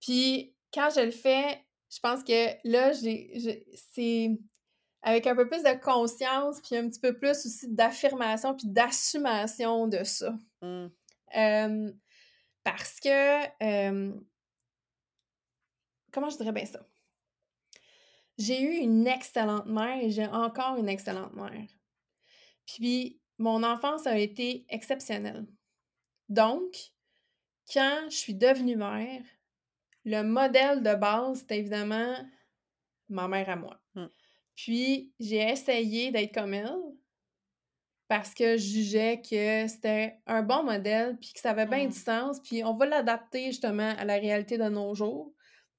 Puis 0.00 0.54
quand 0.72 0.88
je 0.94 1.00
le 1.00 1.10
fais, 1.10 1.64
je 1.90 1.98
pense 2.00 2.22
que 2.22 2.48
là, 2.68 2.92
j'ai, 2.92 3.30
j'ai- 3.36 3.66
c'est 3.92 4.30
avec 5.02 5.26
un 5.26 5.34
peu 5.34 5.48
plus 5.48 5.62
de 5.62 5.80
conscience, 5.82 6.60
puis 6.60 6.76
un 6.76 6.88
petit 6.88 7.00
peu 7.00 7.16
plus 7.16 7.30
aussi 7.30 7.68
d'affirmation, 7.68 8.54
puis 8.54 8.68
d'assumation 8.68 9.88
de 9.88 10.04
ça. 10.04 10.32
Mm. 10.62 10.86
Euh, 11.36 11.92
parce 12.64 13.00
que, 13.00 13.44
euh, 13.64 14.12
comment 16.12 16.30
je 16.30 16.36
dirais 16.36 16.52
bien 16.52 16.66
ça? 16.66 16.80
J'ai 18.42 18.60
eu 18.60 18.74
une 18.78 19.06
excellente 19.06 19.66
mère 19.66 20.02
et 20.02 20.10
j'ai 20.10 20.26
encore 20.26 20.76
une 20.76 20.88
excellente 20.88 21.34
mère. 21.34 21.68
Puis, 22.66 23.20
mon 23.38 23.62
enfance 23.62 24.04
a 24.08 24.18
été 24.18 24.66
exceptionnelle. 24.68 25.46
Donc, 26.28 26.74
quand 27.72 28.06
je 28.10 28.16
suis 28.16 28.34
devenue 28.34 28.74
mère, 28.74 29.22
le 30.04 30.22
modèle 30.22 30.82
de 30.82 30.92
base, 30.94 31.38
c'était 31.38 31.58
évidemment 31.58 32.16
ma 33.08 33.28
mère 33.28 33.48
à 33.48 33.54
moi. 33.54 33.80
Mm. 33.94 34.06
Puis, 34.56 35.14
j'ai 35.20 35.48
essayé 35.48 36.10
d'être 36.10 36.34
comme 36.34 36.54
elle 36.54 36.82
parce 38.08 38.34
que 38.34 38.56
je 38.56 38.66
jugeais 38.66 39.22
que 39.22 39.68
c'était 39.68 40.18
un 40.26 40.42
bon 40.42 40.64
modèle, 40.64 41.16
puis 41.20 41.32
que 41.32 41.38
ça 41.38 41.50
avait 41.50 41.66
bien 41.66 41.86
Mm. 41.86 41.90
du 41.90 41.98
sens, 41.98 42.40
puis 42.40 42.64
on 42.64 42.74
va 42.74 42.86
l'adapter 42.86 43.46
justement 43.46 43.94
à 43.96 44.04
la 44.04 44.16
réalité 44.16 44.58
de 44.58 44.68
nos 44.68 44.96
jours, 44.96 45.32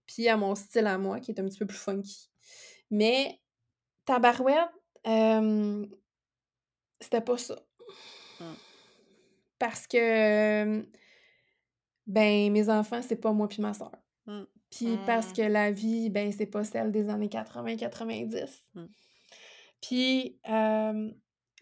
puis 0.05 0.29
à 0.29 0.37
mon 0.37 0.55
style 0.55 0.87
à 0.87 0.97
moi, 0.97 1.19
qui 1.19 1.31
est 1.31 1.39
un 1.41 1.45
petit 1.45 1.59
peu 1.59 1.67
plus 1.67 1.77
funky. 1.77 2.32
Mais, 2.93 3.39
tabarouette, 4.05 4.69
euh, 5.07 5.83
c'était 7.01 7.21
pas 7.21 7.37
ça. 7.39 7.55
Mm. 8.39 8.43
Parce 9.57 9.87
que, 9.87 10.85
ben, 12.05 12.51
mes 12.51 12.69
enfants, 12.69 13.01
c'est 13.01 13.15
pas 13.15 13.31
moi 13.33 13.47
puis 13.49 13.63
ma 13.63 13.73
soeur. 13.73 13.91
Mm. 14.27 14.43
Puis 14.69 14.97
parce 15.07 15.31
Mm. 15.31 15.33
que 15.33 15.41
la 15.41 15.71
vie, 15.71 16.09
ben, 16.11 16.31
c'est 16.31 16.45
pas 16.45 16.63
celle 16.63 16.91
des 16.91 17.09
années 17.09 17.29
80-90. 17.29 18.61
Mm. 18.75 18.85
Puis, 19.81 20.39
euh, 20.49 21.11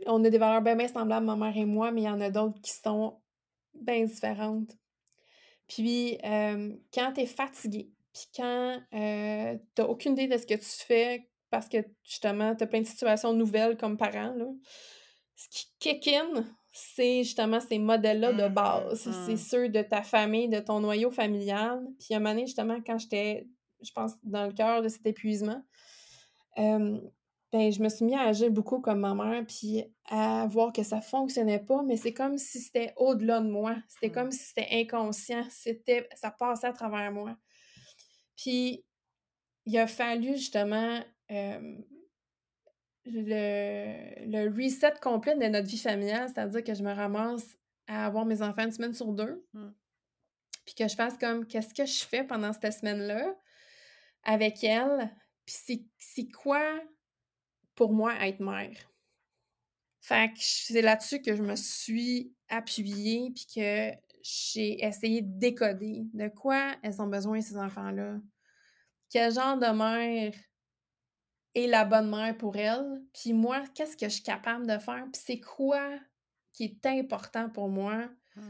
on 0.07 0.23
a 0.25 0.29
des 0.29 0.37
valeurs 0.37 0.61
bien, 0.61 0.75
bien 0.75 0.89
semblables, 0.89 1.25
ma 1.25 1.37
mère 1.37 1.55
et 1.55 1.63
moi, 1.65 1.91
mais 1.93 2.01
il 2.01 2.05
y 2.05 2.09
en 2.09 2.19
a 2.19 2.29
d'autres 2.29 2.59
qui 2.61 2.71
sont 2.71 3.21
bien 3.73 4.03
différentes. 4.03 4.75
Puis, 5.69 6.17
euh, 6.25 6.75
quand 6.93 7.13
t'es 7.13 7.25
fatigué, 7.25 7.89
puis 8.13 8.25
quand 8.35 8.79
euh, 8.93 9.57
t'as 9.75 9.85
aucune 9.85 10.13
idée 10.13 10.27
de 10.27 10.37
ce 10.37 10.45
que 10.45 10.55
tu 10.55 10.85
fais, 10.85 11.29
parce 11.49 11.67
que 11.67 11.77
justement, 12.03 12.55
tu 12.55 12.63
as 12.63 12.67
plein 12.67 12.81
de 12.81 12.85
situations 12.87 13.33
nouvelles 13.33 13.77
comme 13.77 13.97
parent. 13.97 14.33
Là. 14.35 14.45
Ce 15.35 15.47
qui 15.49 15.67
kick 15.79 16.07
in, 16.07 16.45
c'est 16.71 17.23
justement 17.23 17.59
ces 17.59 17.79
modèles-là 17.79 18.33
de 18.33 18.47
Mmh 18.47 18.53
base. 18.53 19.09
C'est 19.25 19.37
ceux 19.37 19.69
de 19.69 19.81
ta 19.81 20.03
famille, 20.03 20.47
de 20.47 20.59
ton 20.59 20.79
noyau 20.79 21.11
familial. 21.11 21.85
Puis 21.99 22.13
à 22.13 22.17
un 22.17 22.19
moment 22.19 22.31
donné, 22.31 22.45
justement, 22.45 22.77
quand 22.85 22.97
j'étais, 22.97 23.47
je 23.81 23.91
pense, 23.91 24.13
dans 24.23 24.45
le 24.45 24.53
cœur 24.53 24.81
de 24.81 24.87
cet 24.87 25.05
épuisement, 25.05 25.61
euh, 26.57 26.99
ben, 27.51 27.69
je 27.69 27.83
me 27.83 27.89
suis 27.89 28.05
mis 28.05 28.15
à 28.15 28.21
agir 28.21 28.49
beaucoup 28.49 28.79
comme 28.79 29.01
ma 29.01 29.13
mère, 29.13 29.43
puis 29.45 29.83
à 30.09 30.47
voir 30.47 30.71
que 30.71 30.83
ça 30.83 31.01
fonctionnait 31.01 31.59
pas, 31.59 31.83
mais 31.83 31.97
c'est 31.97 32.13
comme 32.13 32.37
si 32.37 32.59
c'était 32.59 32.93
au-delà 32.95 33.41
de 33.41 33.49
moi. 33.49 33.75
C'était 33.89 34.07
Mmh. 34.07 34.13
comme 34.13 34.31
si 34.31 34.39
c'était 34.45 34.69
inconscient. 34.71 35.43
C'était, 35.49 36.07
ça 36.15 36.31
passait 36.31 36.67
à 36.67 36.73
travers 36.73 37.11
moi. 37.11 37.35
Puis 38.37 38.83
il 39.65 39.77
a 39.77 39.87
fallu 39.87 40.33
justement 40.37 41.03
euh, 41.31 41.77
le, 43.05 44.25
le 44.27 44.49
reset 44.55 44.93
complet 45.01 45.35
de 45.35 45.45
notre 45.47 45.67
vie 45.67 45.77
familiale, 45.77 46.29
c'est-à-dire 46.29 46.63
que 46.63 46.73
je 46.73 46.83
me 46.83 46.93
ramasse 46.93 47.57
à 47.87 48.05
avoir 48.05 48.25
mes 48.25 48.41
enfants 48.41 48.63
une 48.65 48.71
semaine 48.71 48.93
sur 48.93 49.11
deux, 49.13 49.45
Mmh. 49.53 49.69
puis 50.65 50.75
que 50.75 50.87
je 50.87 50.95
fasse 50.95 51.17
comme 51.17 51.45
qu'est-ce 51.45 51.73
que 51.73 51.85
je 51.85 52.05
fais 52.05 52.23
pendant 52.23 52.53
cette 52.53 52.71
semaine-là 52.73 53.35
avec 54.23 54.63
elle, 54.63 55.09
puis 55.45 55.55
c'est- 55.57 55.85
c'est 55.97 56.27
quoi 56.29 56.79
pour 57.75 57.91
moi 57.93 58.13
être 58.25 58.39
mère? 58.39 58.77
Fait 59.99 60.29
que 60.33 60.39
c'est 60.39 60.81
là-dessus 60.81 61.21
que 61.21 61.35
je 61.35 61.43
me 61.43 61.55
suis 61.55 62.33
appuyée, 62.49 63.31
puis 63.35 63.45
que 63.55 63.91
j'ai 64.23 64.83
essayé 64.83 65.21
de 65.21 65.39
décoder 65.39 66.03
de 66.13 66.27
quoi 66.27 66.75
elles 66.83 67.01
ont 67.01 67.07
besoin, 67.07 67.41
ces 67.41 67.57
enfants-là. 67.57 68.17
Quel 69.09 69.33
genre 69.33 69.57
de 69.57 69.67
mère 69.67 70.33
est 71.53 71.67
la 71.67 71.83
bonne 71.85 72.09
mère 72.09 72.37
pour 72.37 72.55
elles, 72.55 73.01
puis 73.13 73.33
moi, 73.33 73.63
qu'est-ce 73.75 73.97
que 73.97 74.05
je 74.05 74.13
suis 74.13 74.23
capable 74.23 74.65
de 74.65 74.77
faire, 74.77 75.03
puis 75.11 75.21
c'est 75.25 75.39
quoi 75.39 75.99
qui 76.53 76.63
est 76.63 76.85
important 76.85 77.49
pour 77.49 77.67
moi? 77.67 78.09
Mmh. 78.35 78.41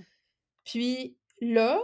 Puis 0.63 1.17
là, 1.39 1.79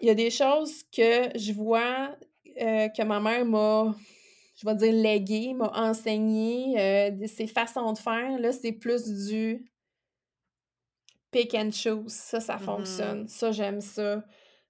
il 0.00 0.08
y 0.08 0.10
a 0.10 0.14
des 0.14 0.30
choses 0.30 0.82
que 0.84 1.36
je 1.38 1.52
vois 1.52 2.14
euh, 2.60 2.88
que 2.88 3.02
ma 3.02 3.20
mère 3.20 3.46
m'a, 3.46 3.94
je 4.56 4.66
vais 4.66 4.74
dire, 4.74 4.92
légué, 4.92 5.54
m'a 5.54 5.70
enseigné, 5.74 6.78
euh, 6.78 7.26
ses 7.26 7.46
façons 7.46 7.92
de 7.92 7.98
faire. 7.98 8.38
Là, 8.38 8.52
c'est 8.52 8.72
plus 8.72 9.04
du 9.04 9.64
pick 11.32 11.54
and 11.54 11.72
choose. 11.72 12.12
Ça, 12.12 12.38
ça 12.40 12.56
Mmh 12.56 12.60
fonctionne. 12.60 13.28
Ça, 13.28 13.50
j'aime 13.50 13.80
ça. 13.80 14.22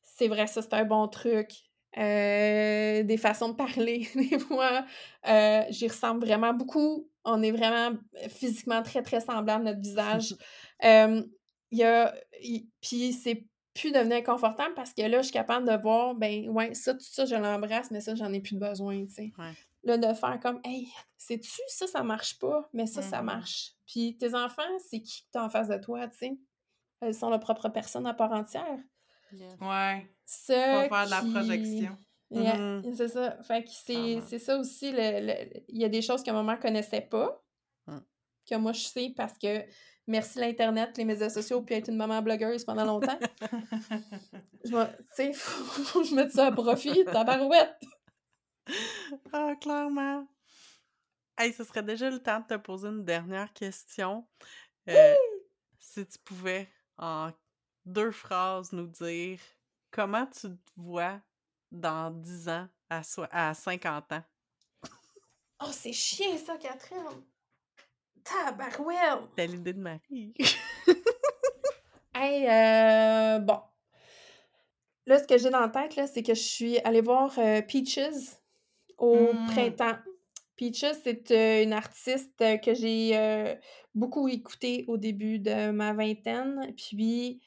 C'est 0.02 0.28
vrai, 0.28 0.46
ça, 0.46 0.62
c'est 0.62 0.72
un 0.74 0.84
bon 0.84 1.06
truc. 1.08 1.50
Euh, 1.98 3.02
des 3.02 3.16
façons 3.18 3.50
de 3.50 3.54
parler, 3.54 4.08
des 4.14 4.38
fois, 4.38 4.86
euh, 5.28 5.62
j'y 5.68 5.88
ressemble 5.88 6.24
vraiment 6.24 6.54
beaucoup. 6.54 7.06
On 7.24 7.42
est 7.42 7.50
vraiment 7.52 7.96
physiquement 8.30 8.82
très, 8.82 9.02
très 9.02 9.20
semblables, 9.20 9.64
notre 9.64 9.80
visage. 9.80 10.34
Euh, 10.84 11.22
y 11.70 11.84
a... 11.84 12.12
Puis 12.80 13.12
c'est 13.12 13.46
plus 13.72 13.92
devenu 13.92 14.14
inconfortable 14.14 14.74
parce 14.74 14.92
que 14.92 15.02
là, 15.02 15.18
je 15.18 15.26
suis 15.26 15.32
capable 15.32 15.64
de 15.68 15.80
voir, 15.80 16.16
ben 16.16 16.48
ouais, 16.48 16.74
ça, 16.74 16.92
tout 16.92 17.00
ça, 17.08 17.24
je 17.24 17.36
l'embrasse, 17.36 17.92
mais 17.92 18.00
ça, 18.00 18.16
j'en 18.16 18.32
ai 18.32 18.40
plus 18.40 18.56
de 18.56 18.60
besoin, 18.60 19.06
tu 19.06 19.14
sais. 19.14 19.32
Ouais. 19.38 19.52
Là, 19.84 19.96
de 19.96 20.12
faire 20.12 20.40
comme, 20.42 20.60
hey, 20.64 20.88
sais-tu, 21.16 21.48
ça, 21.68 21.86
ça 21.86 22.02
marche 22.02 22.36
pas, 22.40 22.68
mais 22.72 22.86
ça, 22.86 23.00
ça 23.00 23.20
Mhm. 23.20 23.26
marche. 23.26 23.74
Puis 23.86 24.16
tes 24.18 24.34
enfants, 24.34 24.62
c'est 24.90 25.00
qui 25.00 25.22
que 25.22 25.26
t'as 25.30 25.44
en 25.44 25.48
face 25.50 25.68
de 25.68 25.76
toi, 25.78 26.08
tu 26.08 26.18
sais? 26.18 26.32
Elles 27.03 27.14
sont 27.14 27.28
leur 27.30 27.40
propre 27.40 27.68
personne 27.68 28.07
à 28.07 28.14
part 28.14 28.32
entière. 28.32 28.78
Yes. 29.32 29.53
Ouais. 29.61 30.07
Ça 30.24 30.86
Pas 30.88 31.05
faire 31.05 31.05
de 31.07 31.11
la 31.11 31.20
qui- 31.20 31.30
projection. 31.32 31.96
Yeah, 32.30 32.57
Mhm. 32.57 32.94
c'est 32.94 33.09
ça. 33.09 33.42
Fait 33.42 33.62
que 33.64 33.70
c'est 33.70 34.38
ça 34.38 34.57
aussi. 34.57 34.90
le- 34.92 35.26
le- 35.26 35.62
Il 35.68 35.80
y 35.80 35.84
a 35.84 35.88
des 35.90 36.00
choses 36.00 36.22
que 36.22 36.30
ma 36.30 36.42
mère 36.42 36.59
connaissait 36.61 37.03
pas, 37.03 37.42
Mm. 37.86 37.98
que 38.48 38.55
moi 38.57 38.72
je 38.72 38.80
sais 38.80 39.12
parce 39.14 39.36
que 39.36 39.64
merci 40.07 40.38
l'Internet, 40.38 40.96
les 40.96 41.05
médias 41.05 41.28
sociaux, 41.28 41.61
puis 41.62 41.74
être 41.74 41.88
une 41.88 41.96
maman 41.96 42.22
blogueuse 42.22 42.64
pendant 42.64 42.84
longtemps. 42.86 43.18
je 44.64 44.70
me- 44.74 44.86
Tu 44.86 45.05
sais, 45.14 45.32
faut, 45.34 45.64
faut 45.84 46.00
que 46.03 46.07
je 46.07 46.14
mette 46.14 46.30
ça 46.32 46.46
à 46.46 46.53
profit, 46.53 47.05
tabarouette. 47.05 47.74
Ah, 49.32 49.55
clairement. 49.61 50.26
Hey, 51.36 51.53
ce 51.53 51.64
serait 51.64 51.82
déjà 51.82 52.09
le 52.11 52.18
temps 52.22 52.40
de 52.40 52.46
te 52.46 52.55
poser 52.61 52.88
une 52.88 53.05
dernière 53.05 53.53
question. 53.53 54.26
Euh, 54.88 55.14
si 55.78 56.07
tu 56.07 56.18
pouvais, 56.24 56.68
en 57.03 57.30
deux 57.84 58.12
phrases, 58.12 58.72
nous 58.72 58.86
dire 58.86 59.38
comment 59.90 60.24
tu 60.26 60.48
te 60.48 60.70
vois 60.76 61.20
dans 61.70 62.11
10 62.11 62.48
ans 62.48 62.68
à, 62.88 63.03
soi- 63.03 63.28
à 63.32 63.53
50 63.53 64.12
ans? 64.12 64.22
Oh, 65.64 65.70
c'est 65.72 65.92
chiant 65.92 66.36
ça, 66.38 66.57
Catherine. 66.57 67.22
Tabarouette. 68.24 69.28
T'as 69.36 69.46
l'idée 69.46 69.72
de 69.72 69.80
Marie. 69.80 70.32
Hey, 72.14 72.46
euh, 72.48 73.38
bon. 73.40 73.61
Là, 75.07 75.18
ce 75.18 75.24
que 75.26 75.38
j'ai 75.38 75.50
dans 75.50 75.61
la 75.61 75.68
tête, 75.68 75.96
là, 75.96 76.07
c'est 76.07 76.22
que 76.22 76.34
je 76.34 76.40
suis 76.40 76.78
allée 76.80 77.00
voir 77.00 77.36
euh, 77.38 77.62
Peaches 77.62 78.36
au 78.98 79.32
Mm. 79.32 79.46
printemps. 79.46 79.98
Peaches, 80.57 80.94
c'est 81.03 81.30
une 81.62 81.72
artiste 81.72 82.38
que 82.38 82.74
j'ai 82.74 83.59
beaucoup 83.94 84.28
écoutée 84.28 84.84
au 84.88 84.96
début 84.96 85.38
de 85.38 85.70
ma 85.70 85.92
vingtaine. 85.92 86.74
Puis, 86.76 87.40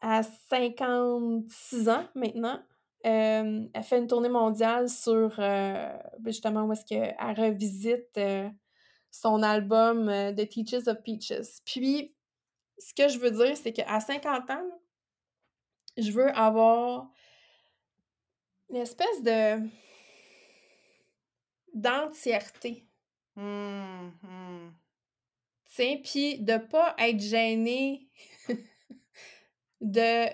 à 0.00 0.22
56 0.22 1.88
ans 1.88 2.06
maintenant, 2.14 2.60
elle 3.02 3.70
fait 3.82 3.98
une 3.98 4.06
tournée 4.06 4.28
mondiale 4.28 4.88
sur 4.88 5.36
ben, 5.36 6.00
justement 6.26 6.64
où 6.64 6.72
est-ce 6.72 6.84
qu'elle 6.84 7.14
revisite 7.18 8.18
son 9.10 9.42
album 9.42 10.06
The 10.36 10.48
Teachers 10.48 10.88
of 10.88 11.02
Peaches. 11.02 11.60
Puis, 11.64 12.14
ce 12.78 12.94
que 12.94 13.08
je 13.08 13.18
veux 13.18 13.30
dire, 13.30 13.56
c'est 13.56 13.72
qu'à 13.72 14.00
50 14.00 14.50
ans, 14.50 14.80
je 15.96 16.10
veux 16.12 16.30
avoir 16.36 17.10
une 18.70 18.76
espèce 18.76 19.22
de 19.22 19.60
d'entièreté, 21.74 22.86
tu 23.36 23.42
sais, 25.76 26.00
puis 26.04 26.38
de 26.40 26.56
pas 26.58 26.94
être 26.98 27.20
gênée 27.20 28.08
de 29.80 30.26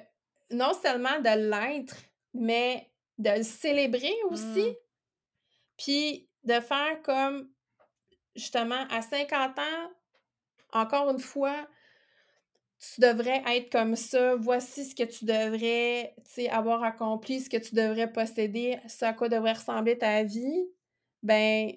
non 0.50 0.72
seulement 0.74 1.18
de 1.20 1.50
l'être, 1.50 1.96
mais 2.32 2.90
de 3.18 3.30
le 3.30 3.42
célébrer 3.42 4.14
aussi, 4.30 4.70
Mm. 4.70 4.74
puis 5.76 6.28
de 6.44 6.60
faire 6.60 7.00
comme 7.02 7.50
justement 8.34 8.86
à 8.90 9.02
50 9.02 9.58
ans, 9.58 9.90
encore 10.72 11.10
une 11.10 11.18
fois, 11.18 11.66
tu 12.78 13.00
devrais 13.00 13.42
être 13.46 13.70
comme 13.72 13.96
ça, 13.96 14.34
voici 14.36 14.84
ce 14.84 14.94
que 14.94 15.04
tu 15.04 15.24
devrais, 15.24 16.14
tu 16.18 16.30
sais, 16.30 16.48
avoir 16.50 16.84
accompli, 16.84 17.40
ce 17.40 17.48
que 17.48 17.56
tu 17.56 17.74
devrais 17.74 18.12
posséder, 18.12 18.78
ce 18.86 19.06
à 19.06 19.12
quoi 19.14 19.28
devrait 19.30 19.54
ressembler 19.54 19.96
ta 19.96 20.22
vie, 20.22 20.68
ben, 21.26 21.72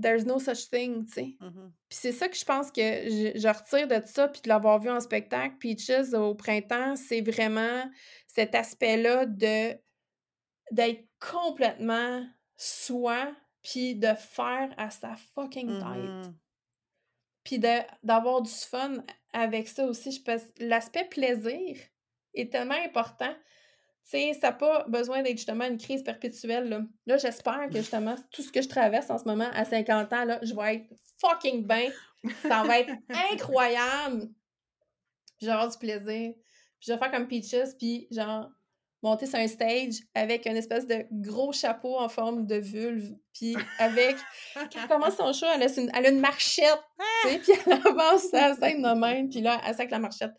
there's 0.00 0.24
no 0.26 0.38
such 0.38 0.70
thing, 0.70 1.06
tu 1.06 1.12
sais. 1.12 1.36
Mhm. 1.40 1.72
Puis 1.88 1.98
c'est 2.00 2.12
ça 2.12 2.28
que 2.28 2.36
je 2.36 2.44
pense 2.44 2.70
que 2.72 2.80
je, 2.82 3.32
je 3.38 3.48
retire 3.48 3.88
de 3.88 4.00
ça, 4.06 4.28
puis 4.28 4.40
de 4.42 4.48
l'avoir 4.48 4.80
vu 4.80 4.90
en 4.90 5.00
spectacle, 5.00 5.56
Peaches 5.58 6.12
au 6.14 6.34
printemps, 6.34 6.96
c'est 6.96 7.20
vraiment 7.20 7.90
cet 8.26 8.54
aspect-là 8.54 9.26
de 9.26 9.76
d'être 10.70 11.06
complètement 11.20 12.24
soi, 12.56 13.34
puis 13.62 13.94
de 13.94 14.14
faire 14.14 14.72
à 14.78 14.90
sa 14.90 15.16
fucking 15.34 15.68
tête 15.68 15.84
Mhm. 15.84 16.38
puis 17.44 17.58
d'avoir 17.58 18.42
du 18.42 18.50
fun 18.50 19.04
avec 19.32 19.68
ça 19.68 19.84
aussi. 19.86 20.12
Je 20.12 20.22
pense 20.22 20.42
l'aspect 20.58 21.04
plaisir 21.08 21.76
est 22.34 22.50
tellement 22.52 22.82
important. 22.84 23.34
Tu 24.04 24.18
sais, 24.18 24.32
ça 24.40 24.48
n'a 24.48 24.52
pas 24.52 24.84
besoin 24.88 25.22
d'être 25.22 25.36
justement 25.36 25.64
une 25.64 25.78
crise 25.78 26.02
perpétuelle. 26.02 26.68
Là, 26.68 26.82
Là, 27.06 27.16
j'espère 27.16 27.68
que 27.70 27.78
justement, 27.78 28.16
tout 28.30 28.42
ce 28.42 28.50
que 28.50 28.60
je 28.60 28.68
traverse 28.68 29.10
en 29.10 29.18
ce 29.18 29.24
moment 29.24 29.48
à 29.54 29.64
50 29.64 30.12
ans, 30.12 30.24
là, 30.24 30.40
je 30.42 30.54
vais 30.54 30.76
être 30.76 30.86
fucking 31.20 31.66
bien. 31.66 31.90
Ça 32.42 32.62
va 32.62 32.80
être 32.80 32.92
incroyable. 33.32 34.28
Puis 35.38 35.42
je 35.42 35.46
vais 35.46 35.52
avoir 35.52 35.70
du 35.70 35.78
plaisir. 35.78 36.32
Puis 36.34 36.88
je 36.88 36.92
vais 36.92 36.98
faire 36.98 37.10
comme 37.10 37.28
Peaches, 37.28 37.76
puis 37.78 38.08
genre 38.10 38.50
monter 39.02 39.26
sur 39.26 39.38
un 39.38 39.48
stage 39.48 39.94
avec 40.14 40.46
une 40.46 40.56
espèce 40.56 40.86
de 40.86 41.04
gros 41.10 41.52
chapeau 41.52 41.98
en 41.98 42.08
forme 42.08 42.46
de 42.46 42.56
vulve, 42.56 43.14
puis 43.34 43.56
avec 43.78 44.16
quand 44.54 44.68
elle 44.74 44.88
commence 44.88 45.16
son 45.16 45.32
show, 45.32 45.46
elle 45.52 45.62
a 45.62 45.80
une, 45.80 45.90
elle 45.94 46.06
a 46.06 46.10
une 46.10 46.20
marchette, 46.20 46.80
tu 47.22 47.30
sais, 47.30 47.38
puis 47.38 47.52
elle 47.66 47.72
avance 47.72 48.28
sur 48.28 48.38
la 48.38 48.54
scène 48.54 48.82
de 48.82 48.98
même, 48.98 49.28
puis 49.28 49.40
là, 49.40 49.60
elle 49.66 49.74
sac 49.74 49.90
la 49.90 49.98
marchette 49.98 50.32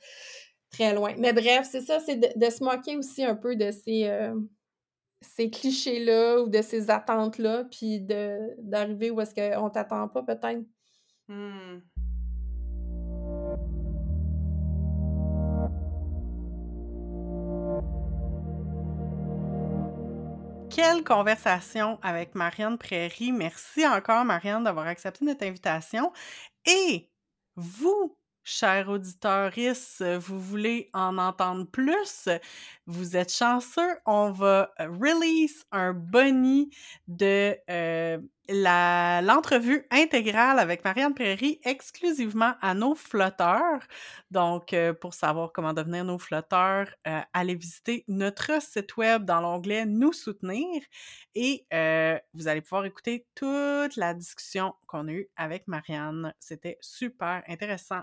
très 0.73 0.93
loin. 0.93 1.13
Mais 1.17 1.31
bref, 1.31 1.67
c'est 1.71 1.81
ça, 1.81 1.99
c'est 1.99 2.17
de, 2.17 2.27
de 2.35 2.51
se 2.51 2.63
moquer 2.63 2.97
aussi 2.97 3.23
un 3.23 3.35
peu 3.35 3.55
de 3.55 3.71
ces, 3.71 4.07
euh, 4.07 4.35
ces 5.21 5.49
clichés-là 5.49 6.41
ou 6.41 6.49
de 6.49 6.61
ces 6.61 6.89
attentes-là, 6.89 7.63
puis 7.71 8.01
d'arriver 8.01 9.11
où 9.11 9.21
est-ce 9.21 9.33
qu'on 9.33 9.69
t'attend 9.69 10.09
pas, 10.09 10.23
peut-être. 10.23 10.65
Hum. 11.29 11.81
quelle 20.75 21.03
conversation 21.03 21.99
avec 22.01 22.33
Marianne 22.33 22.79
Prairie. 22.79 23.31
Merci 23.31 23.85
encore, 23.85 24.25
Marianne, 24.25 24.63
d'avoir 24.63 24.87
accepté 24.87 25.23
notre 25.23 25.45
invitation. 25.45 26.11
Et 26.65 27.11
vous, 27.55 28.17
chers 28.43 28.89
auditeurs, 28.89 29.51
vous 30.19 30.39
voulez 30.39 30.89
en 30.93 31.17
entendre 31.17 31.65
plus, 31.65 32.29
vous 32.85 33.15
êtes 33.15 33.31
chanceux, 33.31 33.97
on 34.05 34.31
va 34.31 34.71
release 34.79 35.65
un 35.71 35.93
boni 35.93 36.69
de 37.07 37.55
euh, 37.69 38.17
l'entrevue 38.49 39.85
intégrale 39.89 40.59
avec 40.59 40.83
Marianne 40.83 41.13
Prairie 41.13 41.59
exclusivement 41.63 42.55
à 42.61 42.73
nos 42.73 42.95
flotteurs. 42.95 43.87
Donc, 44.31 44.73
euh, 44.73 44.93
pour 44.93 45.13
savoir 45.13 45.53
comment 45.53 45.73
devenir 45.73 46.03
nos 46.03 46.17
flotteurs, 46.17 46.89
euh, 47.07 47.21
allez 47.31 47.55
visiter 47.55 48.03
notre 48.09 48.61
site 48.61 48.97
web 48.97 49.23
dans 49.23 49.39
l'onglet 49.39 49.85
Nous 49.85 50.11
soutenir 50.13 50.81
et 51.35 51.65
vous 52.33 52.47
allez 52.47 52.61
pouvoir 52.61 52.85
écouter 52.85 53.25
toute 53.35 53.95
la 53.95 54.13
discussion 54.13 54.73
qu'on 54.87 55.07
a 55.07 55.11
eue 55.11 55.29
avec 55.37 55.67
Marianne. 55.67 56.33
C'était 56.39 56.77
super 56.81 57.43
intéressant. 57.47 58.01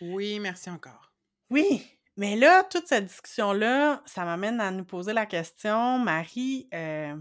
Oui, 0.00 0.38
merci 0.38 0.70
encore. 0.70 1.12
Oui, 1.50 1.84
mais 2.16 2.36
là, 2.36 2.64
toute 2.64 2.86
cette 2.86 3.06
discussion-là, 3.06 4.02
ça 4.06 4.24
m'amène 4.24 4.60
à 4.60 4.70
nous 4.70 4.84
poser 4.84 5.12
la 5.12 5.26
question, 5.26 5.98
Marie, 5.98 6.68
euh, 6.74 7.16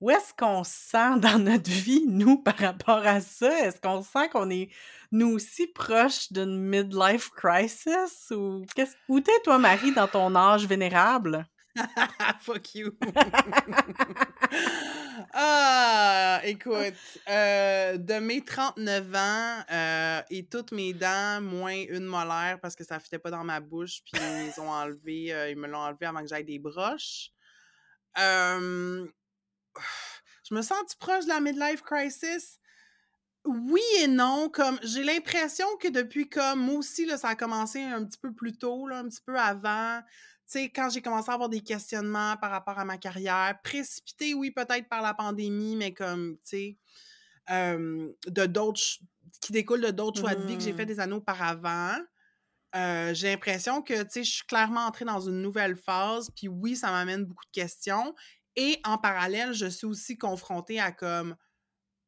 où 0.00 0.10
est-ce 0.10 0.34
qu'on 0.34 0.64
se 0.64 0.72
sent 0.90 1.18
dans 1.20 1.38
notre 1.38 1.70
vie, 1.70 2.04
nous, 2.06 2.36
par 2.38 2.56
rapport 2.56 3.06
à 3.06 3.20
ça? 3.20 3.66
Est-ce 3.66 3.80
qu'on 3.80 4.02
sent 4.02 4.28
qu'on 4.30 4.50
est, 4.50 4.70
nous 5.12 5.28
aussi, 5.28 5.66
proches 5.66 6.32
d'une 6.32 6.58
midlife 6.58 7.30
crisis? 7.30 8.30
Ou 8.30 8.66
qu'est-ce... 8.74 8.94
Où 9.08 9.20
t'es, 9.20 9.40
toi, 9.42 9.58
Marie, 9.58 9.92
dans 9.92 10.08
ton 10.08 10.34
âge 10.36 10.66
vénérable? 10.66 11.46
Fuck 12.40 12.74
you. 12.74 12.92
ah, 15.32 16.40
écoute, 16.44 16.94
euh, 17.28 17.96
de 17.96 18.14
mes 18.14 18.44
39 18.44 19.14
ans 19.14 19.64
euh, 19.70 20.22
et 20.30 20.46
toutes 20.46 20.72
mes 20.72 20.92
dents, 20.92 21.40
moins 21.40 21.74
une 21.88 22.04
molaire 22.04 22.58
parce 22.60 22.76
que 22.76 22.84
ça 22.84 23.00
fitait 23.00 23.18
pas 23.18 23.30
dans 23.30 23.44
ma 23.44 23.60
bouche, 23.60 24.02
puis 24.04 24.20
ils 24.22 24.60
ont 24.60 24.70
enlevé, 24.70 25.32
euh, 25.34 25.50
ils 25.50 25.56
me 25.56 25.66
l'ont 25.66 25.78
enlevé 25.78 26.06
avant 26.06 26.20
que 26.20 26.28
j'aille 26.28 26.44
des 26.44 26.58
broches. 26.58 27.30
je 28.16 29.08
me 30.52 30.62
sens 30.62 30.94
proche 30.94 31.24
de 31.24 31.30
la 31.30 31.40
midlife 31.40 31.82
crisis? 31.82 32.58
Oui 33.44 33.82
et 34.00 34.06
non, 34.06 34.48
comme 34.48 34.78
j'ai 34.82 35.04
l'impression 35.04 35.66
que 35.78 35.88
depuis 35.88 36.30
comme 36.30 36.60
moi 36.60 36.76
aussi 36.76 37.04
là, 37.04 37.18
ça 37.18 37.28
a 37.28 37.34
commencé 37.34 37.82
un 37.82 38.02
petit 38.04 38.18
peu 38.18 38.32
plus 38.32 38.56
tôt, 38.56 38.86
là, 38.86 39.00
un 39.00 39.08
petit 39.08 39.20
peu 39.20 39.38
avant 39.38 40.00
sais, 40.46 40.70
quand 40.70 40.90
j'ai 40.90 41.02
commencé 41.02 41.30
à 41.30 41.34
avoir 41.34 41.48
des 41.48 41.62
questionnements 41.62 42.36
par 42.36 42.50
rapport 42.50 42.78
à 42.78 42.84
ma 42.84 42.98
carrière, 42.98 43.58
précipité, 43.62 44.34
oui, 44.34 44.50
peut-être 44.50 44.88
par 44.88 45.02
la 45.02 45.14
pandémie, 45.14 45.76
mais 45.76 45.92
comme, 45.92 46.36
tu 46.38 46.48
sais, 46.48 46.78
de 47.48 48.46
d'autres, 48.46 48.82
qui 49.40 49.52
découlent 49.52 49.82
de 49.82 49.90
d'autres 49.90 50.20
choix 50.20 50.34
de 50.34 50.42
vie 50.46 50.56
que 50.56 50.62
j'ai 50.62 50.72
fait 50.72 50.84
mmh. 50.84 50.88
des 50.88 51.00
années 51.00 51.14
auparavant. 51.14 51.96
Euh, 52.74 53.14
j'ai 53.14 53.30
l'impression 53.30 53.82
que, 53.82 54.02
tu 54.02 54.10
sais, 54.10 54.24
je 54.24 54.30
suis 54.32 54.46
clairement 54.46 54.86
entrée 54.86 55.04
dans 55.04 55.20
une 55.20 55.40
nouvelle 55.40 55.76
phase, 55.76 56.30
puis 56.34 56.48
oui, 56.48 56.74
ça 56.76 56.90
m'amène 56.90 57.24
beaucoup 57.24 57.44
de 57.44 57.52
questions. 57.52 58.14
Et 58.56 58.80
en 58.84 58.98
parallèle, 58.98 59.52
je 59.52 59.66
suis 59.66 59.86
aussi 59.86 60.18
confrontée 60.18 60.80
à 60.80 60.92
comme 60.92 61.36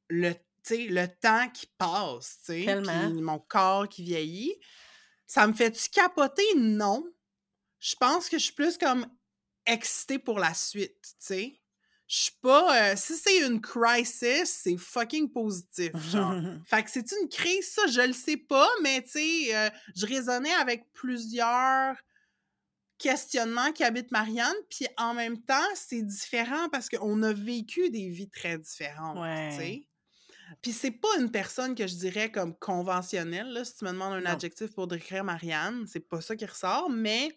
le, 0.08 0.34
le 0.70 1.06
temps 1.06 1.48
qui 1.50 1.66
passe, 1.78 2.40
tu 2.44 2.64
sais, 2.64 2.80
mon 3.20 3.38
corps 3.38 3.88
qui 3.88 4.02
vieillit. 4.02 4.54
Ça 5.26 5.46
me 5.46 5.52
fait-tu 5.52 5.88
capoter? 5.90 6.44
Non 6.56 7.04
je 7.86 7.94
pense 7.94 8.28
que 8.28 8.36
je 8.36 8.44
suis 8.44 8.52
plus 8.52 8.76
comme 8.76 9.06
excitée 9.64 10.18
pour 10.18 10.40
la 10.40 10.54
suite, 10.54 11.00
tu 11.02 11.14
sais. 11.20 11.60
Je 12.08 12.16
suis 12.16 12.38
pas. 12.40 12.92
Euh, 12.92 12.94
si 12.96 13.16
c'est 13.16 13.46
une 13.46 13.60
crisis, 13.60 14.60
c'est 14.62 14.76
fucking 14.76 15.30
positif, 15.30 15.92
genre. 16.10 16.34
fait 16.66 16.82
que 16.82 16.90
c'est 16.90 17.12
une 17.20 17.28
crise, 17.28 17.72
ça, 17.72 17.86
je 17.86 18.00
le 18.00 18.12
sais 18.12 18.36
pas, 18.36 18.68
mais 18.82 19.02
tu 19.02 19.10
sais, 19.10 19.56
euh, 19.56 19.70
je 19.94 20.06
raisonnais 20.06 20.54
avec 20.54 20.92
plusieurs 20.92 21.96
questionnements 22.98 23.72
qui 23.72 23.84
habitent 23.84 24.10
Marianne, 24.10 24.56
puis 24.68 24.86
en 24.96 25.14
même 25.14 25.40
temps, 25.42 25.68
c'est 25.74 26.02
différent 26.02 26.68
parce 26.70 26.88
qu'on 26.88 27.22
a 27.22 27.32
vécu 27.32 27.90
des 27.90 28.08
vies 28.08 28.30
très 28.30 28.58
différentes, 28.58 29.16
tu 29.16 29.56
sais. 29.56 29.88
Puis 30.62 30.72
c'est 30.72 30.92
pas 30.92 31.08
une 31.18 31.30
personne 31.30 31.74
que 31.74 31.86
je 31.86 31.94
dirais 31.96 32.30
comme 32.30 32.56
conventionnelle, 32.56 33.48
là, 33.52 33.64
si 33.64 33.76
tu 33.76 33.84
me 33.84 33.90
demandes 33.90 34.14
un 34.14 34.26
adjectif 34.26 34.72
pour 34.72 34.86
décrire 34.86 35.24
Marianne, 35.24 35.86
c'est 35.86 36.08
pas 36.08 36.20
ça 36.20 36.36
qui 36.36 36.46
ressort, 36.46 36.88
mais 36.88 37.36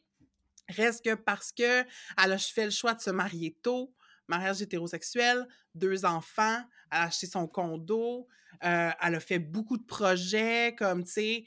Reste 0.70 1.04
que 1.04 1.16
parce 1.16 1.52
que 1.52 1.82
elle 2.18 2.32
a 2.32 2.38
fait 2.38 2.66
le 2.66 2.72
choix 2.72 2.94
de 2.94 3.02
se 3.02 3.10
marier 3.10 3.58
tôt, 3.62 3.94
mariage 4.28 4.62
hétérosexuel, 4.62 5.48
deux 5.76 6.06
enfants, 6.06 6.62
elle 6.92 6.98
a 6.98 7.04
acheté 7.04 7.28
son 7.28 7.48
condo, 7.48 8.28
euh, 8.64 8.92
elle 9.02 9.16
a 9.16 9.20
fait 9.20 9.40
beaucoup 9.40 9.78
de 9.78 9.86
projets 9.86 10.76
comme, 10.78 11.04
tu 11.04 11.12
sais, 11.12 11.46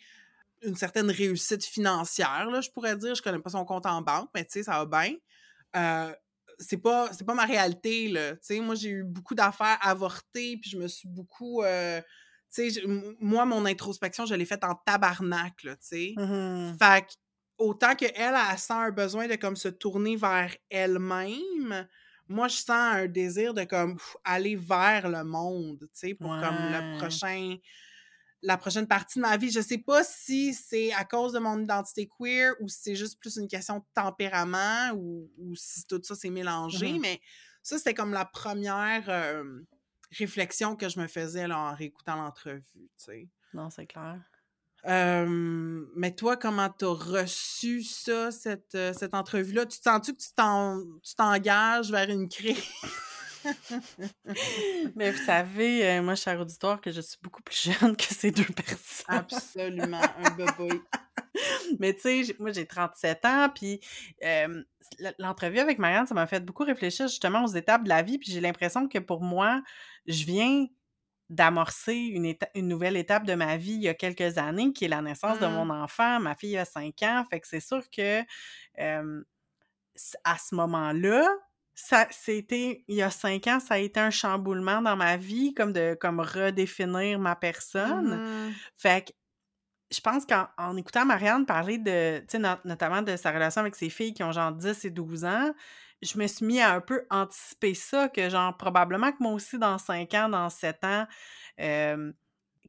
une 0.62 0.76
certaine 0.76 1.10
réussite 1.10 1.64
financière, 1.64 2.48
là, 2.50 2.60
je 2.60 2.70
pourrais 2.70 2.96
dire. 2.96 3.14
Je 3.14 3.22
connais 3.22 3.38
pas 3.40 3.50
son 3.50 3.64
compte 3.64 3.86
en 3.86 4.02
banque, 4.02 4.30
mais 4.34 4.44
tu 4.44 4.52
sais, 4.52 4.62
ça 4.62 4.84
va 4.84 4.86
bien. 4.86 5.16
Euh, 5.76 6.14
c'est 6.58 6.76
pas, 6.76 7.10
pas 7.26 7.34
ma 7.34 7.46
réalité, 7.46 8.08
là. 8.08 8.32
Tu 8.34 8.38
sais, 8.42 8.60
moi, 8.60 8.74
j'ai 8.74 8.90
eu 8.90 9.04
beaucoup 9.04 9.34
d'affaires 9.34 9.78
avortées, 9.80 10.58
puis 10.58 10.70
je 10.70 10.78
me 10.78 10.86
suis 10.86 11.08
beaucoup... 11.08 11.62
Euh, 11.62 12.00
tu 12.54 12.70
sais, 12.70 12.82
moi, 13.18 13.46
mon 13.46 13.64
introspection, 13.64 14.26
je 14.26 14.34
l'ai 14.34 14.44
faite 14.44 14.62
en 14.62 14.74
tabarnak, 14.74 15.62
là, 15.64 15.74
tu 15.76 15.86
sais. 15.86 16.14
Fait 16.78 17.02
que 17.06 17.12
autant 17.58 17.94
qu'elle, 17.94 18.12
elle, 18.16 18.34
elle 18.50 18.58
sent 18.58 18.72
un 18.72 18.90
besoin 18.90 19.28
de 19.28 19.36
comme 19.36 19.56
se 19.56 19.68
tourner 19.68 20.16
vers 20.16 20.54
elle-même, 20.70 21.86
moi, 22.28 22.48
je 22.48 22.56
sens 22.56 22.70
un 22.70 23.06
désir 23.06 23.52
de 23.54 23.64
comme 23.64 23.98
aller 24.24 24.56
vers 24.56 25.08
le 25.08 25.24
monde, 25.24 25.80
tu 25.80 25.88
sais, 25.92 26.14
pour 26.14 26.36
comme 26.38 26.68
le 26.68 26.82
prochain 26.82 27.56
la 28.42 28.56
prochaine 28.58 28.88
partie 28.88 29.18
de 29.18 29.22
ma 29.22 29.36
vie. 29.36 29.50
Je 29.50 29.60
sais 29.60 29.78
pas 29.78 30.02
si 30.04 30.54
c'est 30.54 30.92
à 30.92 31.04
cause 31.04 31.32
de 31.32 31.38
mon 31.38 31.60
identité 31.62 32.08
queer 32.08 32.54
ou 32.60 32.68
si 32.68 32.78
c'est 32.82 32.96
juste 32.96 33.20
plus 33.20 33.36
une 33.36 33.48
question 33.48 33.78
de 33.78 33.84
tempérament 33.94 34.92
ou, 34.96 35.30
si 35.56 35.84
tout 35.86 36.00
ça 36.02 36.14
s'est 36.14 36.30
mélangé, 36.30 36.94
mmh 36.94 36.98
mais 36.98 37.20
ça, 37.62 37.78
c'était 37.78 37.94
comme 37.94 38.12
la 38.12 38.24
première 38.24 39.44
réflexion 40.10 40.76
que 40.76 40.88
je 40.88 40.98
me 41.00 41.06
faisais 41.06 41.46
en 41.46 41.74
réécoutant 41.74 42.16
l'entrevue, 42.16 42.62
tu 42.74 42.90
sais. 42.96 43.28
Non, 43.52 43.70
c'est 43.70 43.86
clair 43.86 44.31
mais 44.84 46.14
toi, 46.14 46.36
comment 46.36 46.68
t'as 46.68 46.86
reçu 46.86 47.82
ça, 47.82 48.30
cette, 48.30 48.74
euh, 48.74 48.92
cette 48.92 49.14
entrevue-là? 49.14 49.66
Tu 49.66 49.78
sens-tu 49.78 50.12
que 50.14 50.18
tu 50.18 51.14
t'engages 51.14 51.90
vers 51.90 52.08
une 52.10 52.28
crise? 52.28 52.56
mais 54.96 55.10
vous 55.10 55.24
savez, 55.24 55.86
euh, 55.88 56.02
moi, 56.02 56.14
cher 56.14 56.40
auditoire, 56.40 56.80
que 56.80 56.90
je 56.90 57.00
suis 57.00 57.18
beaucoup 57.22 57.42
plus 57.42 57.72
jeune 57.72 57.96
que 57.96 58.04
ces 58.04 58.30
deux 58.30 58.44
personnes. 58.44 59.06
Absolument, 59.08 60.00
un 60.24 60.30
bébé. 60.30 60.80
mais 61.78 61.94
tu 61.94 62.24
sais, 62.24 62.36
moi, 62.38 62.52
j'ai 62.52 62.66
37 62.66 63.24
ans, 63.24 63.48
puis 63.54 63.80
l'entrevue 65.18 65.58
avec 65.58 65.78
Marianne, 65.78 66.06
ça 66.06 66.14
m'a 66.14 66.26
fait 66.26 66.44
beaucoup 66.44 66.64
réfléchir 66.64 67.08
justement 67.08 67.44
aux 67.44 67.54
étapes 67.54 67.84
de 67.84 67.88
la 67.88 68.02
vie, 68.02 68.18
puis 68.18 68.30
j'ai 68.30 68.40
l'impression 68.40 68.88
que 68.88 68.98
pour 68.98 69.22
moi, 69.22 69.62
je 70.06 70.24
viens 70.24 70.66
d'amorcer 71.32 71.94
une, 71.94 72.34
une 72.54 72.68
nouvelle 72.68 72.96
étape 72.96 73.24
de 73.24 73.34
ma 73.34 73.56
vie 73.56 73.72
il 73.72 73.82
y 73.82 73.88
a 73.88 73.94
quelques 73.94 74.38
années, 74.38 74.72
qui 74.72 74.84
est 74.84 74.88
la 74.88 75.02
naissance 75.02 75.38
de 75.40 75.46
mon 75.46 75.64
mmh. 75.64 75.82
enfant. 75.82 76.20
Ma 76.20 76.34
fille 76.34 76.56
a 76.58 76.64
5 76.64 77.02
ans, 77.02 77.24
fait 77.28 77.40
que 77.40 77.48
c'est 77.48 77.60
sûr 77.60 77.82
que 77.90 78.22
à 80.24 80.38
ce 80.38 80.54
moment-là, 80.54 81.26
ça 81.74 82.06
c'était 82.10 82.84
il 82.88 82.96
y 82.96 83.02
a 83.02 83.10
cinq 83.10 83.46
ans, 83.46 83.60
ça 83.60 83.74
a 83.74 83.78
été 83.78 83.98
un 83.98 84.10
chamboulement 84.10 84.82
dans 84.82 84.96
ma 84.96 85.16
vie, 85.16 85.54
comme 85.54 85.72
de 85.72 85.96
comme 86.00 86.20
redéfinir 86.20 87.18
ma 87.18 87.36
personne. 87.36 88.16
Mmh 88.16 88.52
fait 88.76 89.08
que 89.08 89.12
je 89.92 90.00
pense 90.00 90.24
qu'en 90.26 90.76
écoutant 90.76 91.04
Marianne 91.04 91.44
parler 91.44 91.76
de, 91.76 92.20
tu 92.20 92.38
sais, 92.38 92.56
notamment 92.64 93.02
de 93.02 93.14
sa 93.16 93.30
relation 93.30 93.60
avec 93.60 93.76
ses 93.76 93.90
filles 93.90 94.14
qui 94.14 94.22
ont 94.22 94.32
genre 94.32 94.50
10 94.50 94.86
et 94.86 94.90
12 94.90 95.26
ans, 95.26 95.52
je 96.02 96.18
me 96.18 96.26
suis 96.26 96.44
mis 96.44 96.60
à 96.60 96.72
un 96.72 96.80
peu 96.80 97.06
anticiper 97.10 97.74
ça, 97.74 98.08
que 98.08 98.28
genre, 98.28 98.56
probablement 98.56 99.12
que 99.12 99.18
moi 99.20 99.32
aussi, 99.32 99.58
dans 99.58 99.78
5 99.78 100.12
ans, 100.14 100.28
dans 100.28 100.50
7 100.50 100.84
ans, 100.84 101.06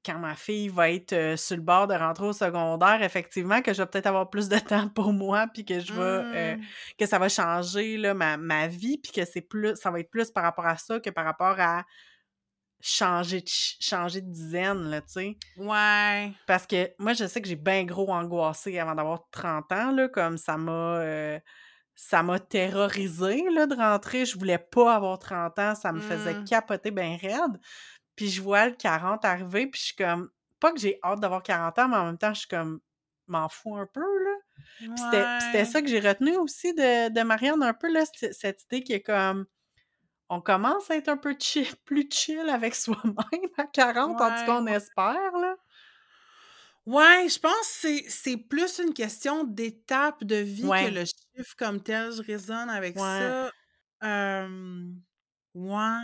quand 0.05 0.19
ma 0.19 0.35
fille 0.35 0.67
va 0.67 0.91
être 0.91 1.35
sur 1.37 1.55
le 1.55 1.61
bord 1.61 1.87
de 1.87 1.93
rentrer 1.93 2.25
au 2.25 2.33
secondaire, 2.33 3.01
effectivement, 3.01 3.61
que 3.61 3.73
je 3.73 3.81
vais 3.81 3.87
peut-être 3.87 4.07
avoir 4.07 4.29
plus 4.29 4.49
de 4.49 4.57
temps 4.59 4.89
pour 4.89 5.13
moi, 5.13 5.47
puis 5.53 5.65
que 5.65 5.79
je 5.79 5.93
vais, 5.93 6.55
mmh. 6.55 6.61
que 6.99 7.05
ça 7.05 7.19
va 7.19 7.29
changer 7.29 7.97
là, 7.97 8.13
ma, 8.13 8.37
ma 8.37 8.67
vie, 8.67 8.97
puis 8.97 9.11
que 9.11 9.25
c'est 9.25 9.41
plus, 9.41 9.75
ça 9.75 9.91
va 9.91 9.99
être 9.99 10.11
plus 10.11 10.31
par 10.31 10.43
rapport 10.43 10.65
à 10.65 10.77
ça 10.77 10.99
que 10.99 11.09
par 11.09 11.25
rapport 11.25 11.59
à 11.59 11.83
changer 12.81 13.39
de, 13.39 13.47
changer 13.47 14.21
de 14.21 14.29
dizaine, 14.29 14.89
là, 14.89 15.01
tu 15.01 15.13
sais. 15.13 15.37
Ouais. 15.55 16.33
Parce 16.45 16.67
que 16.67 16.91
moi, 16.99 17.13
je 17.13 17.25
sais 17.25 17.41
que 17.41 17.47
j'ai 17.47 17.55
bien 17.55 17.85
gros 17.85 18.11
angoissé 18.11 18.77
avant 18.77 18.93
d'avoir 18.93 19.29
30 19.31 19.71
ans, 19.71 19.91
là, 19.91 20.09
comme 20.09 20.37
ça 20.37 20.57
m'a 20.57 21.39
ça 21.95 22.23
m'a 22.23 22.39
terrorisé 22.39 23.43
là, 23.51 23.65
de 23.65 23.75
rentrer. 23.75 24.25
Je 24.25 24.37
voulais 24.37 24.57
pas 24.57 24.95
avoir 24.95 25.19
30 25.19 25.59
ans. 25.59 25.75
Ça 25.75 25.91
me 25.91 25.99
faisait 26.01 26.33
mmh. 26.33 26.45
capoter 26.45 26.91
bien 26.91 27.17
raide. 27.21 27.59
Puis 28.15 28.29
je 28.29 28.41
vois 28.41 28.67
le 28.67 28.73
40 28.73 29.25
arriver, 29.25 29.67
puis 29.67 29.79
je 29.79 29.85
suis 29.87 29.95
comme... 29.95 30.29
Pas 30.59 30.71
que 30.71 30.79
j'ai 30.79 30.99
hâte 31.03 31.19
d'avoir 31.19 31.43
40 31.43 31.77
ans, 31.79 31.87
mais 31.89 31.97
en 31.97 32.05
même 32.05 32.17
temps, 32.17 32.33
je 32.33 32.39
suis 32.39 32.47
comme... 32.49 32.79
M'en 33.27 33.47
fous 33.47 33.77
un 33.77 33.87
peu, 33.87 34.01
là. 34.01 34.95
C'était 35.37 35.65
ça 35.65 35.81
que 35.81 35.87
j'ai 35.87 36.01
retenu 36.01 36.35
aussi 36.35 36.73
de, 36.73 37.09
de 37.09 37.21
Marianne, 37.23 37.63
un 37.63 37.73
peu, 37.73 37.91
là, 37.91 38.03
cette 38.31 38.63
idée 38.63 38.83
qui 38.83 38.93
est 38.93 39.01
comme... 39.01 39.45
on 40.29 40.41
commence 40.41 40.91
à 40.91 40.97
être 40.97 41.09
un 41.09 41.17
peu 41.17 41.35
chill, 41.39 41.67
plus 41.85 42.09
chill 42.11 42.49
avec 42.49 42.75
soi-même 42.75 43.15
à 43.57 43.65
40, 43.65 44.19
en 44.21 44.29
tout 44.29 44.45
cas, 44.45 44.57
on 44.59 44.65
Ouais. 44.65 44.73
espère, 44.73 45.37
là. 45.39 45.55
Ouais, 46.85 47.29
je 47.29 47.39
pense 47.39 47.51
que 47.61 47.65
c'est 47.65 48.03
c'est 48.09 48.35
plus 48.37 48.79
une 48.79 48.93
question 48.93 49.45
d'étape 49.45 50.21
de 50.25 50.35
vie 50.35 50.75
que 50.75 50.83
Ouais. 50.83 50.85
le 50.85 51.05
chiffre 51.05 51.55
comme 51.57 51.81
tel. 51.81 52.11
Je 52.11 52.21
résonne 52.21 52.69
avec 52.69 52.97
Ouais. 52.97 53.33
ça. 53.39 53.51
Ouais. 55.55 55.97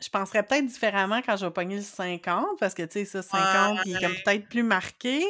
Je 0.00 0.08
penserais 0.08 0.42
peut-être 0.46 0.66
différemment 0.66 1.20
quand 1.22 1.36
je 1.36 1.46
vais 1.46 1.52
pogner 1.52 1.76
le 1.76 1.82
50 1.82 2.58
parce 2.58 2.74
que, 2.74 2.82
tu 2.82 2.92
sais, 3.00 3.04
ça, 3.04 3.22
50, 3.22 3.80
il 3.84 3.92
est 3.92 3.98
comme 3.98 4.16
Ouais. 4.16 4.24
peut-être 4.24 4.48
plus 4.48 4.62
marqué. 4.64 5.24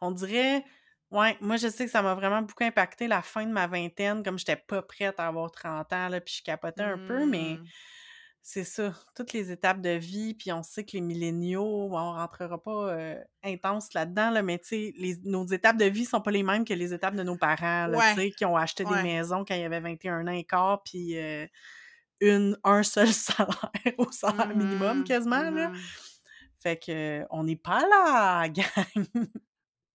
On 0.00 0.10
dirait 0.10 0.64
ouais, 1.10 1.36
moi, 1.40 1.56
je 1.56 1.68
sais 1.68 1.86
que 1.86 1.90
ça 1.90 2.02
m'a 2.02 2.14
vraiment 2.14 2.42
beaucoup 2.42 2.64
impacté 2.64 3.06
la 3.08 3.22
fin 3.22 3.46
de 3.46 3.52
ma 3.52 3.66
vingtaine, 3.66 4.22
comme 4.22 4.38
j'étais 4.38 4.56
pas 4.56 4.82
prête 4.82 5.18
à 5.20 5.28
avoir 5.28 5.50
30 5.50 5.92
ans, 5.92 6.08
là, 6.08 6.20
puis 6.20 6.34
je 6.38 6.42
capotais 6.42 6.82
un 6.82 6.98
peu, 6.98 7.24
mais 7.26 7.60
Mmh. 7.60 7.70
C'est 8.42 8.64
ça, 8.64 8.94
toutes 9.14 9.32
les 9.34 9.52
étapes 9.52 9.80
de 9.82 9.90
vie, 9.90 10.34
puis 10.34 10.52
on 10.52 10.62
sait 10.62 10.84
que 10.84 10.92
les 10.92 11.00
milléniaux, 11.02 11.88
on 11.92 12.12
rentrera 12.12 12.62
pas, 12.62 12.96
intense 13.44 13.92
là-dedans, 13.94 14.30
là, 14.30 14.42
mais 14.42 14.58
tu 14.58 14.68
sais, 14.68 14.94
nos 15.24 15.44
étapes 15.46 15.76
de 15.76 15.84
vie 15.84 16.06
sont 16.06 16.22
pas 16.22 16.30
les 16.30 16.42
mêmes 16.42 16.64
que 16.64 16.72
les 16.74 16.94
étapes 16.94 17.14
de 17.14 17.22
nos 17.22 17.36
parents, 17.36 17.90
tu 18.00 18.08
sais, 18.14 18.30
qui 18.32 18.44
ont 18.46 18.56
acheté 18.56 18.86
des 18.86 18.98
maisons 18.98 19.44
quand 19.46 19.54
ils 19.54 19.64
avaient 19.64 19.80
21 19.80 20.26
ans 20.26 20.32
et 20.32 20.44
quart, 20.44 20.82
puis 20.82 21.14
une 22.20 22.56
un 22.64 22.82
seul 22.82 23.08
salaire 23.12 23.94
au 23.98 24.10
salaire 24.12 24.54
minimum 24.54 24.98
Mmh 24.98 25.04
mh. 25.04 25.04
quasiment, 25.04 25.50
là. 25.50 25.70
Mmh 25.70 25.76
mh. 25.76 25.88
Fait 26.60 26.76
que 26.78 27.24
on 27.30 27.44
n'est 27.44 27.56
pas 27.56 27.80
là, 27.86 28.48
gang! 28.50 29.26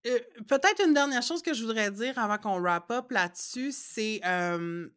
Heu, 0.05 0.19
peut-être 0.47 0.83
une 0.85 0.93
dernière 0.93 1.21
chose 1.23 1.41
que 1.41 1.53
je 1.53 1.61
voudrais 1.63 1.91
dire 1.91 2.17
avant 2.19 2.37
qu'on 2.37 2.59
wrap 2.59 2.91
up 2.91 3.11
là-dessus, 3.11 3.71
c'est, 3.71 4.19
hem, 4.23 4.91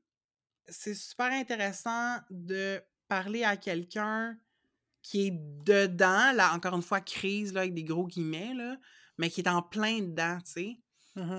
c'est 0.68 0.94
super 0.94 1.32
intéressant 1.32 2.18
de 2.30 2.82
parler 3.08 3.44
à 3.44 3.56
quelqu'un 3.56 4.38
qui 5.02 5.28
est 5.28 5.32
dedans, 5.32 6.32
là, 6.34 6.54
encore 6.54 6.74
une 6.76 6.82
fois, 6.82 7.00
crise, 7.00 7.52
là, 7.52 7.60
avec 7.62 7.74
des 7.74 7.84
gros 7.84 8.06
guillemets, 8.06 8.54
là, 8.54 8.78
mais 9.18 9.30
qui 9.30 9.40
est 9.42 9.48
en 9.48 9.62
plein 9.62 10.00
dedans, 10.00 10.38
tu 10.44 10.52
sais. 10.52 10.80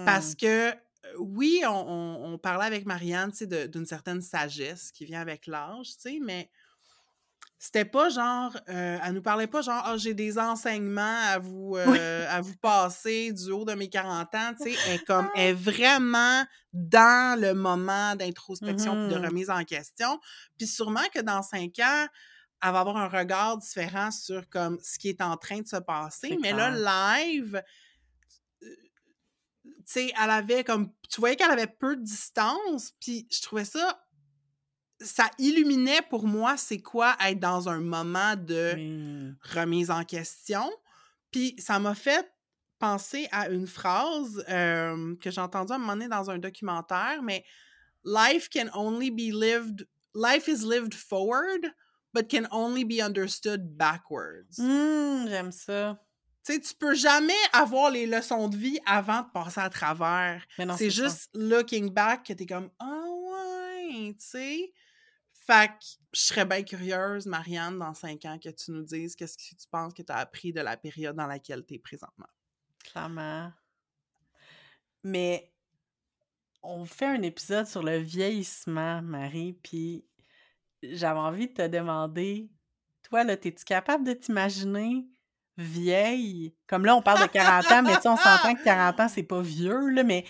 Parce 0.05 0.35
Mmh 0.35 0.35
que, 0.35 0.73
oui, 1.19 1.61
on 1.65 1.69
on 1.71 2.33
on 2.33 2.37
parlait 2.37 2.65
avec 2.65 2.85
Marianne, 2.85 3.31
tu 3.31 3.47
sais, 3.49 3.67
d'une 3.67 3.85
certaine 3.85 4.21
sagesse 4.21 4.91
qui 4.91 5.05
vient 5.05 5.21
avec 5.21 5.47
l'âge, 5.47 5.89
tu 5.95 6.01
sais, 6.01 6.19
mais 6.21 6.49
c'était 7.59 7.85
pas 7.85 8.09
genre, 8.09 8.55
heu, 8.69 8.99
elle 9.03 9.13
nous 9.13 9.21
parlait 9.21 9.47
pas 9.47 9.61
genre: 9.61 9.81
«Ah, 9.85 9.97
j'ai 9.97 10.13
des 10.13 10.37
enseignements 10.39 11.19
à 11.25 11.39
vous, 11.39 11.75
Oui. 11.85 11.99
heu, 11.99 12.25
à 12.29 12.41
vous 12.41 12.55
passer 12.57 13.31
du 13.33 13.51
haut 13.51 13.65
de 13.65 13.73
mes 13.73 13.89
40 13.89 14.33
ans», 14.35 14.53
tu 14.55 14.71
sais. 14.71 14.79
Elle 14.83 14.93
est 14.95 14.99
comme 15.05 15.29
elle 15.33 15.41
Ah! 15.41 15.51
est 15.51 15.53
vraiment 15.53 16.45
dans 16.73 17.39
le 17.39 17.53
moment 17.53 18.15
d'introspection 18.15 18.97
puis 18.97 19.07
de 19.07 19.15
Mmh 19.15 19.25
mh. 19.27 19.27
remise 19.27 19.49
en 19.49 19.63
question. 19.63 20.19
Puis 20.57 20.67
sûrement 20.67 21.07
que 21.13 21.21
dans 21.21 21.41
5 21.43 21.79
ans, 21.79 22.07
elle 22.63 22.71
va 22.73 22.79
avoir 22.81 22.97
un 22.97 23.07
regard 23.09 23.57
différent 23.57 24.11
sur 24.11 24.49
comme 24.49 24.79
ce 24.83 24.99
qui 24.99 25.09
est 25.09 25.21
en 25.21 25.37
train 25.37 25.61
de 25.61 25.67
se 25.67 25.77
passer. 25.77 26.37
Mais 26.41 26.53
là, 26.53 26.71
live, 26.71 27.57
heu, 28.63 28.69
tu 29.65 29.83
sais, 29.85 30.13
elle 30.21 30.29
avait 30.31 30.63
comme 30.65 30.91
tu 31.09 31.21
voyais 31.21 31.35
qu'elle 31.37 31.51
avait 31.51 31.67
peu 31.67 31.95
de 31.97 32.03
distance, 32.03 32.93
puis 33.01 33.27
je 33.31 33.41
trouvais 33.43 33.65
ça 33.65 34.06
ça 34.99 35.29
illuminait 35.37 36.01
pour 36.09 36.25
moi 36.25 36.57
c'est 36.57 36.81
quoi 36.81 37.15
être 37.25 37.39
dans 37.39 37.69
un 37.69 37.79
moment 37.79 38.35
de 38.35 39.33
remise 39.53 39.91
en 39.91 40.03
question. 40.03 40.69
Puis 41.31 41.55
ça 41.59 41.79
m'a 41.79 41.95
fait 41.95 42.31
penser 42.79 43.27
à 43.31 43.49
une 43.49 43.67
phrase, 43.67 44.43
hem, 44.47 45.17
que 45.17 45.31
j'ai 45.31 45.41
entendue 45.41 45.73
à 45.73 45.75
un 45.75 45.79
moment 45.79 45.93
donné 45.93 46.07
dans 46.07 46.29
un 46.29 46.37
documentaire, 46.37 47.21
mais 47.23 47.43
«Life 48.05 48.49
can 48.49 48.69
only 48.73 49.11
be 49.11 49.33
lived 49.33 49.87
life 50.13 50.47
is 50.47 50.63
lived 50.63 50.93
forward, 50.93 51.73
but 52.13 52.29
can 52.29 52.47
only 52.51 52.85
be 52.85 53.01
understood 53.01 53.77
backwards». 53.77 54.57
Mmh, 54.59 55.27
j'aime 55.27 55.51
ça. 55.51 55.99
Tu 56.45 56.53
sais, 56.53 56.59
tu 56.59 56.73
peux 56.75 56.93
jamais 56.93 57.33
avoir 57.51 57.91
les 57.91 58.05
leçons 58.05 58.47
de 58.47 58.55
vie 58.55 58.79
avant 58.85 59.21
de 59.21 59.27
passer 59.33 59.59
à 59.59 59.69
travers. 59.69 60.41
C'est 60.77 60.89
ça. 60.89 61.03
juste 61.03 61.29
looking 61.33 61.89
back 61.89 62.23
que 62.23 62.33
tu 62.33 62.43
es 62.43 62.45
comme 62.45 62.69
«Ah 62.79 63.03
ouais», 63.09 64.13
tu 64.13 64.25
sais? 64.25 64.73
Fait 65.47 65.69
que 65.69 65.85
je 66.13 66.19
serais 66.19 66.45
bien 66.45 66.61
curieuse, 66.61 67.25
Marianne, 67.25 67.79
dans 67.79 67.93
5 67.93 68.25
ans, 68.25 68.37
que 68.37 68.49
tu 68.49 68.71
nous 68.71 68.83
dises 68.83 69.15
qu'est-ce 69.15 69.37
que 69.37 69.55
tu 69.55 69.67
penses 69.71 69.93
que 69.93 70.01
tu 70.01 70.11
as 70.11 70.17
appris 70.17 70.51
de 70.51 70.59
la 70.59 70.75
période 70.75 71.15
dans 71.15 71.25
laquelle 71.25 71.65
tu 71.65 71.75
es 71.75 71.79
présentement. 71.79 72.27
Clairement. 72.83 73.53
Mais 75.03 75.53
on 76.61 76.83
fait 76.83 77.05
un 77.05 77.21
épisode 77.21 77.65
sur 77.65 77.81
le 77.81 77.97
vieillissement, 77.97 79.01
Marie, 79.01 79.53
puis 79.63 80.05
j'avais 80.83 81.19
envie 81.19 81.47
de 81.47 81.53
te 81.53 81.67
demander, 81.67 82.49
toi, 83.03 83.23
là, 83.23 83.33
es-tu 83.33 83.63
capable 83.63 84.03
de 84.05 84.11
t'imaginer 84.11 85.07
vieille? 85.55 86.57
Comme 86.67 86.83
là, 86.83 86.93
on 86.93 87.01
parle 87.01 87.25
de 87.25 87.31
40 87.31 87.71
ans, 87.71 87.83
mais 87.83 87.95
tu 87.95 88.01
sais, 88.01 88.09
on 88.09 88.17
s'entend 88.17 88.53
que 88.53 88.63
40 88.65 88.99
ans, 88.99 89.07
c'est 89.07 89.23
pas 89.23 89.41
vieux, 89.41 89.91
là, 89.91 90.03
mais 90.03 90.25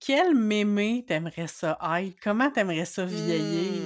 quel 0.00 0.34
mémé 0.34 1.04
tu 1.06 1.12
aimerais 1.12 1.46
ça 1.46 1.78
être? 1.98 2.18
Comment 2.20 2.50
tu 2.50 2.60
aimerais 2.60 2.86
ça 2.86 3.04
vieillir? 3.04 3.81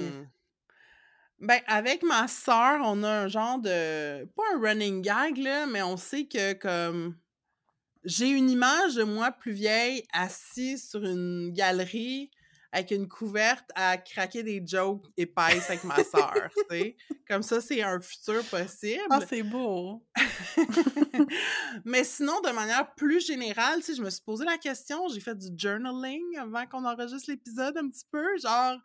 Ben, 1.39 1.61
avec 1.67 2.01
ma 2.01 2.27
sœur, 2.27 2.79
on 2.83 3.03
a 3.03 3.09
un 3.09 3.27
genre 3.27 3.59
de 3.59 4.25
pas 4.25 4.43
un 4.55 4.59
running 4.59 5.03
gag, 5.03 5.37
là, 5.37 5.67
mais 5.67 5.83
on 5.83 5.95
sait 5.95 6.25
que 6.25 6.53
comme 6.53 7.15
j'ai 8.03 8.29
une 8.29 8.49
image 8.49 8.95
de 8.95 9.03
moi 9.03 9.31
plus 9.31 9.51
vieille 9.51 10.03
assise 10.13 10.89
sur 10.89 11.03
une 11.03 11.51
galerie 11.53 12.31
avec 12.71 12.91
une 12.91 13.07
couverte 13.07 13.69
à 13.75 13.97
craquer 13.97 14.43
des 14.43 14.61
jokes 14.65 15.05
épaisses 15.17 15.69
avec 15.69 15.83
ma 15.83 16.03
sœur, 16.03 16.49
tu 16.55 16.63
sais? 16.69 16.95
Comme 17.27 17.43
ça, 17.43 17.61
c'est 17.61 17.81
un 17.81 17.99
futur 18.01 18.43
Ah, 19.09 19.19
possible. 19.19 19.27
c'est 19.29 19.43
beau! 19.43 20.05
Mais 21.85 22.03
sinon, 22.03 22.39
de 22.41 22.51
manière 22.51 22.93
plus 22.95 23.25
générale, 23.25 23.79
tu 23.79 23.85
sais, 23.87 23.95
je 23.95 24.01
me 24.01 24.09
suis 24.09 24.21
posé 24.21 24.45
la 24.45 24.57
question, 24.57 25.07
j'ai 25.09 25.19
fait 25.19 25.35
du 25.37 25.47
journaling 25.57 26.37
avant 26.37 26.65
qu'on 26.65 26.85
enregistre 26.85 27.29
l'épisode 27.31 27.77
un 27.77 27.89
petit 27.89 28.05
peu, 28.11 28.25
genre, 28.37 28.77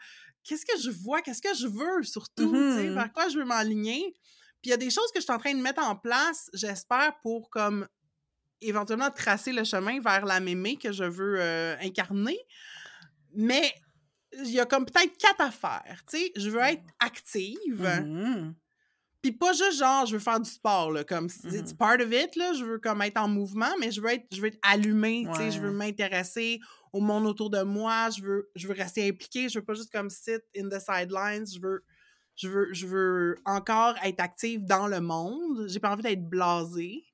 qu'est-ce 0.45 0.65
que 0.67 0.79
je 0.81 0.91
vois? 0.91 1.21
Qu'est-ce 1.23 1.43
que 1.43 1.55
je 1.55 1.67
veux 1.67 2.03
surtout, 2.03 2.51
tu 2.53 2.75
sais? 2.77 2.89
Mmh. 2.89 2.95
Vers 2.95 3.13
quoi 3.13 3.29
je 3.29 3.39
veux 3.39 3.45
m'aligner? 3.45 4.15
Puis 4.63 4.69
il 4.69 4.71
y 4.71 4.75
a 4.75 4.77
des 4.79 4.91
choses 4.91 5.11
que 5.13 5.19
je 5.21 5.25
suis 5.25 5.33
en 5.33 5.39
train 5.39 5.55
de 5.55 5.61
mettre 5.61 5.83
en 5.83 5.97
place, 5.97 6.49
j'espère, 6.53 7.19
pour 7.23 7.51
comme 7.51 7.87
éventuellement 8.61 9.11
tracer 9.11 9.53
le 9.53 9.65
chemin 9.65 10.01
vers 10.01 10.25
la 10.25 10.39
mémé 10.39 10.77
que 10.77 10.93
je 10.93 11.03
veux, 11.05 11.41
heu, 11.41 11.77
incarner. 11.83 12.39
Mais 13.35 13.73
il 14.35 14.51
y 14.51 14.61
a 14.61 14.67
comme 14.67 14.87
peut-être 14.87 15.17
4 15.19 15.41
affaires, 15.41 16.03
tu 16.11 16.19
sais? 16.19 16.33
Je 16.37 16.51
veux 16.51 16.61
être 16.61 16.85
active, 17.01 17.87
Mmh 17.87 18.55
puis 19.23 19.33
pas 19.33 19.53
juste 19.53 19.79
genre 19.79 20.05
je 20.07 20.15
veux 20.15 20.19
faire 20.19 20.41
du 20.41 20.51
sport, 20.51 20.91
là, 20.91 21.05
comme 21.05 21.29
c'est 21.29 21.53
Mmh 21.53 21.53
it's 21.53 21.73
mh. 21.73 21.73
part 21.73 22.01
of 22.01 22.13
it, 22.13 22.35
là, 22.37 22.53
je 22.55 22.65
veux 22.65 22.79
comme 22.79 23.03
être 23.03 23.19
en 23.19 23.29
mouvement, 23.29 23.71
mais 23.81 23.93
je 23.93 24.01
veux 24.01 24.11
être 24.11 24.27
je 24.33 24.41
veux 24.41 24.49
être 24.49 24.59
allumée, 24.63 25.29
tu 25.33 25.37
sais? 25.39 25.51
Je 25.53 25.61
veux 25.61 25.71
m'intéresser 25.71 26.61
au 26.93 27.01
monde 27.01 27.27
autour 27.27 27.51
de 27.51 27.63
moi, 27.63 28.11
je 28.11 28.23
veux 28.23 28.51
je 28.57 28.67
veux 28.67 28.75
rester 28.75 29.09
impliquée, 29.09 29.49
je 29.49 29.59
veux 29.61 29.65
pas 29.65 29.75
juste 29.75 29.93
comme 29.93 30.11
sit 30.11 30.43
in 30.57 30.69
the 30.69 30.81
sidelines, 30.81 31.47
je 31.47 31.61
veux 31.61 31.85
je 32.37 32.49
veux 32.49 32.73
je 32.73 32.87
veux 32.87 33.37
encore 33.45 33.95
être 34.05 34.21
active 34.21 34.65
dans 34.65 34.89
le 34.89 35.01
monde, 35.01 35.67
j'ai 35.69 35.79
pas 35.81 35.93
envie 35.93 36.03
d'être 36.03 36.29
blasée. 36.29 37.05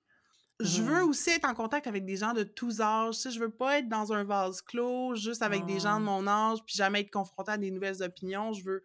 Je 0.61 0.82
veux 0.82 1.04
Mmh. 1.04 1.09
aussi 1.09 1.30
être 1.30 1.44
en 1.48 1.54
contact 1.54 1.86
avec 1.86 2.04
des 2.04 2.16
gens 2.16 2.32
de 2.32 2.42
tous 2.42 2.80
âges, 2.80 3.14
tu 3.16 3.20
sais? 3.22 3.30
Je 3.30 3.38
veux 3.38 3.50
pas 3.50 3.78
être 3.78 3.88
dans 3.88 4.12
un 4.12 4.24
vase 4.24 4.61
clos, 4.61 5.14
juste 5.14 5.42
avec 5.42 5.64
des 5.66 5.78
gens 5.78 6.00
de 6.00 6.04
Ah. 6.04 6.06
mon 6.06 6.26
âge, 6.26 6.59
puis 6.66 6.74
jamais 6.76 7.00
être 7.02 7.12
confrontée 7.12 7.52
à 7.52 7.59
des 7.59 7.70
nouvelles 7.70 8.02
opinions. 8.02 8.52
Je 8.52 8.64
veux 8.64 8.82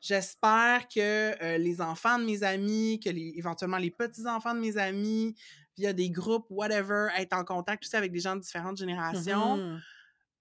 j'espère 0.00 0.88
que, 0.88 1.32
heu, 1.56 1.58
les 1.58 1.80
enfants 1.80 2.18
de 2.18 2.24
mes 2.24 2.42
amis, 2.42 3.00
que 3.00 3.10
les 3.10 3.34
éventuellement 3.36 3.78
les 3.78 3.92
petits-enfants 3.92 4.54
de 4.54 4.60
mes 4.60 4.76
amis, 4.78 5.36
via 5.78 5.92
des 5.92 6.10
groupes, 6.10 6.46
whatever, 6.50 7.08
être 7.16 7.34
en 7.34 7.44
contact 7.44 7.84
aussi 7.84 7.96
avec 7.96 8.12
des 8.12 8.20
gens 8.20 8.34
de 8.36 8.40
différentes 8.42 8.78
générations. 8.78 9.62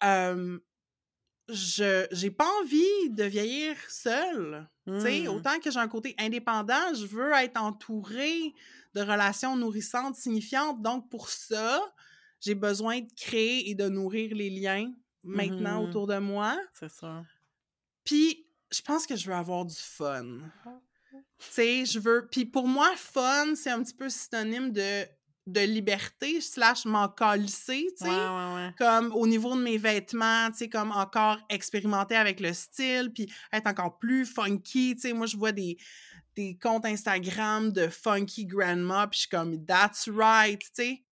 Mmh 0.01 0.61
je 1.51 2.07
j'ai 2.11 2.31
pas 2.31 2.47
envie 2.61 3.09
de 3.09 3.23
vieillir 3.23 3.75
seule? 3.89 4.67
Mmh. 4.85 5.27
Autant 5.27 5.59
que 5.59 5.69
j'ai 5.71 5.79
un 5.79 5.87
côté 5.87 6.15
indépendant, 6.17 6.93
je 6.93 7.05
veux 7.05 7.31
être 7.33 7.61
entourée 7.61 8.53
de 8.93 9.01
relations 9.01 9.55
nourrissantes, 9.55 10.15
signifiantes. 10.15 10.81
Donc 10.81 11.09
pour 11.09 11.29
ça, 11.29 11.81
j'ai 12.39 12.55
besoin 12.55 13.01
de 13.01 13.07
créer 13.15 13.69
et 13.69 13.75
de 13.75 13.87
nourrir 13.87 14.35
les 14.35 14.49
liens 14.49 14.91
maintenant 15.23 15.81
Mmh 15.81 15.85
mh. 15.85 15.89
autour 15.89 16.07
de 16.07 16.17
moi. 16.17 16.57
C'est 16.73 16.91
sûr. 16.91 17.23
Puis 18.03 18.45
je 18.71 18.81
pense 18.81 19.05
que 19.05 19.15
je 19.15 19.27
veux 19.27 19.35
avoir 19.35 19.65
du 19.65 19.75
fun. 19.75 20.39
Ah. 20.65 20.79
Tu 21.13 21.47
sais, 21.51 21.85
je 21.85 21.99
veux 21.99 22.27
puis 22.31 22.45
pour 22.45 22.67
moi, 22.67 22.91
fun, 22.95 23.53
c'est 23.55 23.69
un 23.69 23.83
petit 23.83 23.93
peu 23.93 24.09
synonyme 24.09 24.71
de 24.71 25.05
de 25.47 25.61
liberté 25.61 26.39
slash 26.39 26.85
m'en 26.85 27.09
calisser, 27.09 27.87
tu 27.97 28.05
sais? 28.05 28.09
ouais, 28.09 28.55
ouais. 28.55 28.73
Comme 28.77 29.11
au 29.13 29.25
niveau 29.25 29.55
de 29.55 29.61
mes 29.61 29.77
vêtements, 29.77 30.49
tu 30.51 30.57
sais, 30.57 30.69
comme 30.69 30.91
encore 30.91 31.37
expérimenter 31.49 32.15
avec 32.15 32.39
le 32.39 32.53
style, 32.53 33.11
puis 33.13 33.31
être 33.51 33.67
encore 33.67 33.97
plus 33.97 34.25
funky, 34.25 34.95
tu 34.95 35.01
sais? 35.01 35.13
Moi, 35.13 35.25
je 35.25 35.37
vois 35.37 35.51
des 35.51 35.77
des 36.35 36.57
comptes 36.57 36.85
Instagram 36.85 37.71
de 37.73 37.87
funky 37.89 38.45
grandma, 38.45 39.07
puis 39.07 39.17
je 39.17 39.21
suis 39.21 39.29
comme: 39.29 39.65
«That's 39.65 40.07
right», 40.07 40.59
tu 40.59 40.69
sais? 40.73 41.03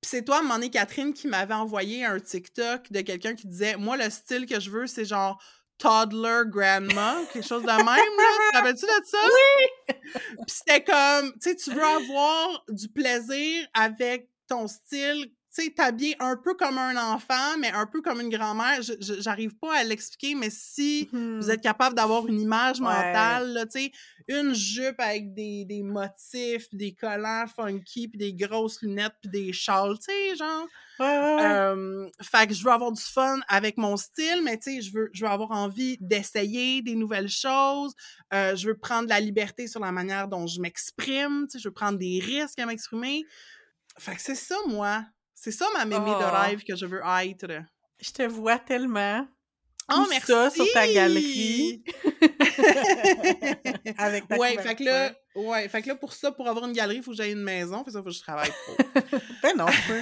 Puis 0.00 0.08
c'est 0.08 0.24
toi, 0.24 0.42
donné, 0.46 0.70
Catherine, 0.70 1.12
qui 1.12 1.26
m'avait 1.26 1.54
envoyé 1.54 2.04
un 2.04 2.18
TikTok 2.18 2.90
de 2.90 3.00
quelqu'un 3.00 3.34
qui 3.34 3.46
disait: 3.46 3.76
«Moi, 3.76 3.96
le 3.96 4.08
style 4.08 4.46
que 4.46 4.60
je 4.60 4.70
veux, 4.70 4.86
c'est 4.86 5.04
genre 5.04 5.42
toddler 5.80 6.42
grandma, 6.46 7.16
quelque 7.32 7.46
chose 7.46 7.62
de 7.62 7.68
même, 7.68 7.86
là. 7.86 8.50
Rappelles-tu 8.54 8.84
de 8.84 9.04
ça? 9.04 9.18
Oui! 9.24 9.94
Puis 10.14 10.44
c'était 10.46 10.84
comme, 10.84 11.32
tu 11.32 11.50
sais, 11.50 11.56
tu 11.56 11.70
veux 11.72 11.82
avoir 11.82 12.64
du 12.68 12.88
plaisir 12.88 13.66
avec 13.74 14.28
ton 14.46 14.68
style 14.68 15.32
tu 15.54 15.64
sais, 15.64 15.70
t'habiller 15.70 16.16
un 16.20 16.36
peu 16.36 16.54
comme 16.54 16.78
un 16.78 16.96
enfant, 17.14 17.58
mais 17.58 17.70
un 17.72 17.86
peu 17.86 18.02
comme 18.02 18.20
une 18.20 18.28
grand-mère. 18.30 18.80
J'arrive 19.00 19.56
pas 19.58 19.78
à 19.78 19.84
l'expliquer, 19.84 20.34
mais 20.34 20.50
si 20.50 21.10
vous 21.40 21.50
Mmh 21.50 21.50
êtes 21.50 21.62
capable 21.62 21.96
d'avoir 21.96 22.26
une 22.26 22.40
image 22.40 22.80
Ouais. 22.80 22.82
mentale, 22.82 23.52
là, 23.52 23.66
tu 23.66 23.80
sais, 23.80 23.92
une 24.28 24.54
jupe 24.54 25.00
avec 25.00 25.34
des, 25.34 25.64
des 25.64 25.82
motifs, 25.82 26.66
des 26.72 26.94
collants 26.94 27.46
funky, 27.48 28.08
puis 28.08 28.18
des 28.18 28.34
grosses 28.34 28.82
lunettes, 28.82 29.14
puis 29.20 29.30
des 29.30 29.52
châles, 29.52 29.98
tu 29.98 30.12
sais, 30.12 30.36
genre. 30.36 30.68
Ouais, 30.98 31.06
ouais, 31.18 31.34
ouais. 31.40 31.60
Euh, 31.64 32.08
fait 32.20 32.46
que 32.48 32.54
je 32.54 32.62
veux 32.62 32.70
avoir 32.70 32.92
du 32.92 33.00
fun 33.00 33.40
avec 33.48 33.78
mon 33.78 33.96
style, 33.96 34.42
mais 34.44 34.58
tu 34.58 34.64
sais, 34.74 34.82
je 34.82 34.92
veux, 34.92 35.08
je 35.14 35.24
veux 35.24 35.30
avoir 35.30 35.52
envie 35.52 35.96
d'essayer 36.00 36.82
des 36.82 36.94
nouvelles 36.94 37.30
choses. 37.30 37.94
Euh, 38.34 38.54
je 38.56 38.68
veux 38.68 38.76
prendre 38.78 39.08
la 39.08 39.18
liberté 39.20 39.66
sur 39.66 39.80
la 39.80 39.92
manière 39.92 40.28
dont 40.28 40.46
je 40.46 40.60
m'exprime. 40.60 41.46
Tu 41.46 41.52
sais, 41.52 41.58
je 41.62 41.68
veux 41.68 41.72
prendre 41.74 41.98
des 41.98 42.20
risques 42.22 42.58
à 42.58 42.66
m'exprimer. 42.66 43.26
Fait 43.98 44.16
que 44.16 44.22
c'est 44.22 44.34
ça, 44.34 44.56
moi. 44.68 45.04
C'est 45.42 45.52
ça 45.52 45.66
ma 45.72 45.86
mémé 45.86 46.04
Oh. 46.14 46.18
de 46.20 46.24
rêve 46.24 46.62
que 46.64 46.76
je 46.76 46.84
veux 46.84 47.00
être. 47.22 47.46
Je 47.98 48.10
te 48.10 48.22
vois 48.24 48.58
tellement. 48.58 49.26
Oh, 49.92 50.04
Tout 50.06 50.26
ça 50.26 50.50
sur 50.50 50.66
ta 50.72 50.86
galerie. 50.86 51.82
Avec 53.98 54.28
ta 54.28 54.36
ouais, 54.36 54.56
fait 54.62 54.74
que 54.76 54.84
là, 54.84 55.12
ouais, 55.34 55.68
fait 55.68 55.82
que 55.82 55.88
là, 55.88 55.94
pour 55.96 56.12
ça, 56.12 56.30
pour 56.30 56.46
avoir 56.48 56.66
une 56.66 56.72
galerie, 56.74 56.98
il 56.98 57.02
faut 57.02 57.10
que 57.10 57.16
j'aille 57.16 57.32
une 57.32 57.42
maison. 57.42 57.78
Fait 57.78 57.86
que 57.86 57.90
ça, 57.92 57.98
faut 57.98 58.04
que 58.04 58.10
je 58.14 58.20
travaille 58.20 58.52
pour. 58.66 58.76
Ben 59.42 59.56
non, 59.56 59.66
je 59.68 59.88
peux. 59.88 60.00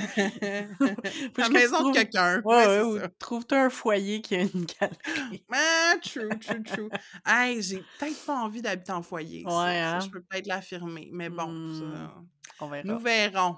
La 1.41 1.49
maison 1.49 1.89
de 1.89 1.95
quelqu'un. 1.95 2.43
Ouais, 2.45 2.67
Ouais, 2.67 2.83
ouais, 2.83 3.09
trouve-toi 3.19 3.59
un 3.63 3.71
foyer 3.71 4.21
qui 4.21 4.35
a 4.35 4.41
une 4.43 4.67
galerie. 4.81 5.45
Ah, 5.53 5.95
true, 6.03 6.29
true, 6.41 6.63
true. 6.65 6.91
Hey, 7.25 7.63
j'ai 7.63 7.83
peut-être 7.99 8.27
pas 8.27 8.35
envie 8.35 8.61
d'habiter 8.61 8.93
en 8.93 9.03
foyer. 9.03 9.45
ça, 9.45 9.49
Ouais, 9.49 9.55
ça, 9.81 9.97
hein? 9.97 10.01
je 10.01 10.09
peux 10.11 10.21
peut-être 10.21 10.47
l'affirmer. 10.49 11.09
Mais 11.13 11.31
bon, 11.31 11.47
ça, 11.81 12.15
On 12.61 12.69
verra. 12.69 12.83
nous 12.85 12.99
verrons. 12.99 13.57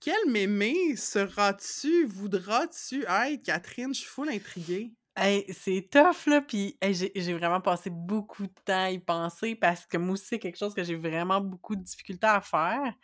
Quel 0.00 0.30
mémé 0.30 0.96
seras-tu, 0.96 2.06
voudras-tu? 2.06 3.04
Être, 3.06 3.42
Catherine? 3.42 3.92
Je 3.92 4.00
suis 4.00 4.08
full 4.08 4.30
intriguée. 4.30 4.94
Hey, 5.14 5.44
c'est 5.52 5.90
tough, 5.90 6.26
là, 6.26 6.40
puis 6.40 6.78
j'ai 6.82 7.34
vraiment 7.34 7.60
passé 7.60 7.90
beaucoup 7.90 8.44
de 8.46 8.52
temps 8.64 8.84
à 8.84 8.90
y 8.90 8.98
penser 8.98 9.54
parce 9.54 9.84
que 9.84 9.98
moi 9.98 10.14
aussi, 10.14 10.24
c'est 10.24 10.38
quelque 10.38 10.56
chose 10.56 10.72
que 10.72 10.82
j'ai 10.82 10.94
vraiment 10.96 11.40
beaucoup 11.42 11.76
de 11.76 11.82
difficultés 11.82 12.26
à 12.26 12.40
faire. 12.40 12.94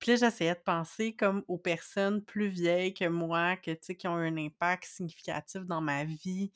Puis 0.00 0.12
là, 0.12 0.16
j'essayais 0.16 0.54
de 0.54 0.60
penser 0.60 1.14
comme 1.14 1.44
aux 1.48 1.58
personnes 1.58 2.24
plus 2.24 2.48
vieilles 2.48 2.94
que 2.94 3.06
moi, 3.06 3.56
que, 3.56 3.72
qui 3.72 4.08
ont 4.08 4.18
eu 4.20 4.26
un 4.28 4.36
impact 4.38 4.84
significatif 4.84 5.62
dans 5.66 5.80
ma 5.82 6.04
vie. 6.04 6.52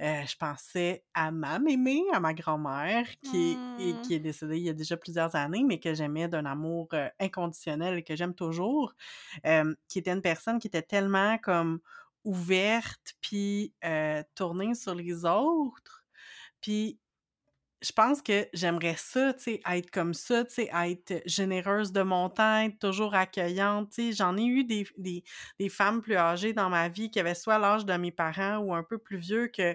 Euh, 0.00 0.24
je 0.26 0.36
pensais 0.36 1.04
à 1.14 1.30
ma 1.32 1.58
mémé, 1.58 2.02
à 2.12 2.20
ma 2.20 2.34
grand-mère, 2.34 3.06
qui, 3.22 3.52
est, 3.52 3.64
et 3.76 3.98
Mm. 3.98 4.00
qui 4.00 4.14
est 4.14 4.20
décédée 4.20 4.58
il 4.58 4.64
y 4.64 4.68
a 4.70 4.74
déjà 4.74 4.96
plusieurs 4.96 5.34
années, 5.36 5.64
mais 5.64 5.80
que 5.80 5.94
j'aimais 5.94 6.28
d'un 6.28 6.46
amour 6.46 6.88
euh, 6.94 7.08
inconditionnel 7.20 7.98
et 7.98 8.02
que 8.04 8.16
j'aime 8.16 8.34
toujours, 8.34 8.94
euh, 9.46 9.74
qui 9.88 9.98
était 10.00 10.12
une 10.12 10.22
personne 10.22 10.58
qui 10.58 10.68
était 10.68 10.82
tellement 10.82 11.38
comme 11.38 11.80
ouverte, 12.24 13.14
puis 13.20 13.74
tournée 14.34 14.74
sur 14.74 14.94
les 14.94 15.24
autres. 15.24 16.04
Puis 16.60 17.00
je 17.82 17.92
pense 17.92 18.22
que 18.22 18.46
j'aimerais 18.52 18.94
ça, 18.96 19.34
tu 19.34 19.42
sais, 19.42 19.60
être 19.68 19.90
comme 19.90 20.14
ça, 20.14 20.44
tu 20.44 20.54
sais, 20.54 20.70
être 20.72 21.22
généreuse 21.26 21.92
de 21.92 22.02
mon 22.02 22.28
temps, 22.28 22.58
être 22.60 22.78
toujours 22.78 23.14
accueillante, 23.14 23.90
tu 23.90 24.10
sais. 24.10 24.12
J'en 24.12 24.36
ai 24.36 24.44
eu 24.44 24.64
des, 24.64 24.86
des, 24.98 25.24
des 25.58 25.68
femmes 25.68 26.00
plus 26.02 26.16
âgées 26.16 26.52
dans 26.52 26.70
ma 26.70 26.88
vie 26.88 27.10
qui 27.10 27.18
avaient 27.20 27.34
soit 27.34 27.58
l'âge 27.58 27.84
de 27.84 27.94
mes 27.94 28.12
parents 28.12 28.58
ou 28.58 28.74
un 28.74 28.82
peu 28.84 28.98
plus 28.98 29.18
vieux 29.18 29.48
que, 29.48 29.74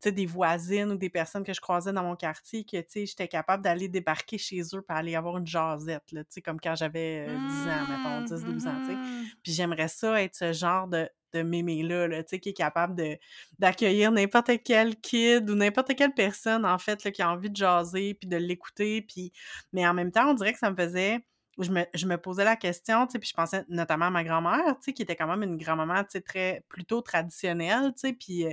sais, 0.00 0.12
des 0.12 0.26
voisines 0.26 0.92
ou 0.92 0.96
des 0.96 1.10
personnes 1.10 1.44
que 1.44 1.52
je 1.52 1.60
croisais 1.60 1.92
dans 1.92 2.02
mon 2.02 2.16
quartier 2.16 2.64
que, 2.64 2.76
tu 2.78 2.84
sais, 2.88 3.06
j'étais 3.06 3.28
capable 3.28 3.62
d'aller 3.62 3.88
débarquer 3.88 4.38
chez 4.38 4.62
eux 4.74 4.82
pour 4.82 4.96
aller 4.96 5.16
avoir 5.16 5.38
une 5.38 5.46
jasette, 5.46 6.12
là, 6.12 6.24
tu 6.24 6.30
sais, 6.30 6.42
comme 6.42 6.60
quand 6.60 6.74
j'avais 6.74 7.26
euh, 7.28 7.36
10 7.36 7.68
ans, 7.68 7.86
mettons, 7.88 8.36
10, 8.36 8.44
12 8.44 8.66
ans, 8.66 8.80
tu 8.80 8.86
sais. 8.86 8.94
Mhm. 8.94 9.24
Puis 9.42 9.52
j'aimerais 9.52 9.88
ça 9.88 10.22
être 10.22 10.34
ce 10.34 10.52
genre 10.52 10.88
de, 10.88 11.08
de 11.32 11.42
mémé-là, 11.42 12.08
là, 12.08 12.22
tu 12.22 12.30
sais, 12.30 12.40
qui 12.40 12.50
est 12.50 12.54
capable 12.54 12.94
de, 12.94 13.18
d'accueillir 13.58 14.12
n'importe 14.12 14.50
quel 14.64 14.96
kid 14.96 15.48
ou 15.50 15.54
n'importe 15.54 15.94
quelle 15.94 16.14
personne, 16.14 16.64
en 16.64 16.78
fait, 16.78 17.04
là, 17.04 17.10
qui 17.10 17.22
a 17.22 17.30
envie 17.30 17.50
de 17.50 17.56
jaser, 17.56 18.14
puis 18.14 18.28
de 18.28 18.36
l'écouter, 18.36 19.02
puis... 19.02 19.32
Mais 19.72 19.86
en 19.86 19.94
même 19.94 20.12
temps, 20.12 20.30
on 20.30 20.34
dirait 20.34 20.52
que 20.52 20.58
ça 20.58 20.70
me 20.70 20.76
faisait... 20.76 21.20
Je 21.60 21.72
me, 21.72 21.84
je 21.92 22.06
me 22.06 22.16
posais 22.16 22.44
la 22.44 22.54
question, 22.54 23.04
tu 23.06 23.12
sais, 23.12 23.18
puis 23.18 23.28
je 23.28 23.34
pensais 23.34 23.64
notamment 23.68 24.06
à 24.06 24.10
ma 24.10 24.22
grand-mère, 24.22 24.76
tu 24.76 24.84
sais, 24.84 24.92
qui 24.92 25.02
était 25.02 25.16
quand 25.16 25.26
même 25.26 25.42
une 25.42 25.56
grand-maman, 25.56 26.04
tu 26.04 26.10
sais, 26.10 26.20
très, 26.20 26.64
plutôt 26.68 27.00
traditionnelle, 27.00 27.92
tu 27.94 28.08
sais, 28.08 28.12
puis 28.12 28.46
euh, 28.46 28.52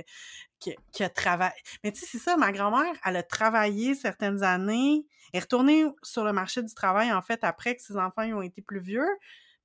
qui. 0.58 0.74
Mais 1.84 1.92
tu 1.92 2.00
sais, 2.00 2.06
c'est 2.06 2.18
ça, 2.18 2.36
ma 2.36 2.52
grand-mère, 2.52 2.94
elle 3.04 3.16
a 3.16 3.22
travaillé 3.22 3.94
certaines 3.94 4.42
années, 4.42 5.06
elle 5.32 5.38
est 5.38 5.40
retournée 5.40 5.86
sur 6.02 6.24
le 6.24 6.32
marché 6.32 6.62
du 6.62 6.74
travail, 6.74 7.12
en 7.12 7.22
fait, 7.22 7.44
après 7.44 7.76
que 7.76 7.82
ses 7.82 7.96
enfants 7.96 8.24
ont 8.32 8.42
été 8.42 8.62
plus 8.62 8.80
vieux, 8.80 9.08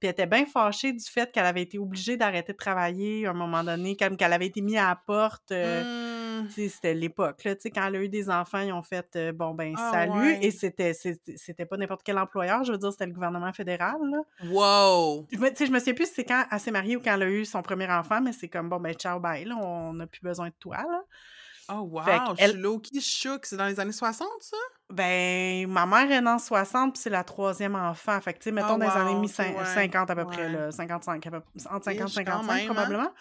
puis 0.02 0.08
elle 0.08 0.14
était 0.14 0.26
bien 0.26 0.46
fâchée 0.48 0.92
du 0.94 1.06
fait 1.06 1.32
qu'elle 1.32 1.46
avait 1.46 1.62
été 1.62 1.78
obligée 1.78 2.18
d'arrêter 2.18 2.54
de 2.54 2.58
travailler 2.58 3.28
à 3.28 3.30
un 3.30 3.34
moment 3.34 3.64
donné, 3.64 3.96
comme 3.96 4.18
qu'elle 4.18 4.34
avait 4.34 4.48
été 4.48 4.60
mise 4.62 4.78
à 4.78 4.88
la 4.90 4.96
porte. 4.96 5.52
euh, 5.52 6.42
Mm. 6.42 6.50
sais, 6.50 6.70
c'était 6.70 6.94
l'époque, 6.96 7.44
là. 7.44 7.54
Quand 7.66 7.88
elle 7.88 7.96
a 7.98 8.00
eu 8.02 8.10
des 8.10 8.28
enfants, 8.30 8.60
ils 8.62 8.72
ont 8.74 8.82
fait 8.82 9.06
euh, 9.16 9.32
bon, 9.32 9.54
ben, 9.54 9.76
Ah 9.78 9.92
salut. 9.92 10.12
ouais. 10.20 10.40
Et 10.42 10.50
c'était, 10.50 10.94
c'était, 10.94 11.66
pas 11.68 11.78
n'importe 11.78 12.02
quel 12.04 12.18
employeur, 12.18 12.64
je 12.64 12.72
veux 12.72 12.78
dire, 12.80 12.92
c'était 12.92 13.06
le 13.06 13.14
gouvernement 13.14 13.54
fédéral, 13.54 13.98
là. 14.10 14.18
Wow! 14.50 15.28
Je 15.32 15.38
me- 15.38 15.52
je 15.56 15.72
me 15.72 15.78
souviens 15.78 15.94
plus 15.94 16.08
si 16.08 16.14
c'est 16.16 16.24
quand 16.26 16.44
elle 16.52 16.60
s'est 16.60 16.72
mariée 16.72 16.96
ou 16.96 17.00
quand 17.02 17.14
elle 17.14 17.22
a 17.24 17.30
eu 17.30 17.46
son 17.46 17.62
premier 17.62 17.88
enfant, 17.92 18.22
mais 18.22 18.32
c'est 18.34 18.50
comme 18.50 18.70
bon, 18.70 18.80
ben, 18.80 18.94
ciao, 18.96 19.20
bye, 19.20 19.46
là, 19.46 19.56
on 19.56 19.94
n'a 19.94 20.08
plus 20.08 20.22
besoin 20.22 20.48
de 20.48 20.56
toi, 20.60 20.78
là. 20.78 21.04
Oh 21.70 21.82
wow! 21.90 22.04
Fait 22.04 22.20
Je 22.40 22.48
suis 22.50 22.58
low-key 22.60 23.00
shook. 23.02 23.46
C'est 23.46 23.56
dans 23.56 23.68
les 23.68 23.80
années 23.80 23.92
60, 23.92 24.28
ça? 24.42 24.58
Ben, 24.92 25.68
ma 25.68 25.86
mère 25.86 26.12
est 26.12 26.22
née 26.22 26.30
en 26.30 26.40
60, 26.40 26.94
puis 26.94 27.02
c'est 27.02 27.10
la 27.10 27.24
troisième 27.24 27.76
enfant. 27.76 28.20
Fait 28.22 28.34
que, 28.34 28.40
tu 28.40 28.46
sais, 28.46 28.52
mettons 28.52 28.76
Ah, 28.76 28.78
dans 28.78 28.86
les 28.86 28.98
années 29.02 29.14
wow, 29.14 29.22
mi- 29.22 29.28
ok, 29.28 29.58
ouais, 29.58 29.66
50 29.66 30.10
à 30.10 30.16
peu 30.16 30.26
près, 30.26 30.46
ouais. 30.46 30.52
là, 30.52 30.72
55, 30.72 31.26
à 31.28 31.32
peu, 31.32 31.42
entre 31.70 31.86
50 31.86 31.88
et 31.88 31.94
Ish, 31.94 32.00
quand 32.00 32.44
55 32.44 32.54
même, 32.54 32.62
hein? 32.62 32.66
probablement. 32.74 33.12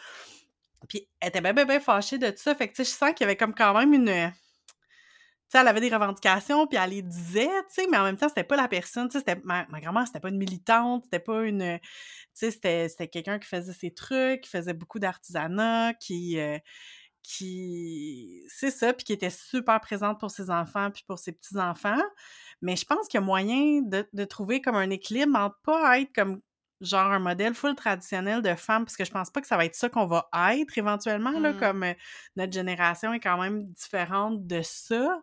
Puis 0.88 1.08
elle 1.20 1.28
était 1.28 1.40
bien, 1.40 1.52
bien, 1.52 1.64
bien 1.66 1.80
fâchée 1.80 2.18
de 2.18 2.28
tout 2.30 2.38
ça. 2.38 2.54
Fait 2.54 2.68
que, 2.68 2.74
tu 2.74 2.84
sais, 2.84 2.90
je 2.90 2.96
sens 2.96 3.10
qu'il 3.10 3.20
y 3.20 3.24
avait 3.24 3.36
comme 3.36 3.54
quand 3.54 3.74
même 3.78 3.92
une... 3.92 4.06
Tu 4.06 5.56
sais, 5.56 5.62
elle 5.62 5.68
avait 5.68 5.80
des 5.80 5.92
revendications, 5.92 6.66
puis 6.68 6.78
elle 6.80 6.90
les 6.90 7.02
disait, 7.02 7.46
tu 7.68 7.82
sais, 7.82 7.86
mais 7.90 7.98
en 7.98 8.04
même 8.04 8.16
temps, 8.16 8.28
c'était 8.28 8.44
pas 8.44 8.56
la 8.56 8.68
personne, 8.68 9.08
tu 9.08 9.14
sais, 9.14 9.18
c'était... 9.18 9.40
Ma, 9.44 9.66
ma 9.68 9.80
grand-mère, 9.80 10.06
c'était 10.06 10.20
pas 10.20 10.28
une 10.28 10.38
militante, 10.38 11.04
c'était 11.04 11.18
pas 11.18 11.42
une... 11.42 11.78
Tu 11.80 11.88
sais, 12.34 12.50
c'était, 12.52 12.88
c'était 12.88 13.08
quelqu'un 13.08 13.38
qui 13.40 13.48
faisait 13.48 13.72
ses 13.72 13.92
trucs, 13.92 14.42
qui 14.42 14.50
faisait 14.50 14.74
beaucoup 14.74 14.98
d'artisanat, 15.00 15.94
qui... 15.94 16.38
euh, 16.38 16.56
qui 17.22 18.42
c'est 18.48 18.70
ça 18.70 18.92
puis 18.92 19.04
qui 19.04 19.12
était 19.12 19.30
super 19.30 19.80
présente 19.80 20.18
pour 20.18 20.30
ses 20.30 20.50
enfants 20.50 20.90
puis 20.90 21.04
pour 21.06 21.18
ses 21.18 21.32
petits 21.32 21.58
enfants 21.58 22.00
mais 22.62 22.76
je 22.76 22.84
pense 22.84 23.08
qu'il 23.08 23.20
y 23.20 23.22
a 23.22 23.26
moyen 23.26 23.82
de, 23.82 24.08
de 24.12 24.24
trouver 24.24 24.60
comme 24.60 24.76
un 24.76 24.90
équilibre 24.90 25.36
entre 25.38 25.56
pas 25.62 26.00
être 26.00 26.12
comme 26.14 26.40
genre 26.80 27.12
un 27.12 27.18
modèle 27.18 27.54
full 27.54 27.74
traditionnel 27.74 28.40
de 28.40 28.54
femme 28.54 28.84
parce 28.86 28.96
que 28.96 29.04
je 29.04 29.10
pense 29.10 29.30
pas 29.30 29.40
que 29.42 29.46
ça 29.46 29.56
va 29.58 29.66
être 29.66 29.74
ça 29.74 29.90
qu'on 29.90 30.06
va 30.06 30.28
être 30.54 30.78
éventuellement 30.78 31.38
là 31.38 31.52
Mm. 31.52 31.58
comme 31.58 31.82
euh, 31.82 31.92
notre 32.36 32.52
génération 32.52 33.12
est 33.12 33.20
quand 33.20 33.40
même 33.40 33.66
différente 33.66 34.46
de 34.46 34.62
ça 34.62 35.22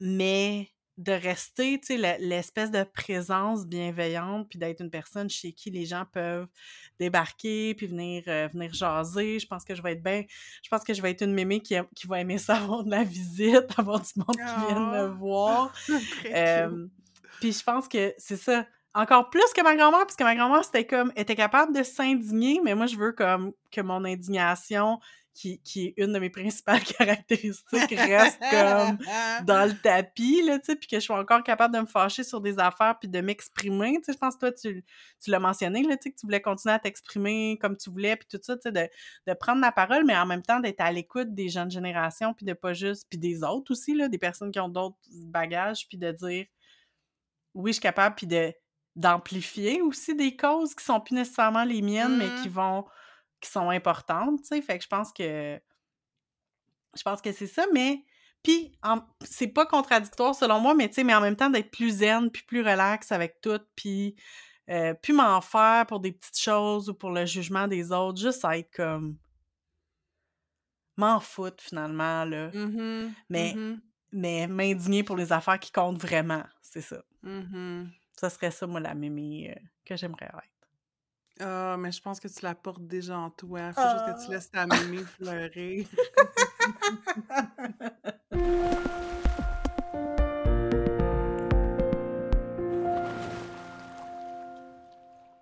mais 0.00 0.70
de 0.98 1.12
rester, 1.12 1.78
tu 1.80 1.86
sais, 1.86 1.96
le- 1.96 2.26
l'espèce 2.28 2.70
de 2.70 2.82
présence 2.82 3.64
bienveillante, 3.66 4.48
puis 4.50 4.58
d'être 4.58 4.80
une 4.82 4.90
personne 4.90 5.30
chez 5.30 5.52
qui 5.52 5.70
les 5.70 5.86
gens 5.86 6.04
peuvent 6.12 6.48
débarquer, 6.98 7.74
puis 7.74 7.86
venir, 7.86 8.24
euh, 8.26 8.48
venir 8.52 8.72
jaser. 8.74 9.38
Je 9.38 9.46
pense 9.46 9.64
que 9.64 9.74
je 9.74 9.82
vais 9.82 9.92
être 9.92 10.02
bien... 10.02 10.24
Je 10.62 10.68
pense 10.68 10.82
que 10.82 10.92
je 10.92 11.00
vais 11.00 11.12
être 11.12 11.22
une 11.22 11.32
mémé 11.34 11.60
qui, 11.60 11.76
va 12.06 12.20
aimer 12.20 12.38
ça 12.38 12.56
avoir 12.56 12.82
de 12.84 12.90
la 12.90 13.04
visite, 13.04 13.64
avoir 13.78 14.00
du 14.00 14.08
monde 14.16 14.36
qui 14.36 14.66
vienne 14.66 14.90
me 14.90 14.98
Ah. 14.98 15.06
voir. 15.06 15.72
Euh, 16.34 16.86
puis 17.40 17.52
je 17.52 17.62
pense 17.62 17.86
que 17.88 18.12
c'est 18.18 18.36
ça. 18.36 18.66
Encore 18.94 19.30
plus 19.30 19.44
que 19.54 19.62
ma 19.62 19.76
grand-mère, 19.76 20.00
parce 20.00 20.16
que 20.16 20.24
ma 20.24 20.34
grand-mère, 20.34 20.64
c'était 20.64 20.84
comme, 20.86 21.12
était 21.14 21.36
capable 21.36 21.76
de 21.76 21.84
s'indigner, 21.84 22.60
mais 22.64 22.74
moi, 22.74 22.86
je 22.86 22.96
veux 22.96 23.12
comme 23.12 23.52
que 23.70 23.80
mon 23.80 24.04
indignation, 24.04 24.98
qui, 25.38 25.60
qui 25.62 25.86
est 25.86 25.94
une 25.98 26.12
de 26.12 26.18
mes 26.18 26.30
principales 26.30 26.82
caractéristiques, 26.98 27.90
reste 27.96 28.40
comme 28.48 28.98
dans 29.38 29.68
le 29.68 29.78
tapis, 29.80 30.42
là, 30.42 30.58
tu 30.58 30.66
sais, 30.66 30.76
puis 30.76 30.88
que 30.88 30.96
je 30.96 31.00
suis 31.02 31.12
encore 31.12 31.42
capable 31.44 31.72
de 31.74 31.80
me 31.80 31.86
fâcher 31.86 32.24
sur 32.24 32.40
des 32.40 32.58
affaires 32.58 32.98
puis 32.98 33.08
de 33.08 33.20
m'exprimer, 33.20 33.94
tu 33.98 34.04
sais, 34.06 34.12
je 34.14 34.18
pense 34.18 34.34
que 34.34 34.40
toi, 34.40 34.52
tu, 34.52 34.84
tu 35.22 35.30
l'as 35.30 35.38
mentionné, 35.38 35.82
là, 35.84 35.96
tu 35.96 36.04
sais, 36.04 36.10
que 36.10 36.16
tu 36.18 36.26
voulais 36.26 36.40
continuer 36.40 36.74
à 36.74 36.78
t'exprimer 36.80 37.56
comme 37.60 37.76
tu 37.76 37.88
voulais, 37.90 38.16
puis 38.16 38.26
tout 38.28 38.40
ça, 38.42 38.56
tu 38.56 38.62
sais, 38.64 38.72
de, 38.72 38.88
de 39.28 39.34
prendre 39.34 39.60
la 39.60 39.70
parole, 39.70 40.04
mais 40.04 40.16
en 40.16 40.26
même 40.26 40.42
temps 40.42 40.58
d'être 40.58 40.80
à 40.80 40.90
l'écoute 40.90 41.32
des 41.34 41.48
jeunes 41.48 41.70
générations, 41.70 42.34
puis 42.34 42.44
de 42.44 42.52
pas 42.54 42.74
juste, 42.74 43.06
puis 43.08 43.18
des 43.18 43.44
autres 43.44 43.70
aussi, 43.72 43.94
là, 43.94 44.08
des 44.08 44.18
personnes 44.18 44.50
qui 44.50 44.58
ont 44.60 44.68
d'autres 44.68 44.98
bagages, 45.26 45.86
puis 45.88 45.98
de 45.98 46.10
dire, 46.10 46.46
oui, 47.54 47.70
je 47.70 47.74
suis 47.74 47.82
capable, 47.82 48.14
puis 48.16 48.26
de 48.26 48.52
d'amplifier 48.96 49.80
aussi 49.80 50.16
des 50.16 50.36
causes 50.36 50.74
qui 50.74 50.84
sont 50.84 51.00
plus 51.00 51.14
nécessairement 51.14 51.62
les 51.62 51.82
miennes, 51.82 52.16
mais 52.16 52.32
qui 52.34 52.48
Mhm. 52.48 52.54
vont, 52.54 52.84
qui 53.40 53.50
sont 53.50 53.70
importantes, 53.70 54.40
tu 54.42 54.48
sais, 54.48 54.62
fait 54.62 54.78
que 54.78 54.84
je 54.84 54.88
pense 54.88 55.12
que 55.12 55.60
je 56.96 57.02
pense 57.02 57.20
que 57.20 57.32
c'est 57.32 57.46
ça, 57.46 57.66
mais 57.72 58.04
puis 58.42 58.72
c'est 59.22 59.48
pas 59.48 59.66
contradictoire 59.66 60.34
selon 60.34 60.60
moi, 60.60 60.74
mais 60.74 60.88
tu 60.88 60.94
sais, 60.94 61.04
mais 61.04 61.14
en 61.14 61.20
même 61.20 61.36
temps 61.36 61.50
d'être 61.50 61.70
plus 61.70 61.98
zen, 61.98 62.30
puis 62.30 62.42
plus 62.42 62.60
relax 62.60 63.12
avec 63.12 63.40
tout, 63.40 63.60
puis 63.76 64.16
euh, 64.70 64.94
plus 64.94 65.12
m'en 65.12 65.40
faire 65.40 65.86
pour 65.86 66.00
des 66.00 66.12
petites 66.12 66.38
choses 66.38 66.88
ou 66.88 66.94
pour 66.94 67.10
le 67.10 67.26
jugement 67.26 67.68
des 67.68 67.92
autres, 67.92 68.20
juste 68.20 68.44
être 68.44 68.70
comme 68.74 69.16
m'en 70.96 71.20
foutre 71.20 71.62
finalement, 71.62 72.24
là. 72.24 72.50
Mmh 72.52 73.12
Mais, 73.30 73.54
mmh 73.54 73.80
mais 74.10 74.46
m'indigner 74.46 75.02
pour 75.02 75.16
les 75.16 75.32
affaires 75.32 75.60
qui 75.60 75.70
comptent 75.70 76.00
vraiment, 76.00 76.42
c'est 76.62 76.80
ça. 76.80 77.02
mmh 77.22 77.84
Ça 78.16 78.30
serait 78.30 78.50
ça, 78.50 78.66
moi, 78.66 78.80
la 78.80 78.94
mémé 78.94 79.54
euh, 79.54 79.60
que 79.84 79.96
j'aimerais 79.96 80.26
être. 80.26 80.57
Ah, 81.40 81.76
mais 81.78 81.92
je 81.92 82.00
pense 82.00 82.18
que 82.20 82.28
tu 82.28 82.42
la 82.42 82.54
portes 82.54 82.86
déjà 82.86 83.18
en 83.18 83.30
toi. 83.30 83.72
Faut 83.72 83.80
juste 83.80 84.06
que 84.06 84.20
tu 84.24 84.26
Ah. 84.30 84.34
laisses 84.34 84.50
ta 84.50 84.66
mémé 84.66 84.98
fleurer. 85.04 85.86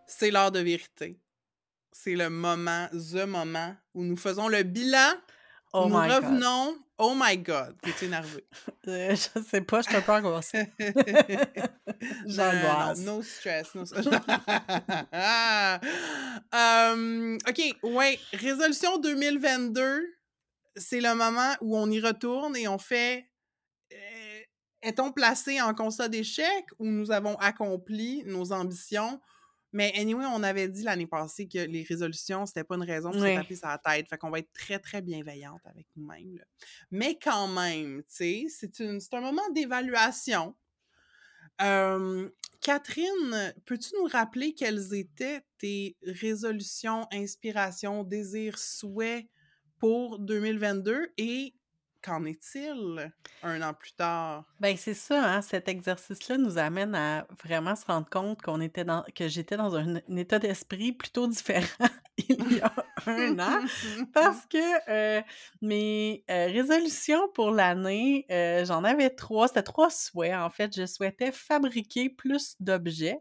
C'est 0.07 0.31
l'heure 0.31 0.53
de 0.53 0.61
vérité. 0.61 1.21
C'est 1.93 2.15
le 2.15 2.31
moment, 2.31 2.89
the 2.93 3.27
moment 3.27 3.75
où 3.95 4.05
nous 4.05 4.17
faisons 4.17 4.49
le 4.49 4.63
bilan. 4.63 5.13
Oh 5.73 5.89
nous 5.89 5.99
my 5.99 6.09
god. 6.09 6.25
revenons. 6.25 6.77
Oh 6.99 7.14
my 7.14 7.37
god, 7.37 7.77
t'es 7.83 8.07
énervé. 8.07 8.45
Euh, 8.89 9.11
je 9.17 9.41
sais 9.43 9.61
pas, 9.62 9.83
je 9.83 9.89
suis 9.89 9.97
un 9.97 10.01
peu 10.01 10.12
angoissée. 10.12 10.73
J'angoisse. 12.27 13.01
No, 13.01 13.17
no 13.17 13.23
stress. 13.23 13.75
No 13.75 13.85
stress. 13.85 14.07
Hum, 16.53 17.37
OK, 17.49 17.77
ouais. 17.83 18.19
Résolution 18.33 18.99
2022, 18.99 20.07
c'est 20.77 21.01
le 21.01 21.14
moment 21.14 21.55
où 21.61 21.77
on 21.77 21.91
y 21.91 22.01
retourne 22.01 22.57
et 22.57 22.69
on 22.69 22.79
fait 22.79 23.29
euh, 23.93 24.41
est-on 24.83 25.11
placé 25.12 25.61
en 25.61 25.75
constat 25.75 26.09
d'échec 26.09 26.64
ou 26.79 26.87
nous 26.87 27.11
avons 27.11 27.35
accompli 27.37 28.23
nos 28.25 28.53
ambitions? 28.53 29.21
Mais 29.77 29.93
anyway, 29.95 30.24
on 30.33 30.43
avait 30.43 30.68
dit 30.68 30.83
l'année 30.83 31.07
passée 31.07 31.47
que 31.47 31.59
les 31.59 31.83
résolutions, 31.83 32.47
c'était 32.47 32.64
pas 32.64 32.77
une 32.77 32.83
raison 32.83 33.11
pour 33.11 33.20
Oui. 33.20 33.35
se 33.35 33.41
taper 33.43 33.59
la 33.62 33.79
tête. 33.97 34.09
Fait 34.09 34.16
qu'on 34.16 34.31
va 34.31 34.39
être 34.39 34.51
très, 34.55 34.79
très 34.79 35.03
bienveillante 35.03 35.61
avec 35.66 35.87
nous-mêmes. 35.97 36.41
Mais 36.91 37.18
quand 37.22 37.47
même, 37.49 38.03
tu 38.05 38.49
sais, 38.49 38.68
c'est 38.70 39.14
un 39.14 39.20
moment 39.20 39.47
d'évaluation. 39.51 40.57
Euh, 41.61 42.31
Catherine, 42.62 43.55
peux-tu 43.66 43.91
nous 43.99 44.07
rappeler 44.09 44.55
quelles 44.55 44.95
étaient 44.95 45.43
tes 45.59 45.99
résolutions, 46.07 47.07
inspirations, 47.12 48.03
désirs, 48.03 48.59
souhaits 48.59 49.27
pour 49.79 50.18
2022 50.18 51.09
et 51.18 51.55
qu'en 52.07 52.25
est-il 52.25 53.13
un 53.43 53.63
an 53.63 53.75
plus 53.75 53.93
tard? 53.93 54.45
Ben, 54.61 54.77
c'est 54.77 54.95
ça, 54.95 55.25
hein, 55.25 55.43
cet 55.43 55.69
exercice-là 55.69 56.39
nous 56.39 56.57
amène 56.57 56.95
à 56.95 57.27
vraiment 57.43 57.75
se 57.75 57.85
rendre 57.85 58.09
compte 58.09 58.41
qu'on 58.41 58.61
était 58.61 58.85
dans, 58.85 59.05
que 59.15 59.29
j'étais 59.29 59.57
dans 59.57 59.75
un, 59.75 59.97
un 59.97 60.17
état 60.17 60.39
d'esprit 60.39 60.93
plutôt 60.93 61.27
différent 61.27 61.89
il 62.29 62.57
y 62.57 62.61
a 62.61 62.73
un 63.07 63.39
an. 63.39 63.61
Parce 64.15 64.47
que 64.47 64.91
euh, 64.91 65.23
mes 65.61 66.25
euh, 66.31 66.47
résolutions 66.47 67.29
pour 67.35 67.51
l'année, 67.51 68.25
euh, 68.31 68.65
j'en 68.65 68.85
avais 68.85 69.11
trois. 69.11 69.49
C'était 69.49 69.63
trois 69.63 69.91
souhaits, 69.91 70.35
en 70.35 70.51
fait. 70.51 70.75
Je 70.75 70.87
souhaitais 70.87 71.33
fabriquer 71.33 72.09
plus 72.09 72.57
d'objets. 72.61 73.19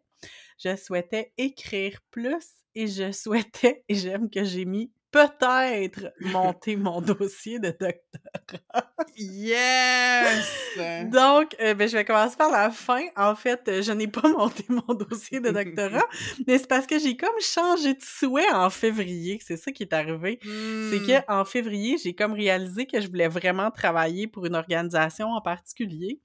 Je 0.57 0.75
souhaitais 0.75 1.33
écrire 1.37 1.99
plus 2.11 2.45
et 2.75 2.87
je 2.87 3.11
souhaitais, 3.11 3.83
et 3.89 3.95
j'aime 3.95 4.29
que 4.29 4.43
j'ai 4.43 4.65
mis 4.65 4.91
peut-être 5.15 6.11
monter 6.19 6.75
mon 6.75 6.99
dossier 6.99 7.57
de 7.57 7.69
doctorat. 7.69 8.91
Yes! 9.15 10.77
Donc, 11.09 11.55
euh, 11.61 11.73
ben, 11.73 11.87
je 11.87 11.95
vais 11.95 12.03
commencer 12.03 12.35
par 12.35 12.51
la 12.51 12.69
fin. 12.69 13.01
En 13.15 13.33
fait, 13.33 13.61
euh, 13.69 13.81
je 13.81 13.93
n'ai 13.93 14.07
pas 14.07 14.27
monté 14.37 14.65
mon 14.67 14.93
dossier 14.93 15.39
de 15.39 15.51
doctorat, 15.51 16.05
mais 16.45 16.57
c'est 16.57 16.67
parce 16.67 16.85
que 16.85 16.99
j'ai 16.99 17.15
comme 17.15 17.39
changé 17.39 17.93
de 17.93 18.03
souhait 18.03 18.51
en 18.51 18.69
février. 18.69 19.39
C'est 19.41 19.55
ça 19.55 19.71
qui 19.71 19.83
est 19.83 19.93
arrivé. 19.93 20.39
C'est 20.41 20.99
Hmm. 20.99 21.07
que 21.07 21.31
en 21.31 21.45
février, 21.45 21.97
j'ai 21.97 22.13
comme 22.13 22.33
réalisé 22.33 22.85
que 22.85 22.99
je 22.99 23.07
voulais 23.07 23.27
vraiment 23.27 23.71
travailler 23.71 24.27
pour 24.27 24.45
une 24.45 24.55
organisation 24.55 25.27
en 25.27 25.41
particulier. 25.41 26.19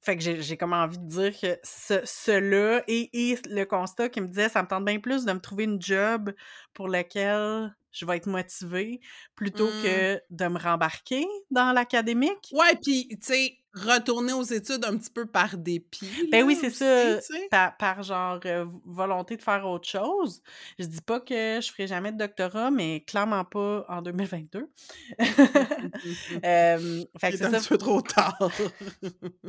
Fait 0.00 0.16
que 0.16 0.22
j'ai 0.22 0.56
comme 0.56 0.74
envie 0.74 0.98
de 0.98 1.06
dire 1.08 1.40
que 1.40 1.58
ce, 1.64 1.94
cela 2.04 2.84
et, 2.86 3.10
et 3.32 3.36
le 3.50 3.64
constat 3.64 4.08
qui 4.08 4.20
me 4.20 4.28
disait 4.28 4.48
ça 4.48 4.62
me 4.62 4.68
tente 4.68 4.84
bien 4.84 5.00
plus 5.00 5.24
de 5.24 5.32
me 5.32 5.40
trouver 5.40 5.64
une 5.64 5.82
job 5.82 6.32
pour 6.72 6.88
lequel 6.88 7.74
je 7.92 8.04
vais 8.06 8.16
être 8.18 8.26
motivée 8.26 9.00
plutôt 9.34 9.68
Mm. 9.68 9.82
que 9.82 10.20
de 10.30 10.46
me 10.48 10.58
rembarquer 10.58 11.26
dans 11.50 11.72
l'académique. 11.72 12.48
Ouais, 12.52 12.76
puis, 12.82 13.08
tu 13.08 13.16
sais, 13.20 13.54
retourner 13.74 14.32
aux 14.32 14.42
études 14.42 14.84
un 14.84 14.96
petit 14.96 15.10
peu 15.10 15.26
par 15.26 15.56
dépit. 15.56 16.08
Ben 16.32 16.40
là, 16.40 16.46
oui, 16.46 16.56
c'est 16.60 16.70
ça. 16.70 17.20
Par, 17.50 17.76
par 17.76 18.02
genre 18.02 18.40
euh, 18.46 18.64
volonté 18.84 19.36
de 19.36 19.42
faire 19.42 19.66
autre 19.68 19.86
chose. 19.88 20.42
Je 20.78 20.84
dis 20.86 21.00
pas 21.02 21.20
que 21.20 21.60
je 21.62 21.70
ferai 21.70 21.86
jamais 21.86 22.10
de 22.10 22.16
doctorat, 22.18 22.70
mais 22.70 23.04
clairement 23.06 23.44
pas 23.44 23.84
en 23.88 24.02
2022. 24.02 24.68
Euh, 26.44 27.04
fait 27.20 27.30
que 27.30 27.36
Il 27.36 27.42
est 27.42 27.50
c'est 27.50 27.60
ça. 27.60 27.68
peu 27.68 27.78
trop 27.78 28.00
tard. 28.00 28.36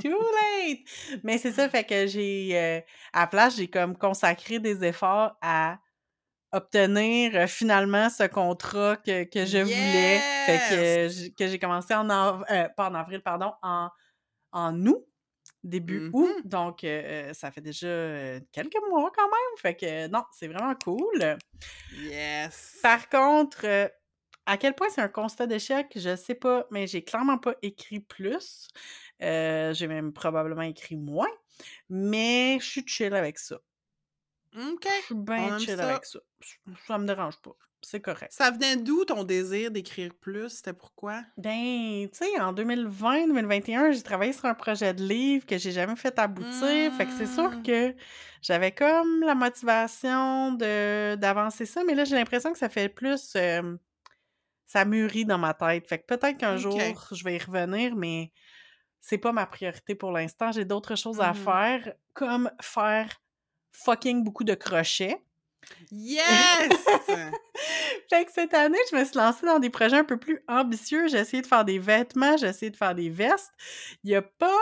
Too 0.01 0.09
late! 0.09 0.79
Mais 1.23 1.37
c'est 1.37 1.51
ça, 1.51 1.69
fait 1.69 1.83
que 1.85 2.05
j'ai. 2.07 2.51
euh, 2.53 2.79
à 3.13 3.21
la 3.21 3.27
place, 3.27 3.55
j'ai 3.57 3.67
comme 3.69 3.97
consacré 3.97 4.59
des 4.59 4.83
efforts 4.83 5.37
à 5.41 5.79
obtenir 6.52 7.36
euh, 7.36 7.47
finalement 7.47 8.10
ce 8.10 8.24
contrat 8.28 8.97
que, 8.97 9.24
que 9.24 9.45
je 9.45 9.58
voulais. 9.60 10.20
Fait 10.45 10.60
que, 10.70 11.08
j'ai- 11.14 11.32
que 11.34 11.47
j'ai 11.47 11.60
commencé 11.60 11.93
en 11.93 12.10
av- 12.10 12.43
euh, 12.50 12.68
pas 12.76 12.89
en 12.89 12.95
avril, 12.95 13.22
pardon, 13.22 13.54
en, 13.62 13.89
en 14.52 14.86
août, 14.86 15.06
début 15.64 16.10
août. 16.14 16.36
Mhm. 16.43 16.50
Donc, 16.50 16.84
euh, 16.84 17.34
ça 17.34 17.52
fait 17.52 17.62
déjà 17.62 17.88
quelques 18.52 18.80
mois 18.89 19.12
quand 19.16 19.28
même. 19.28 19.58
Fait 19.58 19.76
que 19.76 20.08
non, 20.08 20.24
c'est 20.32 20.47
vraiment 20.47 20.74
cool. 20.84 21.38
Yes! 21.97 22.80
Par 22.82 23.10
contre, 23.10 23.66
euh, 23.66 23.88
à 24.45 24.58
quel 24.58 24.74
point 24.74 24.89
c'est 24.89 25.02
un 25.02 25.08
constat 25.10 25.45
d'échec, 25.47 25.88
je 25.95 26.16
sais 26.16 26.34
pas, 26.36 26.66
mais 26.72 26.88
j'ai 26.88 27.04
clairement 27.04 27.38
pas 27.38 27.54
écrit 27.62 28.00
plus. 28.00 28.68
J'ai 29.20 29.88
même 29.88 30.14
probablement 30.14 30.62
écrit 30.64 30.95
moins. 30.97 31.30
Mais 31.89 32.58
je 32.62 32.66
suis 32.66 32.88
chill 32.88 33.14
avec 33.14 33.38
ça. 33.38 33.58
OK. 34.56 34.88
Je 35.02 35.06
suis 35.06 35.16
bien 35.16 35.58
chill 35.60 35.78
ça. 35.78 35.89
avec 35.89 36.06
ça. 36.06 36.20
Ça 36.88 36.97
me 36.97 37.06
dérange 37.06 37.38
pas. 37.41 37.52
C'est 37.82 38.02
correct. 38.02 38.34
Ça 38.34 38.52
venait 38.52 38.76
d'où 38.76 39.06
ton 39.06 39.24
désir 39.24 39.72
d'écrire 39.72 40.12
plus? 40.20 40.50
C'était 40.50 40.74
pourquoi? 40.74 41.24
Ben, 41.38 42.10
tu 42.12 42.18
sais, 42.18 42.39
en 42.41 42.52
2020-2021, 42.54 43.91
j'ai 43.93 44.02
travaillé 44.04 44.34
sur 44.34 44.45
un 44.45 44.54
projet 44.54 44.93
de 44.93 45.02
livre 45.04 45.45
que 45.45 45.58
j'ai 45.58 45.72
jamais 45.72 45.95
fait 45.95 46.18
aboutir. 46.20 46.93
Fait 46.97 47.06
que 47.06 47.12
c'est 47.18 47.26
sûr 47.28 47.50
Mm. 47.52 47.64
que 47.64 47.95
j'avais 48.41 48.74
comme 48.74 49.22
la 49.22 49.34
motivation 49.36 50.52
de 50.54 51.16
d'avancer 51.16 51.66
ça, 51.66 51.84
mais 51.86 51.95
là, 51.95 52.04
j'ai 52.04 52.16
l'impression 52.18 52.52
que 52.52 52.60
ça 52.60 52.68
fait 52.70 52.89
plus... 52.89 53.34
euh, 53.38 53.78
ça 54.66 54.84
mûrit 54.86 55.26
dans 55.26 55.38
ma 55.39 55.54
tête. 55.54 55.88
Fait 55.88 56.00
que 56.00 56.06
peut-être 56.06 56.38
qu'un 56.38 56.58
jour, 56.58 56.80
je 57.12 57.24
vais 57.24 57.36
y 57.36 57.39
revenir, 57.39 57.95
mais 57.95 58.32
c'est 59.00 59.18
pas 59.18 59.32
ma 59.32 59.45
priorité 59.45 59.95
pour 59.95 60.12
l'instant. 60.12 60.52
J'ai 60.52 60.66
d'autres 60.66 60.95
choses 60.95 61.22
à 61.22 61.30
Mhm. 61.30 61.36
faire, 61.45 61.93
comme 62.14 62.52
faire 62.62 63.22
fucking 63.72 64.24
beaucoup 64.24 64.43
de 64.43 64.53
crochets. 64.55 65.22
Yes! 65.91 66.88
Fait 68.09 68.26
que 68.26 68.32
cette 68.32 68.53
année, 68.53 68.78
je 68.91 68.95
me 68.97 69.03
suis 69.05 69.17
lancée 69.17 69.45
dans 69.45 69.59
des 69.59 69.70
projets 69.70 69.97
un 69.97 70.03
peu 70.03 70.17
plus 70.17 70.41
ambitieux. 70.47 71.07
J'ai 71.07 71.17
essayé 71.20 71.41
de 71.41 71.47
faire 71.47 71.65
des 71.65 71.80
vêtements, 71.80 72.38
j'ai 72.38 72.47
essayé 72.47 72.70
de 72.72 72.78
faire 72.78 72.95
des 72.95 73.09
vestes. 73.09 73.51
Il 74.03 74.09
n'y 74.09 74.15
a 74.15 74.22
pas 74.22 74.57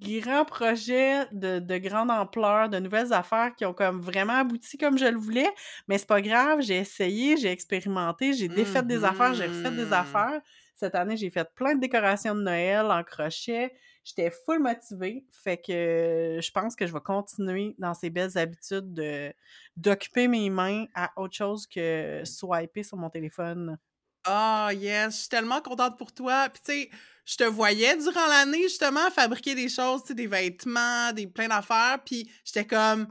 grand 0.00 0.44
projet 0.44 1.26
de, 1.32 1.60
de 1.60 1.78
grande 1.78 2.10
ampleur, 2.10 2.68
de 2.68 2.78
nouvelles 2.78 3.12
affaires 3.12 3.54
qui 3.56 3.64
ont 3.64 3.72
comme 3.72 4.00
vraiment 4.00 4.34
abouti 4.34 4.76
comme 4.76 4.98
je 4.98 5.06
le 5.06 5.16
voulais, 5.16 5.48
mais 5.88 5.98
c'est 5.98 6.08
pas 6.08 6.20
grave, 6.20 6.60
j'ai 6.62 6.76
essayé, 6.78 7.36
j'ai 7.36 7.50
expérimenté, 7.50 8.32
j'ai 8.34 8.48
défait 8.48 8.82
des 8.82 9.04
affaires, 9.04 9.34
j'ai 9.34 9.46
refait 9.46 9.70
des 9.72 9.92
Mhm. 9.92 9.92
affaires. 9.92 10.40
Cette 10.76 10.94
année, 10.96 11.16
j'ai 11.16 11.30
fait 11.30 11.48
plein 11.54 11.74
de 11.76 11.80
décorations 11.80 12.34
de 12.34 12.42
Noël 12.42 12.86
en 12.90 13.02
crochet. 13.04 13.72
J'étais 14.04 14.30
full 14.30 14.58
motivée, 14.58 15.24
fait 15.32 15.56
que 15.56 16.38
je 16.42 16.50
pense 16.50 16.76
que 16.76 16.86
je 16.86 16.92
vais 16.92 17.00
continuer 17.00 17.74
dans 17.78 17.94
ces 17.94 18.10
belles 18.10 18.36
habitudes 18.36 18.92
de 18.92 19.32
d'occuper 19.76 20.28
mes 20.28 20.50
mains 20.50 20.84
à 20.94 21.10
autre 21.16 21.34
chose 21.34 21.66
que 21.66 22.22
swiper 22.24 22.82
sur 22.82 22.98
mon 22.98 23.08
téléphone. 23.08 23.78
Ah, 24.26 24.70
yes! 24.74 25.14
Je 25.14 25.20
suis 25.20 25.28
tellement 25.28 25.60
contente 25.60 25.98
pour 25.98 26.12
toi. 26.12 26.48
Puis, 26.48 26.62
tu 26.64 26.72
sais, 26.72 26.90
je 27.24 27.36
te 27.36 27.44
voyais 27.44 27.96
durant 27.96 28.26
l'année, 28.26 28.62
justement, 28.62 29.10
fabriquer 29.10 29.54
des 29.54 29.68
choses, 29.68 30.02
tu 30.02 30.08
sais, 30.08 30.14
des 30.14 30.26
vêtements, 30.26 31.12
des 31.12 31.26
plein 31.26 31.48
d'affaires. 31.48 31.98
Puis, 32.04 32.30
j'étais 32.44 32.66
comme, 32.66 33.06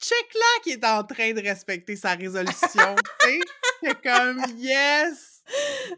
check-là 0.00 0.62
qui 0.62 0.70
est 0.72 0.84
en 0.84 1.04
train 1.04 1.32
de 1.32 1.40
respecter 1.40 1.96
sa 1.96 2.14
résolution. 2.14 2.94
tu 3.20 3.28
sais? 3.28 3.40
J'étais 3.82 4.10
comme, 4.10 4.42
yes! 4.56 5.42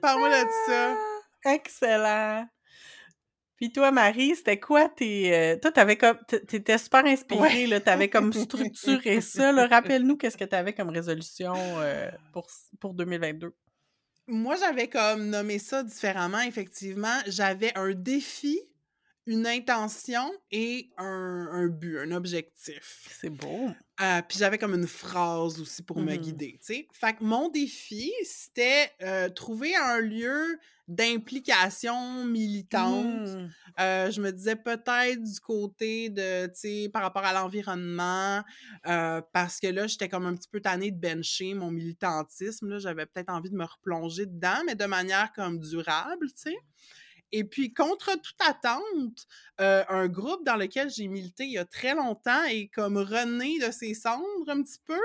Parle-moi 0.00 0.30
de 0.30 0.50
ça. 0.66 0.96
Ah, 1.44 1.54
Excellent! 1.54 2.48
Puis 3.62 3.70
toi, 3.70 3.92
Marie, 3.92 4.34
c'était 4.34 4.58
quoi 4.58 4.88
tes... 4.88 5.32
euh, 5.32 5.56
toi, 5.56 5.70
t'avais 5.70 5.94
comme... 5.96 6.18
T'étais 6.26 6.78
super 6.78 7.04
inspirée, 7.04 7.40
Ouais. 7.62 7.66
là. 7.68 7.78
T'avais 7.78 8.08
comme 8.08 8.32
structuré 8.32 9.20
ça, 9.20 9.52
là. 9.52 9.68
Rappelle-nous 9.68 10.16
qu'est-ce 10.16 10.36
que 10.36 10.42
t'avais 10.42 10.72
comme 10.72 10.88
résolution 10.88 11.54
euh, 11.78 12.10
pour, 12.32 12.48
pour 12.80 12.92
2022. 12.94 13.54
Moi, 14.26 14.56
j'avais 14.56 14.88
comme 14.88 15.28
nommé 15.28 15.60
ça 15.60 15.84
différemment, 15.84 16.40
effectivement. 16.40 17.16
J'avais 17.28 17.70
un 17.78 17.92
défi, 17.92 18.58
une 19.26 19.46
intention 19.46 20.28
et 20.50 20.90
un, 20.98 21.48
un 21.52 21.68
but, 21.68 21.98
un 22.00 22.10
objectif. 22.10 23.06
C'est 23.12 23.30
beau. 23.30 23.70
Euh, 24.02 24.20
puis 24.28 24.36
j'avais 24.38 24.58
comme 24.58 24.74
une 24.74 24.88
phrase 24.88 25.60
aussi 25.60 25.82
pour 25.82 26.00
me 26.00 26.12
Mhm. 26.14 26.18
guider, 26.20 26.58
tu 26.60 26.74
sais. 26.74 26.88
Fait 26.92 27.14
que 27.14 27.22
mon 27.22 27.48
défi, 27.48 28.12
c'était 28.24 28.90
euh, 29.00 29.28
trouver 29.28 29.76
un 29.76 30.00
lieu 30.00 30.58
d'implication 30.88 32.24
militante. 32.24 33.28
Mhm. 33.28 33.50
Euh, 33.80 34.10
je 34.10 34.20
me 34.20 34.32
disais 34.32 34.56
peut-être 34.56 35.22
du 35.22 35.40
côté 35.40 36.10
de, 36.10 36.46
tu 36.46 36.52
sais, 36.84 36.90
par 36.92 37.02
rapport 37.02 37.24
à 37.24 37.32
l'environnement, 37.32 38.42
parce 38.82 39.60
que 39.60 39.68
là, 39.68 39.86
j'étais 39.86 40.08
comme 40.08 40.26
un 40.26 40.34
petit 40.34 40.48
peu 40.48 40.60
tannée 40.60 40.90
de 40.90 40.98
bencher 41.00 41.54
mon 41.54 41.70
militantisme. 41.70 42.68
Là, 42.68 42.78
j'avais 42.78 43.06
peut-être 43.06 43.30
envie 43.30 43.50
de 43.50 43.56
me 43.56 43.64
replonger 43.64 44.26
dedans, 44.26 44.62
mais 44.66 44.74
de 44.74 44.84
manière 44.84 45.32
comme 45.32 45.58
durable, 45.60 46.26
tu 46.32 46.50
sais. 46.50 46.56
Et 47.32 47.44
puis, 47.44 47.72
contre 47.72 48.14
toute 48.20 48.40
attente, 48.46 49.26
euh, 49.60 49.84
un 49.88 50.08
groupe 50.08 50.44
dans 50.44 50.56
lequel 50.56 50.90
j'ai 50.90 51.08
milité 51.08 51.44
il 51.44 51.52
y 51.52 51.58
a 51.58 51.64
très 51.64 51.94
longtemps 51.94 52.44
est 52.44 52.68
comme 52.68 52.98
rené 52.98 53.58
de 53.58 53.70
ses 53.70 53.94
cendres 53.94 54.48
un 54.48 54.62
petit 54.62 54.80
peu. 54.86 55.00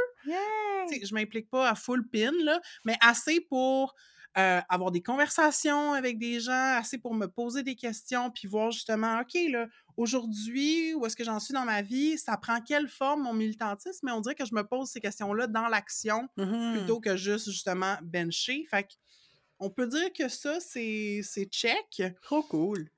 Sais, 0.85 1.05
je 1.05 1.13
m'implique 1.13 1.49
pas 1.49 1.69
à 1.69 1.75
full 1.75 2.07
pin, 2.09 2.31
là, 2.43 2.61
mais 2.85 2.97
assez 3.01 3.41
pour 3.41 3.93
euh, 4.37 4.61
avoir 4.69 4.91
des 4.91 5.01
conversations 5.01 5.93
avec 5.93 6.19
des 6.19 6.39
gens, 6.39 6.75
assez 6.77 6.97
pour 6.99 7.15
me 7.15 7.25
poser 7.27 7.63
des 7.63 7.75
questions, 7.75 8.29
puis 8.31 8.47
voir 8.47 8.71
justement, 8.71 9.19
OK, 9.21 9.33
là, 9.49 9.67
aujourd'hui, 9.97 10.93
où 10.93 11.05
est-ce 11.05 11.15
que 11.15 11.23
j'en 11.23 11.39
suis 11.39 11.53
dans 11.53 11.65
ma 11.65 11.81
vie, 11.81 12.17
ça 12.17 12.37
prend 12.37 12.61
quelle 12.61 12.87
forme 12.87 13.23
mon 13.23 13.33
militantisme, 13.33 14.05
mais 14.05 14.11
on 14.11 14.21
dirait 14.21 14.35
que 14.35 14.45
je 14.45 14.53
me 14.53 14.63
pose 14.63 14.89
ces 14.89 15.01
questions-là 15.01 15.47
dans 15.47 15.67
l'action 15.67 16.29
Mhm. 16.37 16.71
plutôt 16.77 16.99
que 16.99 17.17
juste 17.17 17.49
justement 17.49 17.97
bencher. 18.03 18.63
Fait 18.69 18.83
que 18.83 18.89
on 19.59 19.69
peut 19.69 19.87
dire 19.87 20.11
que 20.13 20.29
ça, 20.29 20.59
c'est 20.59 21.21
check. 21.51 22.01
Trop 22.21 22.43
cool. 22.43 22.89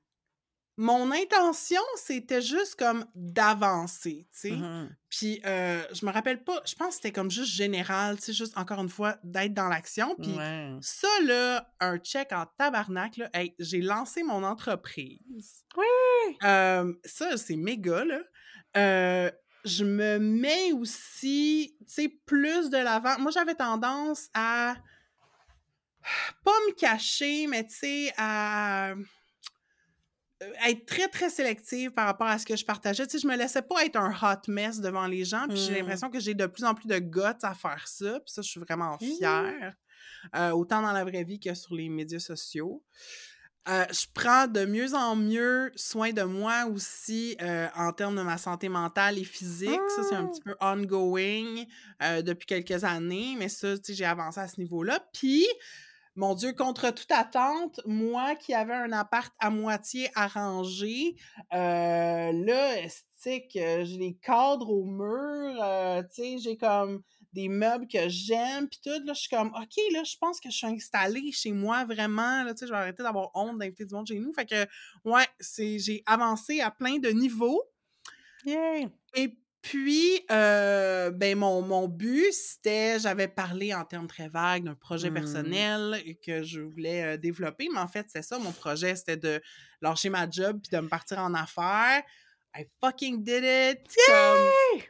Mon 0.82 1.12
intention, 1.12 1.82
c'était 1.98 2.42
juste 2.42 2.76
comme 2.76 3.06
d'avancer, 3.14 4.30
tu 4.32 4.40
sais. 4.40 4.52
Mhm. 4.52 4.96
Puis 5.10 5.42
euh, 5.46 5.84
je 5.92 6.06
me 6.06 6.12
rappelle 6.12 6.42
pas, 6.42 6.62
je 6.66 6.74
pense 6.74 6.88
que 6.90 6.94
c'était 6.96 7.12
comme 7.12 7.30
juste 7.30 7.52
général, 7.52 8.16
tu 8.16 8.24
sais, 8.28 8.34
juste 8.34 8.58
encore 8.58 8.80
une 8.80 8.88
fois, 8.88 9.18
d'être 9.26 9.54
dans 9.54 9.68
l'action. 9.68 10.16
Puis 10.16 10.32
Ouais. 10.38 10.72
ça, 10.80 11.10
là, 11.26 11.70
un 11.82 11.98
check 11.98 12.32
en 12.32 12.46
tabarnak, 12.58 13.18
là, 13.18 13.30
hey, 13.34 13.54
j'ai 13.60 13.82
lancé 13.82 14.24
mon 14.24 14.42
entreprise. 14.46 15.66
Oui! 15.76 16.38
Euh, 16.46 16.94
ça, 17.04 17.36
c'est 17.36 17.58
méga, 17.58 18.06
là. 18.06 18.22
Euh, 18.78 19.32
je 19.66 19.84
me 19.84 20.18
mets 20.18 20.72
aussi, 20.72 21.76
tu 21.82 21.94
sais, 21.94 22.08
plus 22.26 22.70
de 22.70 22.78
l'avant. 22.78 23.20
Moi, 23.20 23.32
j'avais 23.32 23.56
tendance 23.56 24.30
à 24.34 24.76
pas 26.44 26.52
me 26.68 26.74
cacher, 26.74 27.48
mais 27.48 27.66
tu 27.66 27.74
sais, 27.76 28.14
à 28.18 28.92
euh, 28.92 28.96
être 30.68 30.86
très, 30.86 31.08
très 31.10 31.30
sélective 31.30 31.92
par 31.92 32.06
rapport 32.06 32.28
à 32.28 32.38
ce 32.40 32.46
que 32.46 32.56
je 32.56 32.64
partageais. 32.64 33.06
Tu 33.08 33.18
sais, 33.18 33.20
je 33.24 33.28
me 33.28 33.36
laissais 33.36 33.62
pas 33.62 33.84
être 33.86 33.98
un 33.98 34.12
hot 34.12 34.42
mess 34.48 34.80
devant 34.80 35.06
les 35.06 35.26
gens, 35.26 35.48
puis 35.50 35.58
j'ai 35.58 35.72
Mm. 35.74 35.76
l'impression 35.76 36.10
que 36.10 36.20
j'ai 36.20 36.34
de 36.34 36.46
plus 36.46 36.64
en 36.64 36.74
plus 36.74 36.88
de 36.88 36.98
guts 37.00 37.22
à 37.44 37.54
faire 37.54 37.88
ça, 37.88 38.20
puis 38.22 38.32
ça, 38.34 38.42
je 38.42 38.50
suis 38.50 38.60
vraiment 38.62 38.96
Mmh. 39.02 39.06
fière, 39.18 39.74
euh, 40.36 40.52
autant 40.52 40.82
dans 40.82 40.94
la 40.94 41.04
vraie 41.04 41.24
vie 41.26 41.40
que 41.40 41.54
sur 41.54 41.76
les 41.76 41.90
médias 41.90 42.20
sociaux. 42.20 42.84
Euh, 43.68 43.86
je 43.92 44.06
prends 44.14 44.48
de 44.48 44.66
mieux 44.66 44.96
en 44.96 45.16
mieux 45.18 45.72
soin 45.76 46.12
de 46.12 46.24
moi 46.24 46.66
aussi 46.74 47.36
euh, 47.42 47.68
en 47.76 47.92
termes 47.92 48.16
de 48.16 48.22
ma 48.22 48.38
santé 48.38 48.70
mentale 48.70 49.20
et 49.20 49.24
physique. 49.26 49.80
Ça, 49.96 50.04
c'est 50.10 50.16
un 50.16 50.26
petit 50.26 50.42
peu 50.42 50.56
ongoing 50.62 51.66
depuis 52.24 52.46
quelques 52.48 52.84
années, 52.86 53.36
mais 53.38 53.50
ça, 53.50 53.78
tu 53.78 53.84
sais, 53.88 53.94
j'ai 53.94 54.06
avancé 54.06 54.40
à 54.40 54.48
ce 54.48 54.60
niveau-là. 54.62 55.06
Puis, 55.14 55.46
mon 56.20 56.36
Dieu, 56.36 56.52
contre 56.52 56.90
toute 56.92 57.12
attente, 57.12 57.80
moi 57.86 58.36
qui 58.36 58.54
avais 58.54 58.74
un 58.74 58.92
appart 58.92 59.34
à 59.40 59.50
moitié 59.50 60.10
arrangé, 60.16 61.16
euh, 61.54 62.32
là, 62.34 62.76
c'est 63.16 63.48
que 63.48 63.86
j'ai 63.86 63.98
les 63.98 64.18
cadres 64.22 64.70
au 64.70 64.84
mur, 64.84 65.64
euh, 65.64 66.04
tu 66.14 66.22
sais, 66.22 66.38
j'ai 66.40 66.58
comme 66.58 67.04
des 67.32 67.48
meubles 67.48 67.88
que 67.88 68.10
j'aime, 68.10 68.68
puis 68.68 68.82
tout, 68.84 69.02
là, 69.06 69.14
je 69.14 69.20
suis 69.22 69.30
comme, 69.30 69.48
OK, 69.56 69.78
là, 69.94 70.04
je 70.04 70.18
pense 70.20 70.42
que 70.42 70.50
je 70.50 70.58
suis 70.58 70.68
installée 70.68 71.32
chez 71.32 71.54
moi, 71.54 71.86
vraiment, 71.86 72.44
là, 72.44 72.54
tu 72.54 72.60
sais, 72.60 72.68
je 72.68 72.74
vais 72.74 72.80
arrêter 72.80 73.02
d'avoir 73.02 73.32
honte 73.34 73.58
d'inviter 73.58 73.86
du 73.86 73.96
monde 73.96 74.08
chez 74.08 74.20
nous, 74.20 74.34
fait 74.34 74.46
que, 74.46 74.68
ouais, 75.06 75.26
c'est, 75.40 75.80
j'ai 75.80 76.04
avancé 76.06 76.60
à 76.60 76.70
plein 76.70 76.98
de 76.98 77.10
niveaux, 77.12 77.64
et 78.46 79.38
puis, 79.70 80.20
euh, 80.32 81.12
ben, 81.12 81.38
mon, 81.38 81.62
mon 81.62 81.88
but, 81.88 82.34
c'était, 82.34 82.98
j'avais 83.00 83.28
parlé 83.28 83.72
en 83.72 83.86
termes 83.86 84.08
très 84.08 84.28
vagues 84.28 84.64
d'un 84.64 84.74
projet 84.74 85.12
Mm. 85.12 85.14
personnel 85.14 86.04
que 86.26 86.42
je 86.42 86.62
voulais 86.62 87.04
euh, 87.04 87.18
développer, 87.18 87.70
mais 87.72 87.80
en 87.80 87.88
fait, 87.88 88.08
c'est 88.12 88.24
ça, 88.24 88.40
mon 88.40 88.52
projet, 88.52 88.96
c'était 88.96 89.18
de 89.18 89.40
lâcher 89.80 90.10
ma 90.10 90.28
job 90.28 90.60
puis 90.60 90.76
de 90.76 90.82
me 90.82 90.88
partir 90.88 91.20
en 91.20 91.36
affaires. 91.36 92.02
I 92.58 92.66
fucking 92.84 93.24
did 93.24 93.44
it! 93.44 93.80
Comme, 94.08 94.82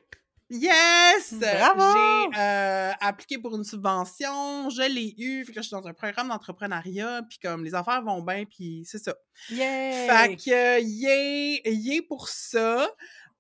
yes! 0.49 1.33
Bravo! 1.33 2.31
J'ai 2.31 2.39
euh, 2.39 2.91
appliqué 3.01 3.37
pour 3.37 3.57
une 3.57 3.65
subvention, 3.65 4.69
je 4.69 4.89
l'ai 4.89 5.13
eu, 5.17 5.43
fait 5.43 5.51
que 5.51 5.61
je 5.61 5.67
suis 5.67 5.75
dans 5.75 5.85
un 5.87 5.93
programme 5.93 6.29
d'entrepreneuriat, 6.29 7.23
puis 7.29 7.37
comme 7.43 7.65
les 7.65 7.75
affaires 7.75 8.01
vont 8.01 8.21
bien, 8.21 8.45
puis 8.45 8.83
c'est 8.85 9.03
ça. 9.03 9.13
Yay! 9.49 10.07
Fait 10.07 10.37
que, 10.37 10.81
yay, 10.81 11.61
yay 11.65 12.01
pour 12.01 12.29
ça. 12.29 12.89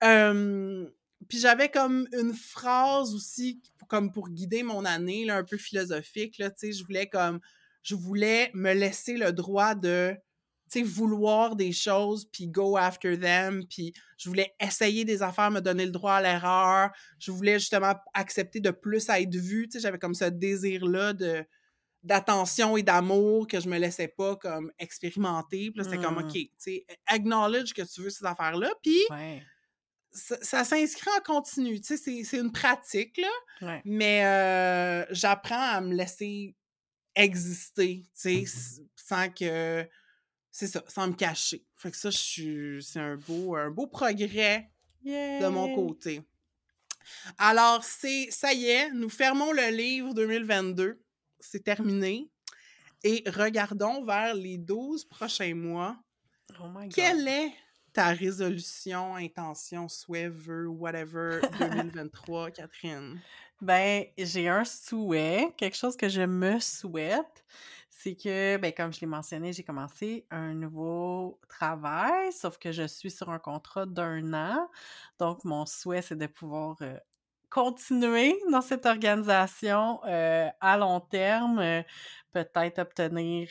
Euh, 0.03 0.85
puis 1.29 1.39
j'avais 1.39 1.69
comme 1.69 2.07
une 2.11 2.33
phrase 2.33 3.13
aussi, 3.13 3.61
comme 3.87 4.11
pour 4.11 4.29
guider 4.29 4.63
mon 4.63 4.83
année, 4.83 5.25
là, 5.25 5.37
un 5.37 5.43
peu 5.43 5.57
philosophique, 5.57 6.37
là, 6.39 6.49
tu 6.51 6.67
sais, 6.67 6.71
je 6.73 6.83
voulais 6.83 7.07
comme, 7.07 7.39
je 7.83 7.95
voulais 7.95 8.51
me 8.53 8.73
laisser 8.73 9.15
le 9.15 9.31
droit 9.31 9.75
de, 9.75 10.13
tu 10.71 10.79
sais, 10.79 10.83
vouloir 10.85 11.55
des 11.55 11.71
choses, 11.71 12.27
puis 12.31 12.47
go 12.47 12.77
after 12.77 13.17
them, 13.17 13.63
puis 13.69 13.93
je 14.17 14.27
voulais 14.29 14.53
essayer 14.59 15.05
des 15.05 15.23
affaires, 15.23 15.49
me 15.51 15.61
donner 15.61 15.85
le 15.85 15.91
droit 15.91 16.13
à 16.15 16.21
l'erreur, 16.21 16.89
je 17.19 17.31
voulais 17.31 17.57
justement 17.59 17.93
accepter 18.13 18.59
de 18.59 18.71
plus 18.71 19.07
être 19.09 19.35
vue, 19.35 19.67
tu 19.67 19.77
sais, 19.77 19.79
j'avais 19.81 19.99
comme 19.99 20.15
ce 20.15 20.25
désir-là 20.25 21.13
de 21.13 21.45
d'attention 22.01 22.77
et 22.77 22.83
d'amour 22.83 23.45
que 23.45 23.59
je 23.59 23.67
me 23.67 23.77
laissais 23.77 24.07
pas 24.07 24.37
comme 24.37 24.71
expérimenter. 24.79 25.69
Puis 25.71 25.79
là, 25.79 25.83
c'était 25.83 25.97
comme, 26.01 26.15
Mm. 26.15 26.27
OK, 26.27 26.31
tu 26.31 26.49
sais, 26.57 26.85
acknowledge 27.07 27.73
que 27.73 27.81
tu 27.81 28.01
veux 28.01 28.09
ces 28.09 28.25
affaires-là. 28.25 28.71
Puis 28.81 28.97
Ouais. 29.09 29.43
Ça, 30.11 30.37
ça 30.41 30.63
s'inscrit 30.63 31.09
en 31.17 31.21
continu. 31.21 31.79
Tu 31.81 31.97
sais, 31.97 32.23
c'est- 32.23 32.37
une 32.37 32.51
pratique, 32.51 33.17
là. 33.17 33.29
Ouais. 33.61 33.81
Mais 33.85 34.25
euh, 34.25 35.05
j'apprends 35.11 35.61
à 35.61 35.81
me 35.81 35.93
laisser 35.93 36.55
exister, 37.15 38.03
tu 38.05 38.09
sais, 38.13 38.35
s- 38.41 38.81
sans 38.95 39.29
que... 39.29 39.87
C'est 40.51 40.67
ça, 40.67 40.83
sans 40.87 41.07
me 41.07 41.13
cacher. 41.13 41.63
Fait 41.75 41.91
que 41.91 41.97
ça, 41.97 42.09
je 42.09 42.17
suis... 42.17 42.83
C'est 42.83 42.99
un 42.99 43.17
beau, 43.17 43.55
un 43.55 43.69
beau 43.69 43.87
progrès 43.87 44.71
de 45.41 45.47
mon 45.47 45.73
côté. 45.75 46.21
Alors, 47.37 47.83
c'est 47.83 48.29
ça 48.31 48.53
y 48.53 48.65
est, 48.67 48.91
nous 48.91 49.09
fermons 49.09 49.51
le 49.51 49.69
livre 49.75 50.13
2022. 50.13 51.01
C'est 51.39 51.63
terminé. 51.63 52.29
Et 53.03 53.23
regardons 53.27 54.03
vers 54.03 54.33
les 54.33 54.57
12 54.57 55.05
prochains 55.05 55.55
mois. 55.55 55.97
Oh 56.59 56.67
my 56.67 56.85
god. 56.87 56.93
Quelle 56.93 57.27
est 57.27 57.53
ta 57.93 58.07
résolution, 58.07 59.15
intention, 59.15 59.87
souhait, 59.87 60.29
vœu, 60.29 60.67
whatever 60.67 61.41
2023, 61.59 62.51
Catherine? 62.51 63.19
Ben, 63.61 64.05
j'ai 64.17 64.47
un 64.47 64.63
souhait, 64.63 65.53
quelque 65.57 65.75
chose 65.75 65.97
que 65.97 66.07
je 66.07 66.21
me 66.21 66.59
souhaite, 66.59 67.43
c'est 67.89 68.15
que, 68.15 68.55
ben, 68.57 68.71
comme 68.71 68.93
je 68.93 69.01
l'ai 69.01 69.07
mentionné, 69.07 69.51
j'ai 69.51 69.63
commencé 69.63 70.25
un 70.31 70.53
nouveau 70.53 71.39
travail, 71.49 72.31
sauf 72.31 72.57
que 72.57 72.71
je 72.71 72.87
suis 72.87 73.11
sur 73.11 73.29
un 73.29 73.39
contrat 73.39 73.85
d'un 73.85 74.33
an. 74.33 74.69
Donc, 75.19 75.43
mon 75.43 75.65
souhait, 75.65 76.01
c'est 76.01 76.15
de 76.15 76.27
pouvoir 76.27 76.77
euh, 76.81 76.97
continuer 77.49 78.39
dans 78.51 78.61
cette 78.61 78.85
organisation 78.85 79.99
euh, 80.05 80.47
à 80.61 80.77
long 80.77 81.01
terme, 81.01 81.59
euh, 81.59 81.83
peut-être 82.31 82.79
obtenir 82.79 83.49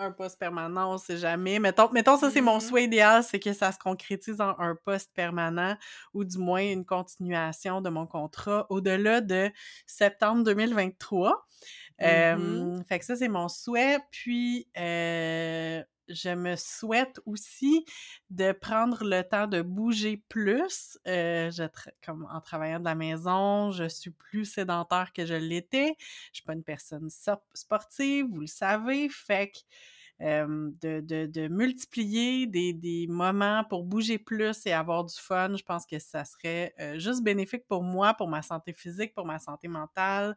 un 0.00 0.12
poste 0.12 0.38
permanent, 0.38 0.94
on 0.94 0.98
sait 0.98 1.18
jamais. 1.18 1.58
Mettons, 1.58 1.90
mettons 1.92 2.16
ça, 2.16 2.30
c'est 2.30 2.40
mon 2.40 2.58
Mhm. 2.58 2.60
souhait 2.60 2.84
idéal, 2.84 3.22
c'est 3.24 3.38
que 3.40 3.52
ça 3.52 3.72
se 3.72 3.78
concrétise 3.78 4.40
en 4.40 4.58
un 4.58 4.74
poste 4.76 5.12
permanent 5.14 5.76
ou 6.14 6.24
du 6.24 6.38
moins 6.38 6.62
une 6.62 6.84
continuation 6.86 7.80
de 7.82 7.90
mon 7.90 8.06
contrat 8.06 8.66
au-delà 8.70 9.20
de 9.20 9.50
septembre 9.86 10.42
2023. 10.44 11.46
Euh, 12.02 12.36
Mhm. 12.36 12.70
fait 12.88 12.98
que 12.98 13.04
ça, 13.04 13.16
c'est 13.16 13.28
mon 13.28 13.48
souhait. 13.48 13.98
Puis, 14.10 14.68
euh, 14.78 15.82
je 16.10 16.30
me 16.30 16.56
souhaite 16.56 17.20
aussi 17.26 17.84
de 18.30 18.52
prendre 18.52 19.04
le 19.04 19.22
temps 19.22 19.46
de 19.46 19.62
bouger 19.62 20.22
plus. 20.28 20.98
Euh, 21.06 21.50
comme 22.04 22.28
en 22.30 22.40
travaillant 22.40 22.80
de 22.80 22.84
la 22.84 22.94
maison, 22.94 23.70
je 23.70 23.88
suis 23.88 24.10
plus 24.10 24.44
sédentaire 24.44 25.12
que 25.12 25.24
je 25.24 25.34
l'étais. 25.34 25.96
Je 26.32 26.38
suis 26.38 26.44
pas 26.44 26.54
une 26.54 26.64
personne 26.64 27.08
so- 27.10 27.42
sportive, 27.54 28.26
vous 28.30 28.40
le 28.40 28.46
savez. 28.46 29.08
Fait 29.08 29.50
que 29.50 29.58
euh, 30.22 30.70
de, 30.82 31.48
multiplier 31.48 32.46
des, 32.46 33.06
moments 33.08 33.64
pour 33.64 33.84
bouger 33.84 34.18
plus 34.18 34.66
et 34.66 34.72
avoir 34.72 35.04
du 35.04 35.14
fun, 35.16 35.56
je 35.56 35.62
pense 35.62 35.86
que 35.86 35.98
ça 35.98 36.24
serait 36.24 36.74
euh, 36.78 36.98
juste 36.98 37.22
bénéfique 37.22 37.66
pour 37.66 37.82
moi, 37.82 38.12
pour 38.14 38.28
ma 38.28 38.42
santé 38.42 38.72
physique, 38.74 39.14
pour 39.14 39.24
ma 39.24 39.38
santé 39.38 39.68
mentale 39.68 40.36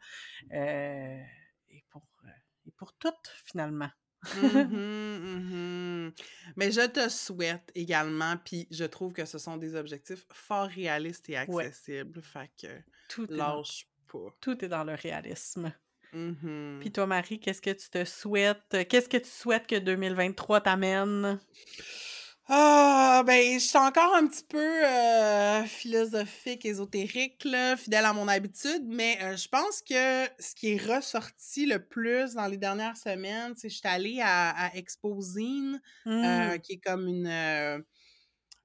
et, 0.52 1.84
pour, 1.90 2.04
et 2.66 2.72
pour 2.72 2.94
tout, 2.94 3.10
finalement. 3.44 3.90
Mhm, 4.32 6.08
mhm. 6.08 6.14
Mais 6.56 6.72
je 6.72 6.88
te 6.88 7.10
souhaite 7.10 7.72
également, 7.76 8.38
puis 8.38 8.68
je 8.72 8.86
trouve 8.86 9.14
que 9.14 9.26
ce 9.26 9.38
sont 9.38 9.58
des 9.58 9.76
objectifs 9.76 10.26
fort 10.32 10.68
réalistes 10.68 11.30
et 11.30 11.38
Ouais. 11.48 11.70
accessibles. 11.70 12.22
Fait 12.22 12.50
que 12.60 12.68
Tout 13.08 13.30
est 13.40 13.46
dans 13.46 13.62
lâche 13.62 13.88
pas. 14.12 14.36
tout 14.42 14.64
est 14.66 14.70
dans 14.70 14.84
le 14.86 14.96
réalisme. 14.96 15.74
Puis 16.80 16.92
Mhm. 16.92 16.92
toi, 16.92 17.08
Marie, 17.08 17.40
qu'est-ce 17.40 17.62
que 17.62 17.72
tu 17.72 17.90
te 17.90 18.04
souhaites? 18.06 18.88
Qu'est-ce 18.90 19.10
que 19.10 19.18
tu 19.18 19.30
souhaites 19.30 19.68
que 19.68 19.80
2023 19.80 20.62
t'amène? 20.62 21.40
Ah, 22.50 23.24
ben, 23.26 23.54
je 23.58 23.64
suis 23.66 23.78
encore 23.78 24.14
un 24.16 24.28
petit 24.28 24.44
peu 24.44 24.58
euh, 24.86 25.64
philosophique, 25.64 26.66
ésotérique, 26.66 27.42
là, 27.46 27.78
fidèle 27.78 28.04
à 28.04 28.12
mon 28.12 28.28
habitude, 28.28 28.84
mais 28.86 29.18
euh, 29.22 29.38
je 29.38 29.48
pense 29.48 29.82
que 29.82 30.26
ce 30.40 30.54
qui 30.54 30.74
est 30.74 30.78
ressorti 30.96 31.66
le 31.66 31.80
plus 31.88 32.34
dans 32.34 32.48
les 32.48 32.58
dernières 32.58 32.98
semaines, 32.98 33.54
c'est 33.56 33.70
que 33.70 33.74
je 33.74 33.80
suis 33.80 33.88
allée 33.88 34.20
à, 34.22 34.50
à 34.50 34.76
Exposine, 34.76 35.82
euh, 36.26 36.58
Mmh. 36.58 36.60
qui 36.60 36.74
est 36.74 36.80
comme 36.80 37.08
une, 37.08 37.28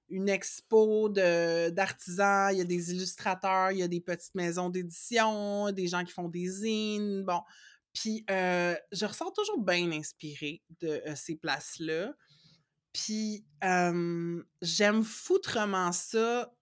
une 0.08 0.28
expo 0.28 1.08
d'artisans. 1.10 2.50
Il 2.52 2.58
y 2.58 2.60
a 2.60 2.64
des 2.64 2.92
illustrateurs, 2.92 3.72
il 3.72 3.78
y 3.78 3.82
a 3.82 3.88
des 3.88 4.00
petites 4.00 4.34
maisons 4.34 4.70
d'édition, 4.70 5.70
des 5.72 5.86
gens 5.88 6.04
qui 6.04 6.12
font 6.12 6.28
des 6.28 6.48
zines. 6.48 7.24
Bon. 7.24 7.40
Puis, 7.92 8.24
euh, 8.30 8.74
je 8.92 9.04
ressens 9.06 9.30
toujours 9.32 9.60
bien 9.62 9.90
inspirée 9.92 10.62
de 10.80 11.02
ces 11.14 11.36
places-là. 11.36 12.14
Puis, 13.05 13.44
euh, 13.62 14.42
j'aime 14.61 15.05
foutrement 15.05 15.92
ça, 15.92 16.53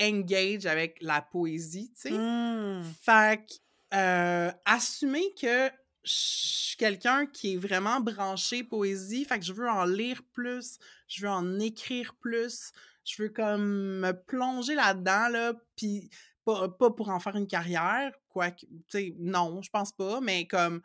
engage 0.00 0.66
avec 0.66 0.98
la 1.00 1.22
poésie, 1.22 1.92
tu 1.94 2.08
sais. 2.08 2.10
Mmh. 2.10 2.82
Fait 3.00 3.46
que, 3.46 3.54
euh, 3.96 4.50
assumer 4.64 5.32
que 5.40 5.70
je 6.02 6.12
suis 6.12 6.76
quelqu'un 6.76 7.26
qui 7.26 7.54
est 7.54 7.56
vraiment 7.56 8.00
branché 8.00 8.64
poésie, 8.64 9.24
fait 9.24 9.38
que 9.38 9.44
je 9.44 9.52
veux 9.52 9.68
en 9.68 9.84
lire 9.84 10.22
plus, 10.32 10.78
je 11.06 11.22
veux 11.22 11.30
en 11.30 11.60
écrire 11.60 12.14
plus, 12.16 12.72
je 13.04 13.22
veux 13.22 13.28
comme 13.28 14.00
me 14.00 14.12
plonger 14.12 14.74
là-dedans, 14.74 15.28
là, 15.28 15.52
puis 15.76 16.10
pas, 16.44 16.68
pas 16.68 16.90
pour 16.90 17.08
en 17.10 17.20
faire 17.20 17.36
une 17.36 17.46
carrière, 17.46 18.12
quoique, 18.28 18.66
tu 18.66 18.82
sais, 18.88 19.14
non, 19.18 19.62
je 19.62 19.70
pense 19.70 19.92
pas, 19.92 20.20
mais 20.20 20.46
comme, 20.48 20.82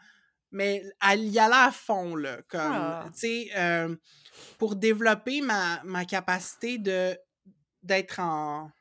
mais 0.53 0.83
à 1.01 1.15
y 1.15 1.37
aller 1.39 1.53
à 1.53 1.71
fond, 1.71 2.15
là, 2.15 2.41
comme, 2.47 2.61
Ah. 2.61 3.05
tu 3.13 3.19
sais, 3.19 3.49
euh, 3.57 3.93
pour 4.57 4.75
développer 4.75 5.41
ma, 5.41 5.81
ma 5.83 6.05
capacité 6.05 6.77
de 6.77 7.17
d'être 7.81 8.19
en, 8.21 8.71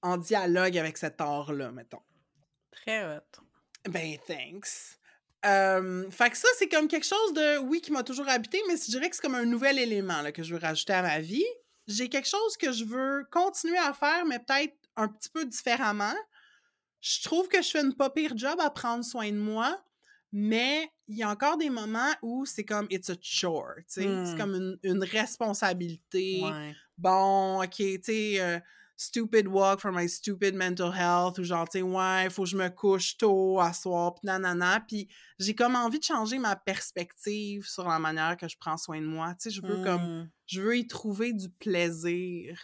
en 0.00 0.16
dialogue 0.16 0.78
avec 0.78 0.96
cet 0.96 1.20
art-là, 1.20 1.70
mettons. 1.70 2.00
Très 2.70 3.04
hot. 3.04 3.42
Ben, 3.90 4.16
thanks. 4.26 4.96
Euh, 5.44 6.10
fait 6.10 6.30
que 6.30 6.36
ça, 6.38 6.48
c'est 6.58 6.68
comme 6.68 6.88
quelque 6.88 7.06
chose 7.06 7.34
de, 7.34 7.58
oui, 7.58 7.80
qui 7.82 7.92
m'a 7.92 8.02
toujours 8.02 8.28
habité, 8.28 8.58
mais 8.68 8.76
je 8.76 8.90
dirais 8.90 9.10
que 9.10 9.16
c'est 9.16 9.22
comme 9.22 9.34
un 9.34 9.44
nouvel 9.44 9.78
élément 9.78 10.22
là, 10.22 10.32
que 10.32 10.42
je 10.42 10.54
veux 10.54 10.60
rajouter 10.60 10.94
à 10.94 11.02
ma 11.02 11.20
vie. 11.20 11.44
J'ai 11.86 12.08
quelque 12.08 12.28
chose 12.28 12.56
que 12.56 12.72
je 12.72 12.84
veux 12.84 13.24
continuer 13.30 13.78
à 13.78 13.92
faire, 13.92 14.24
mais 14.24 14.38
peut-être 14.38 14.74
un 14.96 15.08
petit 15.08 15.28
peu 15.28 15.44
différemment. 15.44 16.14
Je 17.00 17.22
trouve 17.22 17.48
que 17.48 17.60
je 17.62 17.70
fais 17.70 17.82
une 17.82 17.94
pas 17.94 18.10
pire 18.10 18.32
job 18.36 18.58
à 18.60 18.70
prendre 18.70 19.04
soin 19.04 19.30
de 19.30 19.36
moi, 19.36 19.78
mais 20.38 20.90
il 21.08 21.16
y 21.18 21.22
a 21.22 21.30
encore 21.30 21.56
des 21.56 21.70
moments 21.70 22.12
où 22.22 22.44
c'est 22.46 22.64
comme 22.64 22.86
it's 22.90 23.10
a 23.10 23.16
chore, 23.22 23.76
tu 23.78 23.84
sais. 23.88 24.20
C'est 24.24 24.34
Hmm. 24.34 24.36
comme 24.36 24.54
une, 24.54 24.78
une 24.82 25.02
responsabilité 25.04 26.30
Ouais. 26.30 26.76
bon, 26.98 27.62
ok, 27.62 27.70
tu 27.76 28.00
sais, 28.02 28.40
euh, 28.40 28.58
stupid 28.96 29.46
walk 29.48 29.80
for 29.80 29.92
my 29.92 30.08
stupid 30.08 30.54
mental 30.54 30.92
health, 30.94 31.38
ou 31.38 31.44
genre, 31.44 31.68
tu 31.68 31.78
sais, 31.78 31.82
ouais, 31.82 32.28
faut 32.30 32.44
que 32.44 32.48
je 32.50 32.56
me 32.56 32.68
couche 32.68 33.16
tôt 33.18 33.60
à 33.60 33.72
soir, 33.72 34.14
pis 34.14 34.26
nanana. 34.26 34.80
Puis 34.86 35.08
j'ai 35.38 35.54
comme 35.54 35.76
envie 35.76 35.98
de 35.98 36.04
changer 36.04 36.38
ma 36.38 36.56
perspective 36.56 37.66
sur 37.66 37.88
la 37.88 37.98
manière 37.98 38.36
que 38.36 38.48
je 38.48 38.56
prends 38.58 38.76
soin 38.78 39.00
de 39.00 39.06
moi. 39.06 39.34
Tu 39.34 39.50
sais, 39.50 39.50
je 39.50 39.62
veux 39.66 39.78
comme, 39.78 40.08
Mmh. 40.08 40.30
je 40.46 40.60
veux 40.62 40.76
y 40.78 40.86
trouver 40.86 41.32
du 41.32 41.50
plaisir 41.50 42.58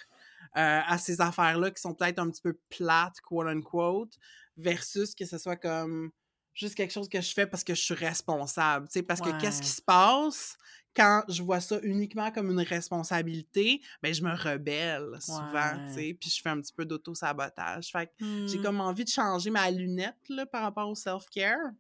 euh, 0.57 0.81
à 0.87 0.99
ces 0.99 1.21
affaires-là 1.21 1.71
qui 1.71 1.81
sont 1.81 1.95
peut-être 1.95 2.19
un 2.19 2.31
petit 2.31 2.43
peu 2.43 2.59
plates, 2.71 3.21
quote 3.23 3.47
unquote, 3.49 4.15
versus 4.57 5.15
que 5.15 5.25
ce 5.25 5.39
soit 5.39 5.57
comme 5.57 6.11
juste 6.55 6.75
quelque 6.75 6.93
chose 6.93 7.09
que 7.09 7.21
je 7.21 7.33
fais 7.33 7.47
parce 7.47 7.65
que 7.65 7.75
je 7.75 7.81
suis 7.81 7.95
responsable. 7.95 8.87
Tu 8.89 8.95
sais, 8.95 9.03
parce 9.03 9.21
que 9.21 9.31
qu'est-ce 9.41 9.63
qui 9.63 9.69
se 9.69 9.83
passe 9.83 10.57
quand 10.95 11.23
je 11.29 11.43
vois 11.43 11.61
ça 11.61 11.79
uniquement 11.83 12.31
comme 12.31 12.51
une 12.51 12.61
responsabilité? 12.61 13.81
Ben, 14.03 14.13
je 14.13 14.23
me 14.23 14.35
rebelle 14.35 15.09
souvent, 15.21 15.73
tu 15.75 15.81
Ouais. 15.87 15.93
sais, 16.09 16.15
puis 16.21 16.29
je 16.31 16.43
fais 16.43 16.51
un 16.51 16.61
petit 16.61 16.73
peu 16.73 16.85
d'auto-sabotage. 16.85 17.91
Fait 17.91 18.07
que 18.07 18.13
j'ai 18.47 18.59
Mmh. 18.59 18.63
comme 18.63 18.81
envie 18.81 19.05
de 19.05 19.09
changer 19.11 19.51
ma 19.51 19.71
lunette 19.71 20.17
là, 20.29 20.45
par 20.47 20.63
rapport 20.63 20.89
au 20.89 20.95
self-care. 20.95 21.71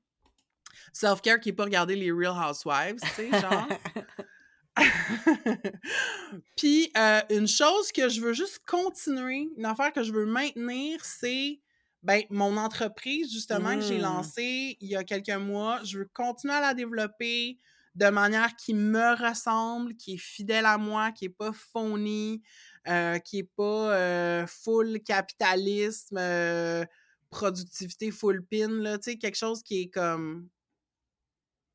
Self-care 0.94 1.38
qui 1.40 1.50
est 1.50 1.52
pas 1.52 1.64
regarder 1.64 1.94
les 1.96 2.10
Real 2.10 2.32
Housewives, 2.34 3.00
tu 3.00 3.08
sais, 3.08 3.30
genre. 3.40 3.68
Puis, 6.56 6.90
euh, 6.96 7.20
une 7.30 7.46
chose 7.48 7.92
que 7.92 8.08
je 8.08 8.20
veux 8.20 8.32
juste 8.32 8.60
continuer, 8.66 9.48
une 9.56 9.66
affaire 9.66 9.92
que 9.92 10.02
je 10.02 10.12
veux 10.12 10.26
maintenir, 10.26 11.04
c'est 11.04 11.60
ben, 12.02 12.22
mon 12.30 12.56
entreprise, 12.56 13.32
justement, 13.32 13.74
que 13.76 13.82
j'ai 13.82 13.98
Mmh. 13.98 14.02
lancée 14.02 14.76
il 14.80 14.88
y 14.88 14.96
a 14.96 15.04
quelques 15.04 15.30
mois. 15.30 15.80
Je 15.84 15.98
veux 15.98 16.10
continuer 16.12 16.54
à 16.54 16.60
la 16.60 16.74
développer 16.74 17.58
de 17.94 18.08
manière 18.08 18.56
qui 18.56 18.74
me 18.74 19.28
ressemble, 19.28 19.94
qui 19.96 20.14
est 20.14 20.18
fidèle 20.18 20.66
à 20.66 20.78
moi, 20.78 21.12
qui 21.12 21.26
est 21.26 21.28
pas 21.28 21.52
phony, 21.52 22.42
euh, 22.88 23.18
qui 23.18 23.38
est 23.40 23.50
pas 23.56 23.94
euh, 23.94 24.46
full 24.46 25.00
capitalisme, 25.02 26.16
euh, 26.18 26.84
productivité 27.30 28.10
full 28.10 28.44
pin, 28.44 28.68
là, 28.68 28.98
tu 28.98 29.12
sais, 29.12 29.18
quelque 29.18 29.36
chose 29.36 29.62
qui 29.62 29.82
est 29.82 29.88
comme 29.90 30.48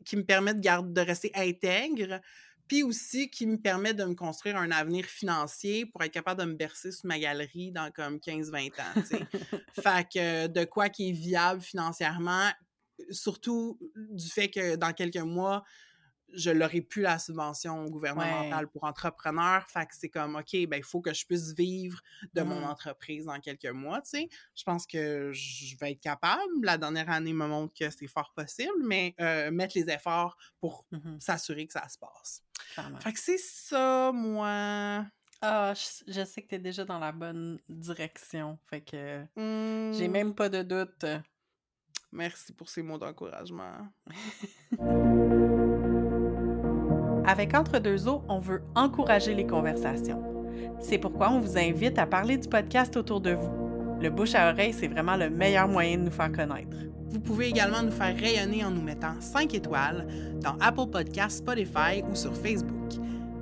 qui 0.06 0.16
me 0.16 0.24
permet 0.24 0.54
de, 0.54 0.62
garder, 0.62 0.94
de 0.94 1.06
rester 1.06 1.32
intègre, 1.36 2.22
puis 2.68 2.84
aussi 2.84 3.30
qui 3.30 3.48
me 3.48 3.58
permet 3.58 3.94
de 3.94 4.04
me 4.04 4.16
construire 4.16 4.58
un 4.58 4.72
avenir 4.72 5.06
financier 5.06 5.86
pour 5.86 6.04
être 6.04 6.12
capable 6.12 6.42
de 6.42 6.46
me 6.46 6.56
bercer 6.56 6.92
sous 6.92 7.08
ma 7.08 7.20
galerie 7.20 7.72
dans 7.72 7.92
comme 7.92 8.18
15-20 8.18 8.72
ans, 8.82 9.02
fait 9.82 10.08
que 10.14 10.48
de 10.48 10.66
quoi 10.66 10.90
qui 10.90 11.10
est 11.10 11.14
viable 11.14 11.62
financièrement, 11.62 12.50
surtout 13.10 13.80
du 13.96 14.28
fait 14.28 14.50
que 14.50 14.76
dans 14.76 14.94
quelques 14.94 15.18
mois, 15.18 15.64
je 16.34 16.50
l'aurai 16.52 16.82
plus 16.82 17.02
la 17.02 17.20
subvention 17.20 17.86
gouvernementale 17.86 18.66
Ouais. 18.66 18.72
pour 18.72 18.84
entrepreneurs. 18.84 19.66
Fait 19.70 19.86
que 19.86 19.96
c'est 19.96 20.10
comme, 20.10 20.36
OK, 20.36 20.52
ben, 20.68 20.78
il 20.78 20.84
faut 20.84 21.02
que 21.02 21.14
je 21.14 21.26
puisse 21.26 21.54
vivre 21.54 22.00
de 22.34 22.42
mon 22.42 22.62
Mmh. 22.62 22.64
entreprise 22.70 23.26
dans 23.26 23.40
quelques 23.40 23.66
mois, 23.68 24.02
tu 24.02 24.10
sais. 24.10 24.30
Je 24.56 24.64
pense 24.64 24.86
que 24.86 25.32
je 25.34 25.78
vais 25.78 25.94
être 25.94 26.02
capable. 26.02 26.42
La 26.64 26.78
dernière 26.78 27.10
année 27.10 27.34
me 27.34 27.48
montre 27.48 27.74
que 27.74 27.90
c'est 27.90 28.08
fort 28.08 28.34
possible, 28.36 28.84
mais 28.84 29.16
euh, 29.22 29.52
mettre 29.52 29.78
les 29.78 29.90
efforts 29.90 30.38
pour 30.60 30.86
Mmh 30.92 31.20
s'assurer 31.20 31.66
que 31.68 31.74
ça 31.74 31.88
se 31.88 31.98
passe. 31.98 32.44
Clairement. 32.74 33.00
Fait 33.00 33.14
que 33.14 33.20
c'est 33.20 33.38
ça, 33.38 34.12
moi. 34.14 35.06
Ah, 35.42 35.74
je, 35.76 36.12
je 36.12 36.26
sais 36.26 36.42
que 36.42 36.48
t'es 36.48 36.60
déjà 36.60 36.84
dans 36.84 37.00
la 37.00 37.12
bonne 37.12 37.60
direction. 37.70 38.58
Fait 38.70 38.82
que 38.82 39.24
j'ai 39.36 40.08
Hmm, 40.08 40.12
même 40.12 40.34
pas 40.36 40.50
de 40.50 40.64
doute. 40.64 41.06
Merci 42.12 42.54
pour 42.54 42.70
ces 42.70 42.82
mots 42.82 42.98
d'encouragement. 42.98 43.88
Avec 47.28 47.54
Entre 47.54 47.80
deux 47.80 48.08
eaux, 48.08 48.24
on 48.30 48.40
veut 48.40 48.62
encourager 48.74 49.36
les 49.36 49.46
conversations. 49.46 50.24
C'est 50.80 50.98
pourquoi 50.98 51.30
on 51.30 51.42
vous 51.42 51.58
invite 51.58 52.00
à 52.00 52.06
parler 52.06 52.38
du 52.38 52.48
podcast 52.48 52.96
autour 52.96 53.20
de 53.20 53.32
vous. 53.32 53.52
Le 54.02 54.10
bouche 54.10 54.34
à 54.34 54.50
oreille, 54.50 54.72
c'est 54.72 54.88
vraiment 54.88 55.18
le 55.18 55.30
meilleur 55.30 55.68
moyen 55.68 55.98
de 55.98 56.04
nous 56.04 56.12
faire 56.12 56.32
connaître. 56.32 56.78
Vous 57.10 57.20
pouvez 57.20 57.48
également 57.48 57.84
nous 57.84 57.92
faire 57.92 58.16
rayonner 58.16 58.64
en 58.64 58.72
nous 58.72 58.82
mettant 58.82 59.20
5 59.20 59.54
étoiles 59.54 60.08
dans 60.40 60.56
Apple 60.62 60.90
Podcasts, 60.90 61.40
Spotify 61.40 62.02
ou 62.10 62.16
sur 62.16 62.34
Facebook. 62.34 62.94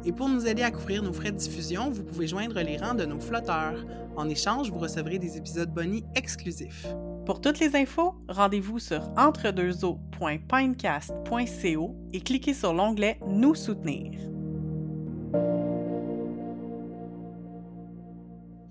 Et 0.06 0.11
pour 0.11 0.30
nous 0.30 0.45
aider 0.48 0.61
à 0.61 0.69
couvrir 0.69 1.02
nos 1.02 1.11
frais 1.14 1.32
de 1.32 1.38
diffusion, 1.38 1.90
vous 1.90 2.03
pouvez 2.03 2.27
joindre 2.27 2.60
les 2.61 2.77
rangs 2.77 2.94
de 2.94 3.06
nos 3.06 3.19
flotteurs. 3.19 3.84
En 4.15 4.30
échange, 4.30 4.69
vous 4.72 4.77
recevrez 4.77 5.18
des 5.18 5.36
épisodes 5.36 5.73
bonus 5.73 6.03
exclusifs. 6.15 6.86
Pour 7.26 7.41
toutes 7.41 7.57
les 7.60 7.76
infos, 7.76 8.14
rendez-vous 8.30 8.77
sur 8.77 9.02
entredeuxeaux.pinecast.co 9.18 11.95
et 12.14 12.22
cliquez 12.22 12.53
sur 12.53 12.72
l'onglet 12.73 13.19
Nous 13.27 13.56
soutenir. 13.56 14.11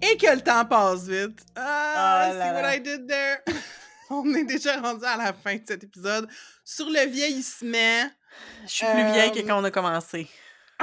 Et 0.02 0.16
que 0.16 0.34
le 0.36 0.40
temps 0.40 0.64
passe 0.66 1.08
vite. 1.08 1.44
Ah, 1.56 2.28
Oh 2.30 2.34
là 2.38 2.62
what. 2.62 2.76
I 2.76 2.80
did 2.80 3.08
there. 3.08 3.38
On 4.10 4.32
est 4.34 4.44
déjà 4.44 4.80
rendu 4.80 5.04
à 5.04 5.16
la 5.16 5.32
fin 5.32 5.56
de 5.56 5.62
cet 5.66 5.82
épisode 5.82 6.28
sur 6.64 6.86
le 6.86 7.08
vieillissement. 7.10 8.08
Je 8.66 8.70
suis 8.70 8.86
plus 8.86 9.12
vieille 9.12 9.32
que 9.32 9.40
Euh, 9.40 9.46
quand 9.46 9.60
on 9.60 9.64
a 9.64 9.70
commencé. 9.70 10.28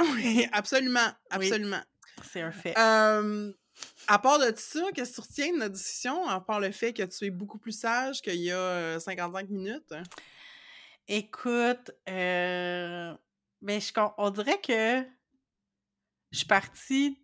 Oui, 0.00 0.46
absolument, 0.52 1.00
Oui. 1.36 1.46
absolument. 1.46 1.82
C'est 2.24 2.40
un 2.42 2.50
fait. 2.52 2.76
Euh, 2.78 3.52
à 4.06 4.18
part 4.18 4.38
de 4.38 4.52
ça, 4.56 4.80
qu'est-ce 4.94 5.10
que 5.12 5.14
tu 5.16 5.20
retiens 5.22 5.52
de 5.52 5.58
notre 5.58 5.74
discussion, 5.74 6.26
à 6.28 6.40
part 6.40 6.60
le 6.60 6.70
fait 6.72 6.92
que 6.92 7.02
tu 7.02 7.24
es 7.26 7.30
beaucoup 7.30 7.58
plus 7.58 7.72
sage 7.78 8.20
qu'il 8.22 8.36
y 8.36 8.50
a 8.52 8.56
euh, 8.58 8.98
55 8.98 9.48
minutes? 9.48 9.92
Écoute, 11.08 11.90
euh, 12.08 13.14
ben, 13.60 13.80
je, 13.80 13.92
on 14.18 14.30
dirait 14.30 14.60
que 14.60 15.04
je 16.30 16.38
suis 16.38 16.46
partie, 16.46 17.18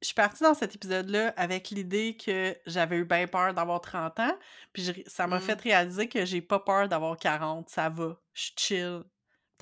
je 0.00 0.06
suis 0.08 0.14
partie 0.14 0.42
dans 0.44 0.54
cet 0.54 0.74
épisode-là 0.74 1.32
avec 1.36 1.70
l'idée 1.70 2.16
que 2.16 2.56
j'avais 2.66 2.96
eu 2.96 3.04
bien 3.04 3.26
peur 3.26 3.54
d'avoir 3.54 3.80
30 3.80 4.20
ans, 4.20 4.38
puis 4.72 5.04
ça 5.06 5.26
m'a 5.26 5.38
Mm. 5.38 5.42
fait 5.42 5.60
réaliser 5.60 6.08
que 6.08 6.24
j'ai 6.24 6.42
pas 6.42 6.60
peur 6.60 6.88
d'avoir 6.88 7.16
40, 7.16 7.68
ça 7.70 7.88
va, 7.88 8.20
je 8.34 8.42
suis 8.42 8.54
chill. 8.56 9.02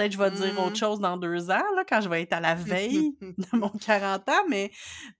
Peut-être 0.00 0.16
que 0.16 0.16
je 0.16 0.22
vais 0.22 0.30
dire 0.52 0.60
autre 0.60 0.72
Mmh. 0.72 0.76
chose 0.76 1.00
dans 1.00 1.16
deux 1.16 1.50
ans, 1.50 1.62
là, 1.76 1.84
quand 1.88 2.00
je 2.00 2.08
vais 2.08 2.22
être 2.22 2.32
à 2.32 2.40
la 2.40 2.54
veille 2.54 3.12
de 3.20 3.56
mon 3.56 3.68
40 3.70 4.28
ans, 4.28 4.44
mais 4.48 4.70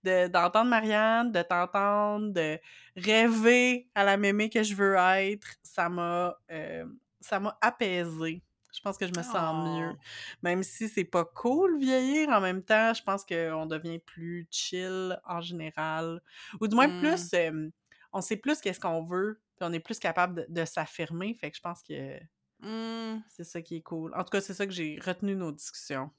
de- 0.03 0.27
d'entendre 0.27 0.69
Marianne, 0.69 1.31
de 1.31 1.41
t'entendre, 1.41 2.31
de 2.33 2.59
rêver 2.95 3.89
à 3.95 4.03
la 4.03 4.17
mémé 4.17 4.49
que 4.49 4.63
je 4.63 4.75
veux 4.75 4.95
être, 4.95 5.47
ça 5.63 5.89
m'a 5.89 6.35
euh, 6.51 6.85
ça 7.19 7.39
m'a 7.39 7.57
apaisée. 7.61 8.41
Je 8.73 8.79
pense 8.79 8.97
que 8.97 9.05
je 9.05 9.11
me 9.17 9.21
sens 9.21 9.67
mieux. 9.79 9.91
Oh. 9.93 9.97
Même 10.43 10.63
si 10.63 10.87
c'est 10.87 11.03
pas 11.03 11.25
cool 11.25 11.77
vieillir, 11.77 12.29
en 12.29 12.39
même 12.39 12.63
temps, 12.63 12.93
je 12.93 13.03
pense 13.03 13.25
qu'on 13.25 13.65
devient 13.65 13.99
plus 13.99 14.47
chill 14.49 15.19
en 15.25 15.41
général. 15.41 16.21
Ou 16.61 16.67
du 16.69 16.75
moins 16.75 16.87
Mm. 16.87 16.99
plus, 17.01 17.33
euh, 17.33 17.69
on 18.13 18.21
sait 18.21 18.37
plus 18.37 18.59
qu'est-ce 18.61 18.79
qu'on 18.79 19.03
veut, 19.03 19.41
puis 19.57 19.67
on 19.69 19.73
est 19.73 19.79
plus 19.81 19.99
capable 19.99 20.35
de, 20.35 20.61
de 20.61 20.65
s'affirmer. 20.65 21.33
Fait 21.39 21.51
que 21.51 21.57
je 21.57 21.61
pense 21.61 21.83
que 21.83 22.17
Mm. 22.61 23.23
c'est 23.29 23.43
ça 23.43 23.61
qui 23.61 23.77
est 23.77 23.81
cool. 23.81 24.13
En 24.15 24.23
tout 24.23 24.29
cas, 24.29 24.41
c'est 24.41 24.53
ça 24.53 24.65
que 24.65 24.71
j'ai 24.71 24.99
retenu 25.03 25.35
nos 25.35 25.51
discussions. 25.51 26.11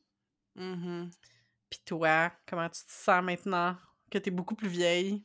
Mhm. 0.57 1.11
Puis 1.71 1.81
toi, 1.87 2.33
comment 2.47 2.69
tu 2.69 2.85
te 2.85 2.91
sens 2.93 3.23
maintenant 3.23 3.77
que 4.11 4.19
t'es 4.19 4.31
beaucoup 4.31 4.55
plus 4.55 4.69
vieille? 4.69 5.25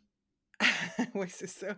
oui, 1.13 1.27
c'est 1.29 1.47
ça. 1.47 1.75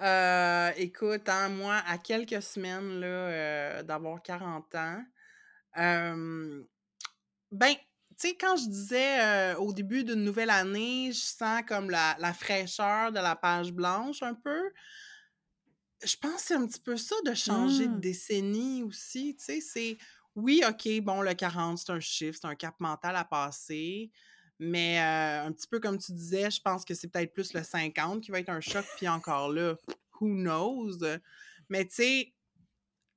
Euh, 0.00 0.72
écoute, 0.76 1.28
hein, 1.28 1.48
moi, 1.48 1.76
à 1.86 1.98
quelques 1.98 2.42
semaines 2.42 3.00
là, 3.00 3.06
euh, 3.06 3.82
d'avoir 3.82 4.22
40 4.22 4.74
ans, 4.74 5.04
euh, 5.78 6.62
ben, 7.50 7.74
tu 7.74 8.28
sais, 8.28 8.36
quand 8.36 8.56
je 8.56 8.66
disais 8.68 9.20
euh, 9.20 9.56
au 9.56 9.72
début 9.72 10.04
d'une 10.04 10.22
nouvelle 10.24 10.50
année, 10.50 11.12
je 11.12 11.20
sens 11.20 11.62
comme 11.66 11.90
la, 11.90 12.16
la 12.18 12.32
fraîcheur 12.34 13.12
de 13.12 13.18
la 13.18 13.36
page 13.36 13.72
blanche 13.72 14.22
un 14.22 14.34
peu. 14.34 14.70
Je 16.02 16.16
pense 16.16 16.36
que 16.36 16.40
c'est 16.42 16.54
un 16.54 16.66
petit 16.66 16.80
peu 16.80 16.96
ça 16.96 17.14
de 17.26 17.34
changer 17.34 17.86
de 17.86 17.92
Mm. 17.94 18.00
décennie 18.00 18.82
aussi. 18.82 19.36
Tu 19.36 19.44
sais, 19.44 19.60
c'est 19.60 19.98
oui, 20.34 20.62
OK, 20.68 20.88
bon, 21.02 21.20
le 21.22 21.34
40, 21.34 21.78
c'est 21.78 21.90
un 21.90 22.00
chiffre, 22.00 22.38
c'est 22.40 22.46
un 22.46 22.54
cap 22.54 22.74
mental 22.78 23.16
à 23.16 23.24
passer. 23.24 24.10
Mais 24.58 25.00
euh, 25.00 25.46
un 25.46 25.52
petit 25.52 25.66
peu 25.66 25.80
comme 25.80 25.98
tu 25.98 26.12
disais, 26.12 26.50
je 26.50 26.60
pense 26.60 26.84
que 26.84 26.94
c'est 26.94 27.08
peut-être 27.08 27.32
plus 27.32 27.52
le 27.54 27.62
50 27.62 28.22
qui 28.22 28.30
va 28.30 28.40
être 28.40 28.50
un 28.50 28.60
choc. 28.60 28.84
Puis 28.96 29.08
encore 29.08 29.50
là, 29.52 29.74
who 30.20 30.28
knows? 30.28 30.98
Mais 31.68 31.84
tu 31.86 31.94
sais, 31.94 32.34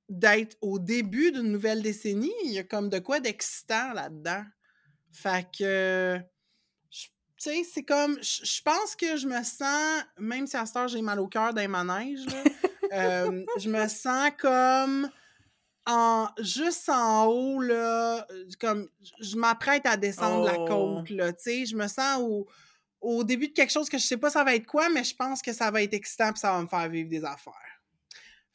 d'être 0.08 0.56
au 0.60 0.78
début 0.78 1.32
d'une 1.32 1.52
nouvelle 1.52 1.82
décennie, 1.82 2.32
il 2.44 2.52
y 2.52 2.58
a 2.58 2.64
comme 2.64 2.88
de 2.90 2.98
quoi 2.98 3.20
d'excitant 3.20 3.92
là-dedans. 3.92 4.44
Fait 5.12 5.46
que, 5.56 6.18
tu 6.90 7.08
sais, 7.38 7.62
c'est 7.64 7.84
comme, 7.84 8.16
je 8.22 8.44
je 8.44 8.62
pense 8.62 8.96
que 8.96 9.16
je 9.16 9.26
me 9.26 9.42
sens, 9.42 10.02
même 10.18 10.46
si 10.46 10.56
à 10.56 10.66
cette 10.66 10.76
heure 10.76 10.88
j'ai 10.88 11.02
mal 11.02 11.20
au 11.20 11.28
cœur 11.28 11.52
d'un 11.54 11.68
manège, 11.68 12.24
là, 12.26 12.42
euh, 12.94 13.44
je 13.58 13.68
me 13.70 13.86
sens 13.88 14.30
comme 14.38 15.10
en 15.86 16.28
juste 16.38 16.88
en 16.88 17.26
haut, 17.26 17.60
là, 17.60 18.26
euh, 18.30 18.44
comme 18.60 18.88
je- 19.20 19.36
m'apprête 19.36 19.84
à 19.86 19.96
descendre 19.96 20.44
la 20.46 20.58
Oh. 20.58 20.64
côte, 20.66 21.10
là, 21.10 21.32
tu 21.32 21.42
sais, 21.42 21.66
je 21.66 21.76
me 21.76 21.86
sens 21.88 22.20
au, 22.22 22.46
au 23.02 23.22
début 23.24 23.48
de 23.48 23.52
quelque 23.52 23.72
chose 23.72 23.88
que 23.90 23.98
je 23.98 24.04
sais 24.06 24.16
pas 24.16 24.30
ça 24.30 24.44
va 24.44 24.54
être 24.54 24.66
quoi, 24.66 24.88
mais 24.88 25.04
je 25.04 25.14
pense 25.14 25.42
que 25.42 25.52
ça 25.52 25.70
va 25.70 25.82
être 25.82 25.92
excitant 25.92 26.30
puis 26.32 26.40
ça 26.40 26.52
va 26.52 26.62
me 26.62 26.66
faire 26.68 26.88
vivre 26.88 27.10
des 27.10 27.22
affaires. 27.24 27.52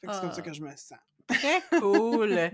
Fait 0.00 0.08
que 0.08 0.12
c'est 0.14 0.20
comme 0.20 0.32
ça 0.32 0.36
Ah. 0.40 0.42
que 0.42 0.52
je 0.52 0.62
me 0.62 0.70
sens. 0.76 0.98
Très 1.28 1.78
cool! 1.78 2.50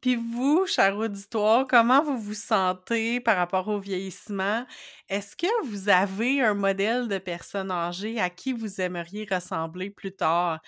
Puis 0.00 0.16
vous, 0.16 0.66
cher 0.66 0.94
auditoire, 0.98 1.66
comment 1.66 2.02
vous 2.04 2.18
vous 2.18 2.34
sentez 2.34 3.20
par 3.20 3.36
rapport 3.38 3.66
au 3.68 3.80
vieillissement? 3.80 4.66
Est-ce 5.08 5.34
que 5.34 5.46
vous 5.66 5.88
avez 5.88 6.42
un 6.42 6.52
modèle 6.52 7.08
de 7.08 7.16
personne 7.16 7.70
âgée 7.70 8.20
à 8.20 8.28
qui 8.28 8.52
vous 8.52 8.82
aimeriez 8.82 9.26
ressembler 9.28 9.88
plus 9.90 10.14
tard? 10.14 10.60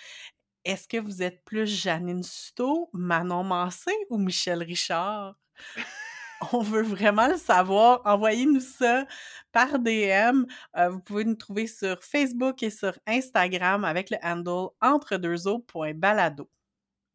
Est-ce 0.67 0.85
que 0.85 0.97
vous 0.97 1.23
êtes 1.23 1.45
plus 1.45 1.65
Janine 1.65 2.23
Suto, 2.23 2.89
Manon 2.91 3.45
Massé 3.45 3.93
ou 4.09 4.17
Michel 4.17 4.61
Richard? 4.61 5.39
On 6.51 6.61
veut 6.61 6.81
vraiment 6.81 7.29
le 7.29 7.37
savoir. 7.37 8.01
Envoyez-nous 8.03 8.59
ça 8.59 9.05
par 9.53 9.79
DM. 9.79 10.43
Euh, 10.75 10.89
vous 10.89 10.99
pouvez 10.99 11.23
nous 11.23 11.35
trouver 11.35 11.67
sur 11.67 12.03
Facebook 12.03 12.61
et 12.63 12.69
sur 12.69 12.99
Instagram 13.07 13.85
avec 13.85 14.09
le 14.09 14.17
handle 14.21 14.71
entredeuxeaux.balado. 14.81 16.49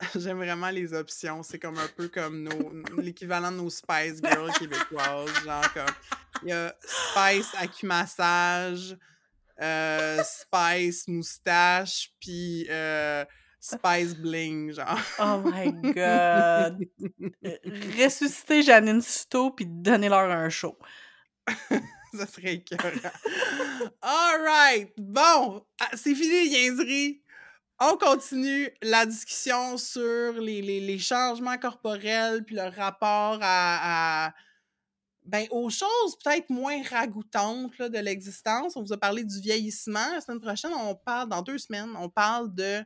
J'aime 0.17 0.39
vraiment 0.39 0.71
les 0.71 0.95
options. 0.95 1.43
C'est 1.43 1.59
comme 1.59 1.77
un 1.77 1.89
peu 1.95 2.09
comme 2.09 2.45
nos 2.45 3.03
l'équivalent 3.03 3.53
de 3.53 3.59
nos 3.59 3.69
Spice 3.69 4.23
Girls 4.25 4.53
québécoises. 4.59 5.45
Genre 5.45 5.75
comme 5.75 5.95
il 6.43 6.49
y 6.49 6.53
a 6.53 6.75
Spice 6.81 7.55
acumassage, 7.59 8.97
euh, 9.61 10.23
Spice 10.25 11.07
moustache, 11.07 12.15
puis 12.19 12.67
euh, 12.71 13.27
Spice 13.65 14.15
bling, 14.17 14.73
genre. 14.73 14.99
Oh 15.21 15.39
my 15.45 15.71
god! 15.93 16.85
Euh, 17.45 17.57
Ressusciter 18.03 18.63
Janine 18.63 19.01
Suto 19.01 19.51
puis 19.51 19.67
donner-leur 19.67 20.31
un 20.31 20.49
show. 20.49 20.77
Ça 22.15 22.27
serait 22.27 22.55
écœurant. 22.55 22.91
All 24.03 24.41
right! 24.45 24.93
Bon, 24.99 25.65
ah, 25.81 25.89
c'est 25.95 26.15
fini 26.15 26.29
les 26.45 26.49
niaiseries. 26.51 27.23
On 27.81 27.97
continue 27.97 28.71
la 28.83 29.07
discussion 29.07 29.77
sur 29.77 30.33
les, 30.35 30.61
les- 30.63 30.81
les 30.81 30.99
changements 30.99 31.59
corporels 31.59 32.45
puis 32.45 32.55
le 32.55 32.69
rapport 32.69 33.39
à, 33.43 34.27
à- 34.29 34.35
ben, 35.25 35.47
aux 35.51 35.71
choses 35.71 36.19
peut-être 36.23 36.51
moins 36.51 36.83
ragoûtantes 36.91 37.77
là, 37.79 37.89
de 37.89 37.99
l'existence. 37.99 38.77
On 38.77 38.83
vous 38.83 38.93
a 38.93 38.99
parlé 38.99 39.25
du 39.25 39.41
vieillissement. 39.41 40.11
La 40.15 40.21
semaine 40.21 40.41
prochaine, 40.41 40.73
on 40.75 40.95
parle, 40.95 41.29
dans 41.29 41.43
deux 41.43 41.59
semaines, 41.59 41.91
on 41.99 42.09
parle 42.09 42.55
de, 42.55 42.85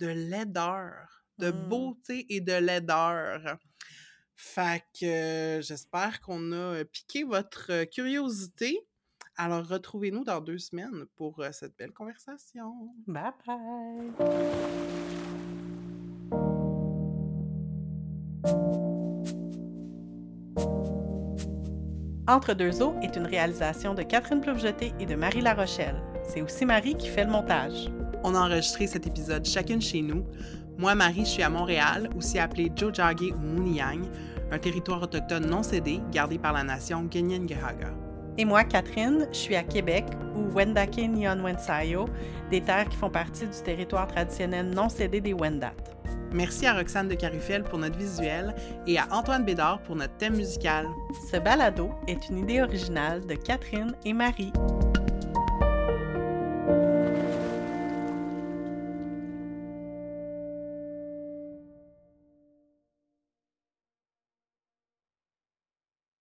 de 0.00 0.08
laideur, 0.08 1.22
de 1.38 1.50
Mm. 1.52 1.68
beauté 1.68 2.26
et 2.34 2.40
de 2.40 2.52
laideur. 2.54 3.58
Fait 4.34 4.82
que 4.98 5.04
euh, 5.06 5.60
j'espère 5.62 6.20
qu'on 6.20 6.52
a 6.52 6.56
euh, 6.80 6.84
piqué 6.84 7.24
votre 7.24 7.66
euh, 7.70 7.84
curiosité. 7.84 8.86
Alors, 9.36 9.66
retrouvez-nous 9.66 10.24
dans 10.24 10.40
deux 10.40 10.58
semaines 10.58 11.04
pour 11.16 11.40
euh, 11.40 11.50
cette 11.52 11.76
belle 11.76 11.92
conversation. 11.92 12.72
Bye 13.06 13.32
bye! 13.46 15.20
Entre 22.28 22.54
deux 22.54 22.80
eaux 22.82 22.94
est 23.02 23.16
une 23.16 23.26
réalisation 23.26 23.94
de 23.94 24.02
Catherine 24.02 24.40
Ploufjeté 24.40 24.92
et 25.00 25.06
de 25.06 25.14
Marie 25.16 25.40
Larochelle. 25.40 26.00
C'est 26.22 26.42
aussi 26.42 26.64
Marie 26.64 26.94
qui 26.96 27.08
fait 27.08 27.24
le 27.24 27.30
montage. 27.30 27.90
On 28.22 28.34
a 28.34 28.38
enregistré 28.38 28.86
cet 28.86 29.06
épisode 29.06 29.46
chacune 29.46 29.80
chez 29.80 30.02
nous. 30.02 30.24
Moi, 30.78 30.94
Marie, 30.94 31.24
je 31.24 31.30
suis 31.30 31.42
à 31.42 31.50
Montréal, 31.50 32.08
aussi 32.16 32.38
appelé 32.38 32.70
Jojage 32.74 33.32
ou 33.34 33.38
Muniang, 33.38 34.02
un 34.50 34.58
territoire 34.58 35.02
autochtone 35.02 35.46
non 35.46 35.62
cédé 35.62 36.00
gardé 36.10 36.38
par 36.38 36.52
la 36.52 36.62
nation 36.62 37.04
Ganyengehaga. 37.04 37.92
Et 38.38 38.44
moi, 38.44 38.64
Catherine, 38.64 39.26
je 39.32 39.36
suis 39.36 39.56
à 39.56 39.62
Québec, 39.62 40.04
ou 40.34 40.50
Wendake 40.54 40.96
Nyon 40.96 41.42
Wensayo, 41.44 42.06
des 42.50 42.60
terres 42.60 42.88
qui 42.88 42.96
font 42.96 43.10
partie 43.10 43.46
du 43.46 43.62
territoire 43.62 44.06
traditionnel 44.06 44.70
non 44.70 44.88
cédé 44.88 45.20
des 45.20 45.34
Wendat. 45.34 45.74
Merci 46.32 46.66
à 46.66 46.74
Roxane 46.74 47.08
de 47.08 47.14
Carufel 47.14 47.64
pour 47.64 47.78
notre 47.78 47.98
visuel 47.98 48.54
et 48.86 48.98
à 48.98 49.08
Antoine 49.10 49.44
Bédard 49.44 49.80
pour 49.82 49.96
notre 49.96 50.16
thème 50.16 50.36
musical. 50.36 50.86
Ce 51.30 51.36
balado 51.38 51.90
est 52.06 52.28
une 52.28 52.38
idée 52.38 52.62
originale 52.62 53.26
de 53.26 53.34
Catherine 53.34 53.94
et 54.04 54.12
Marie. 54.12 54.52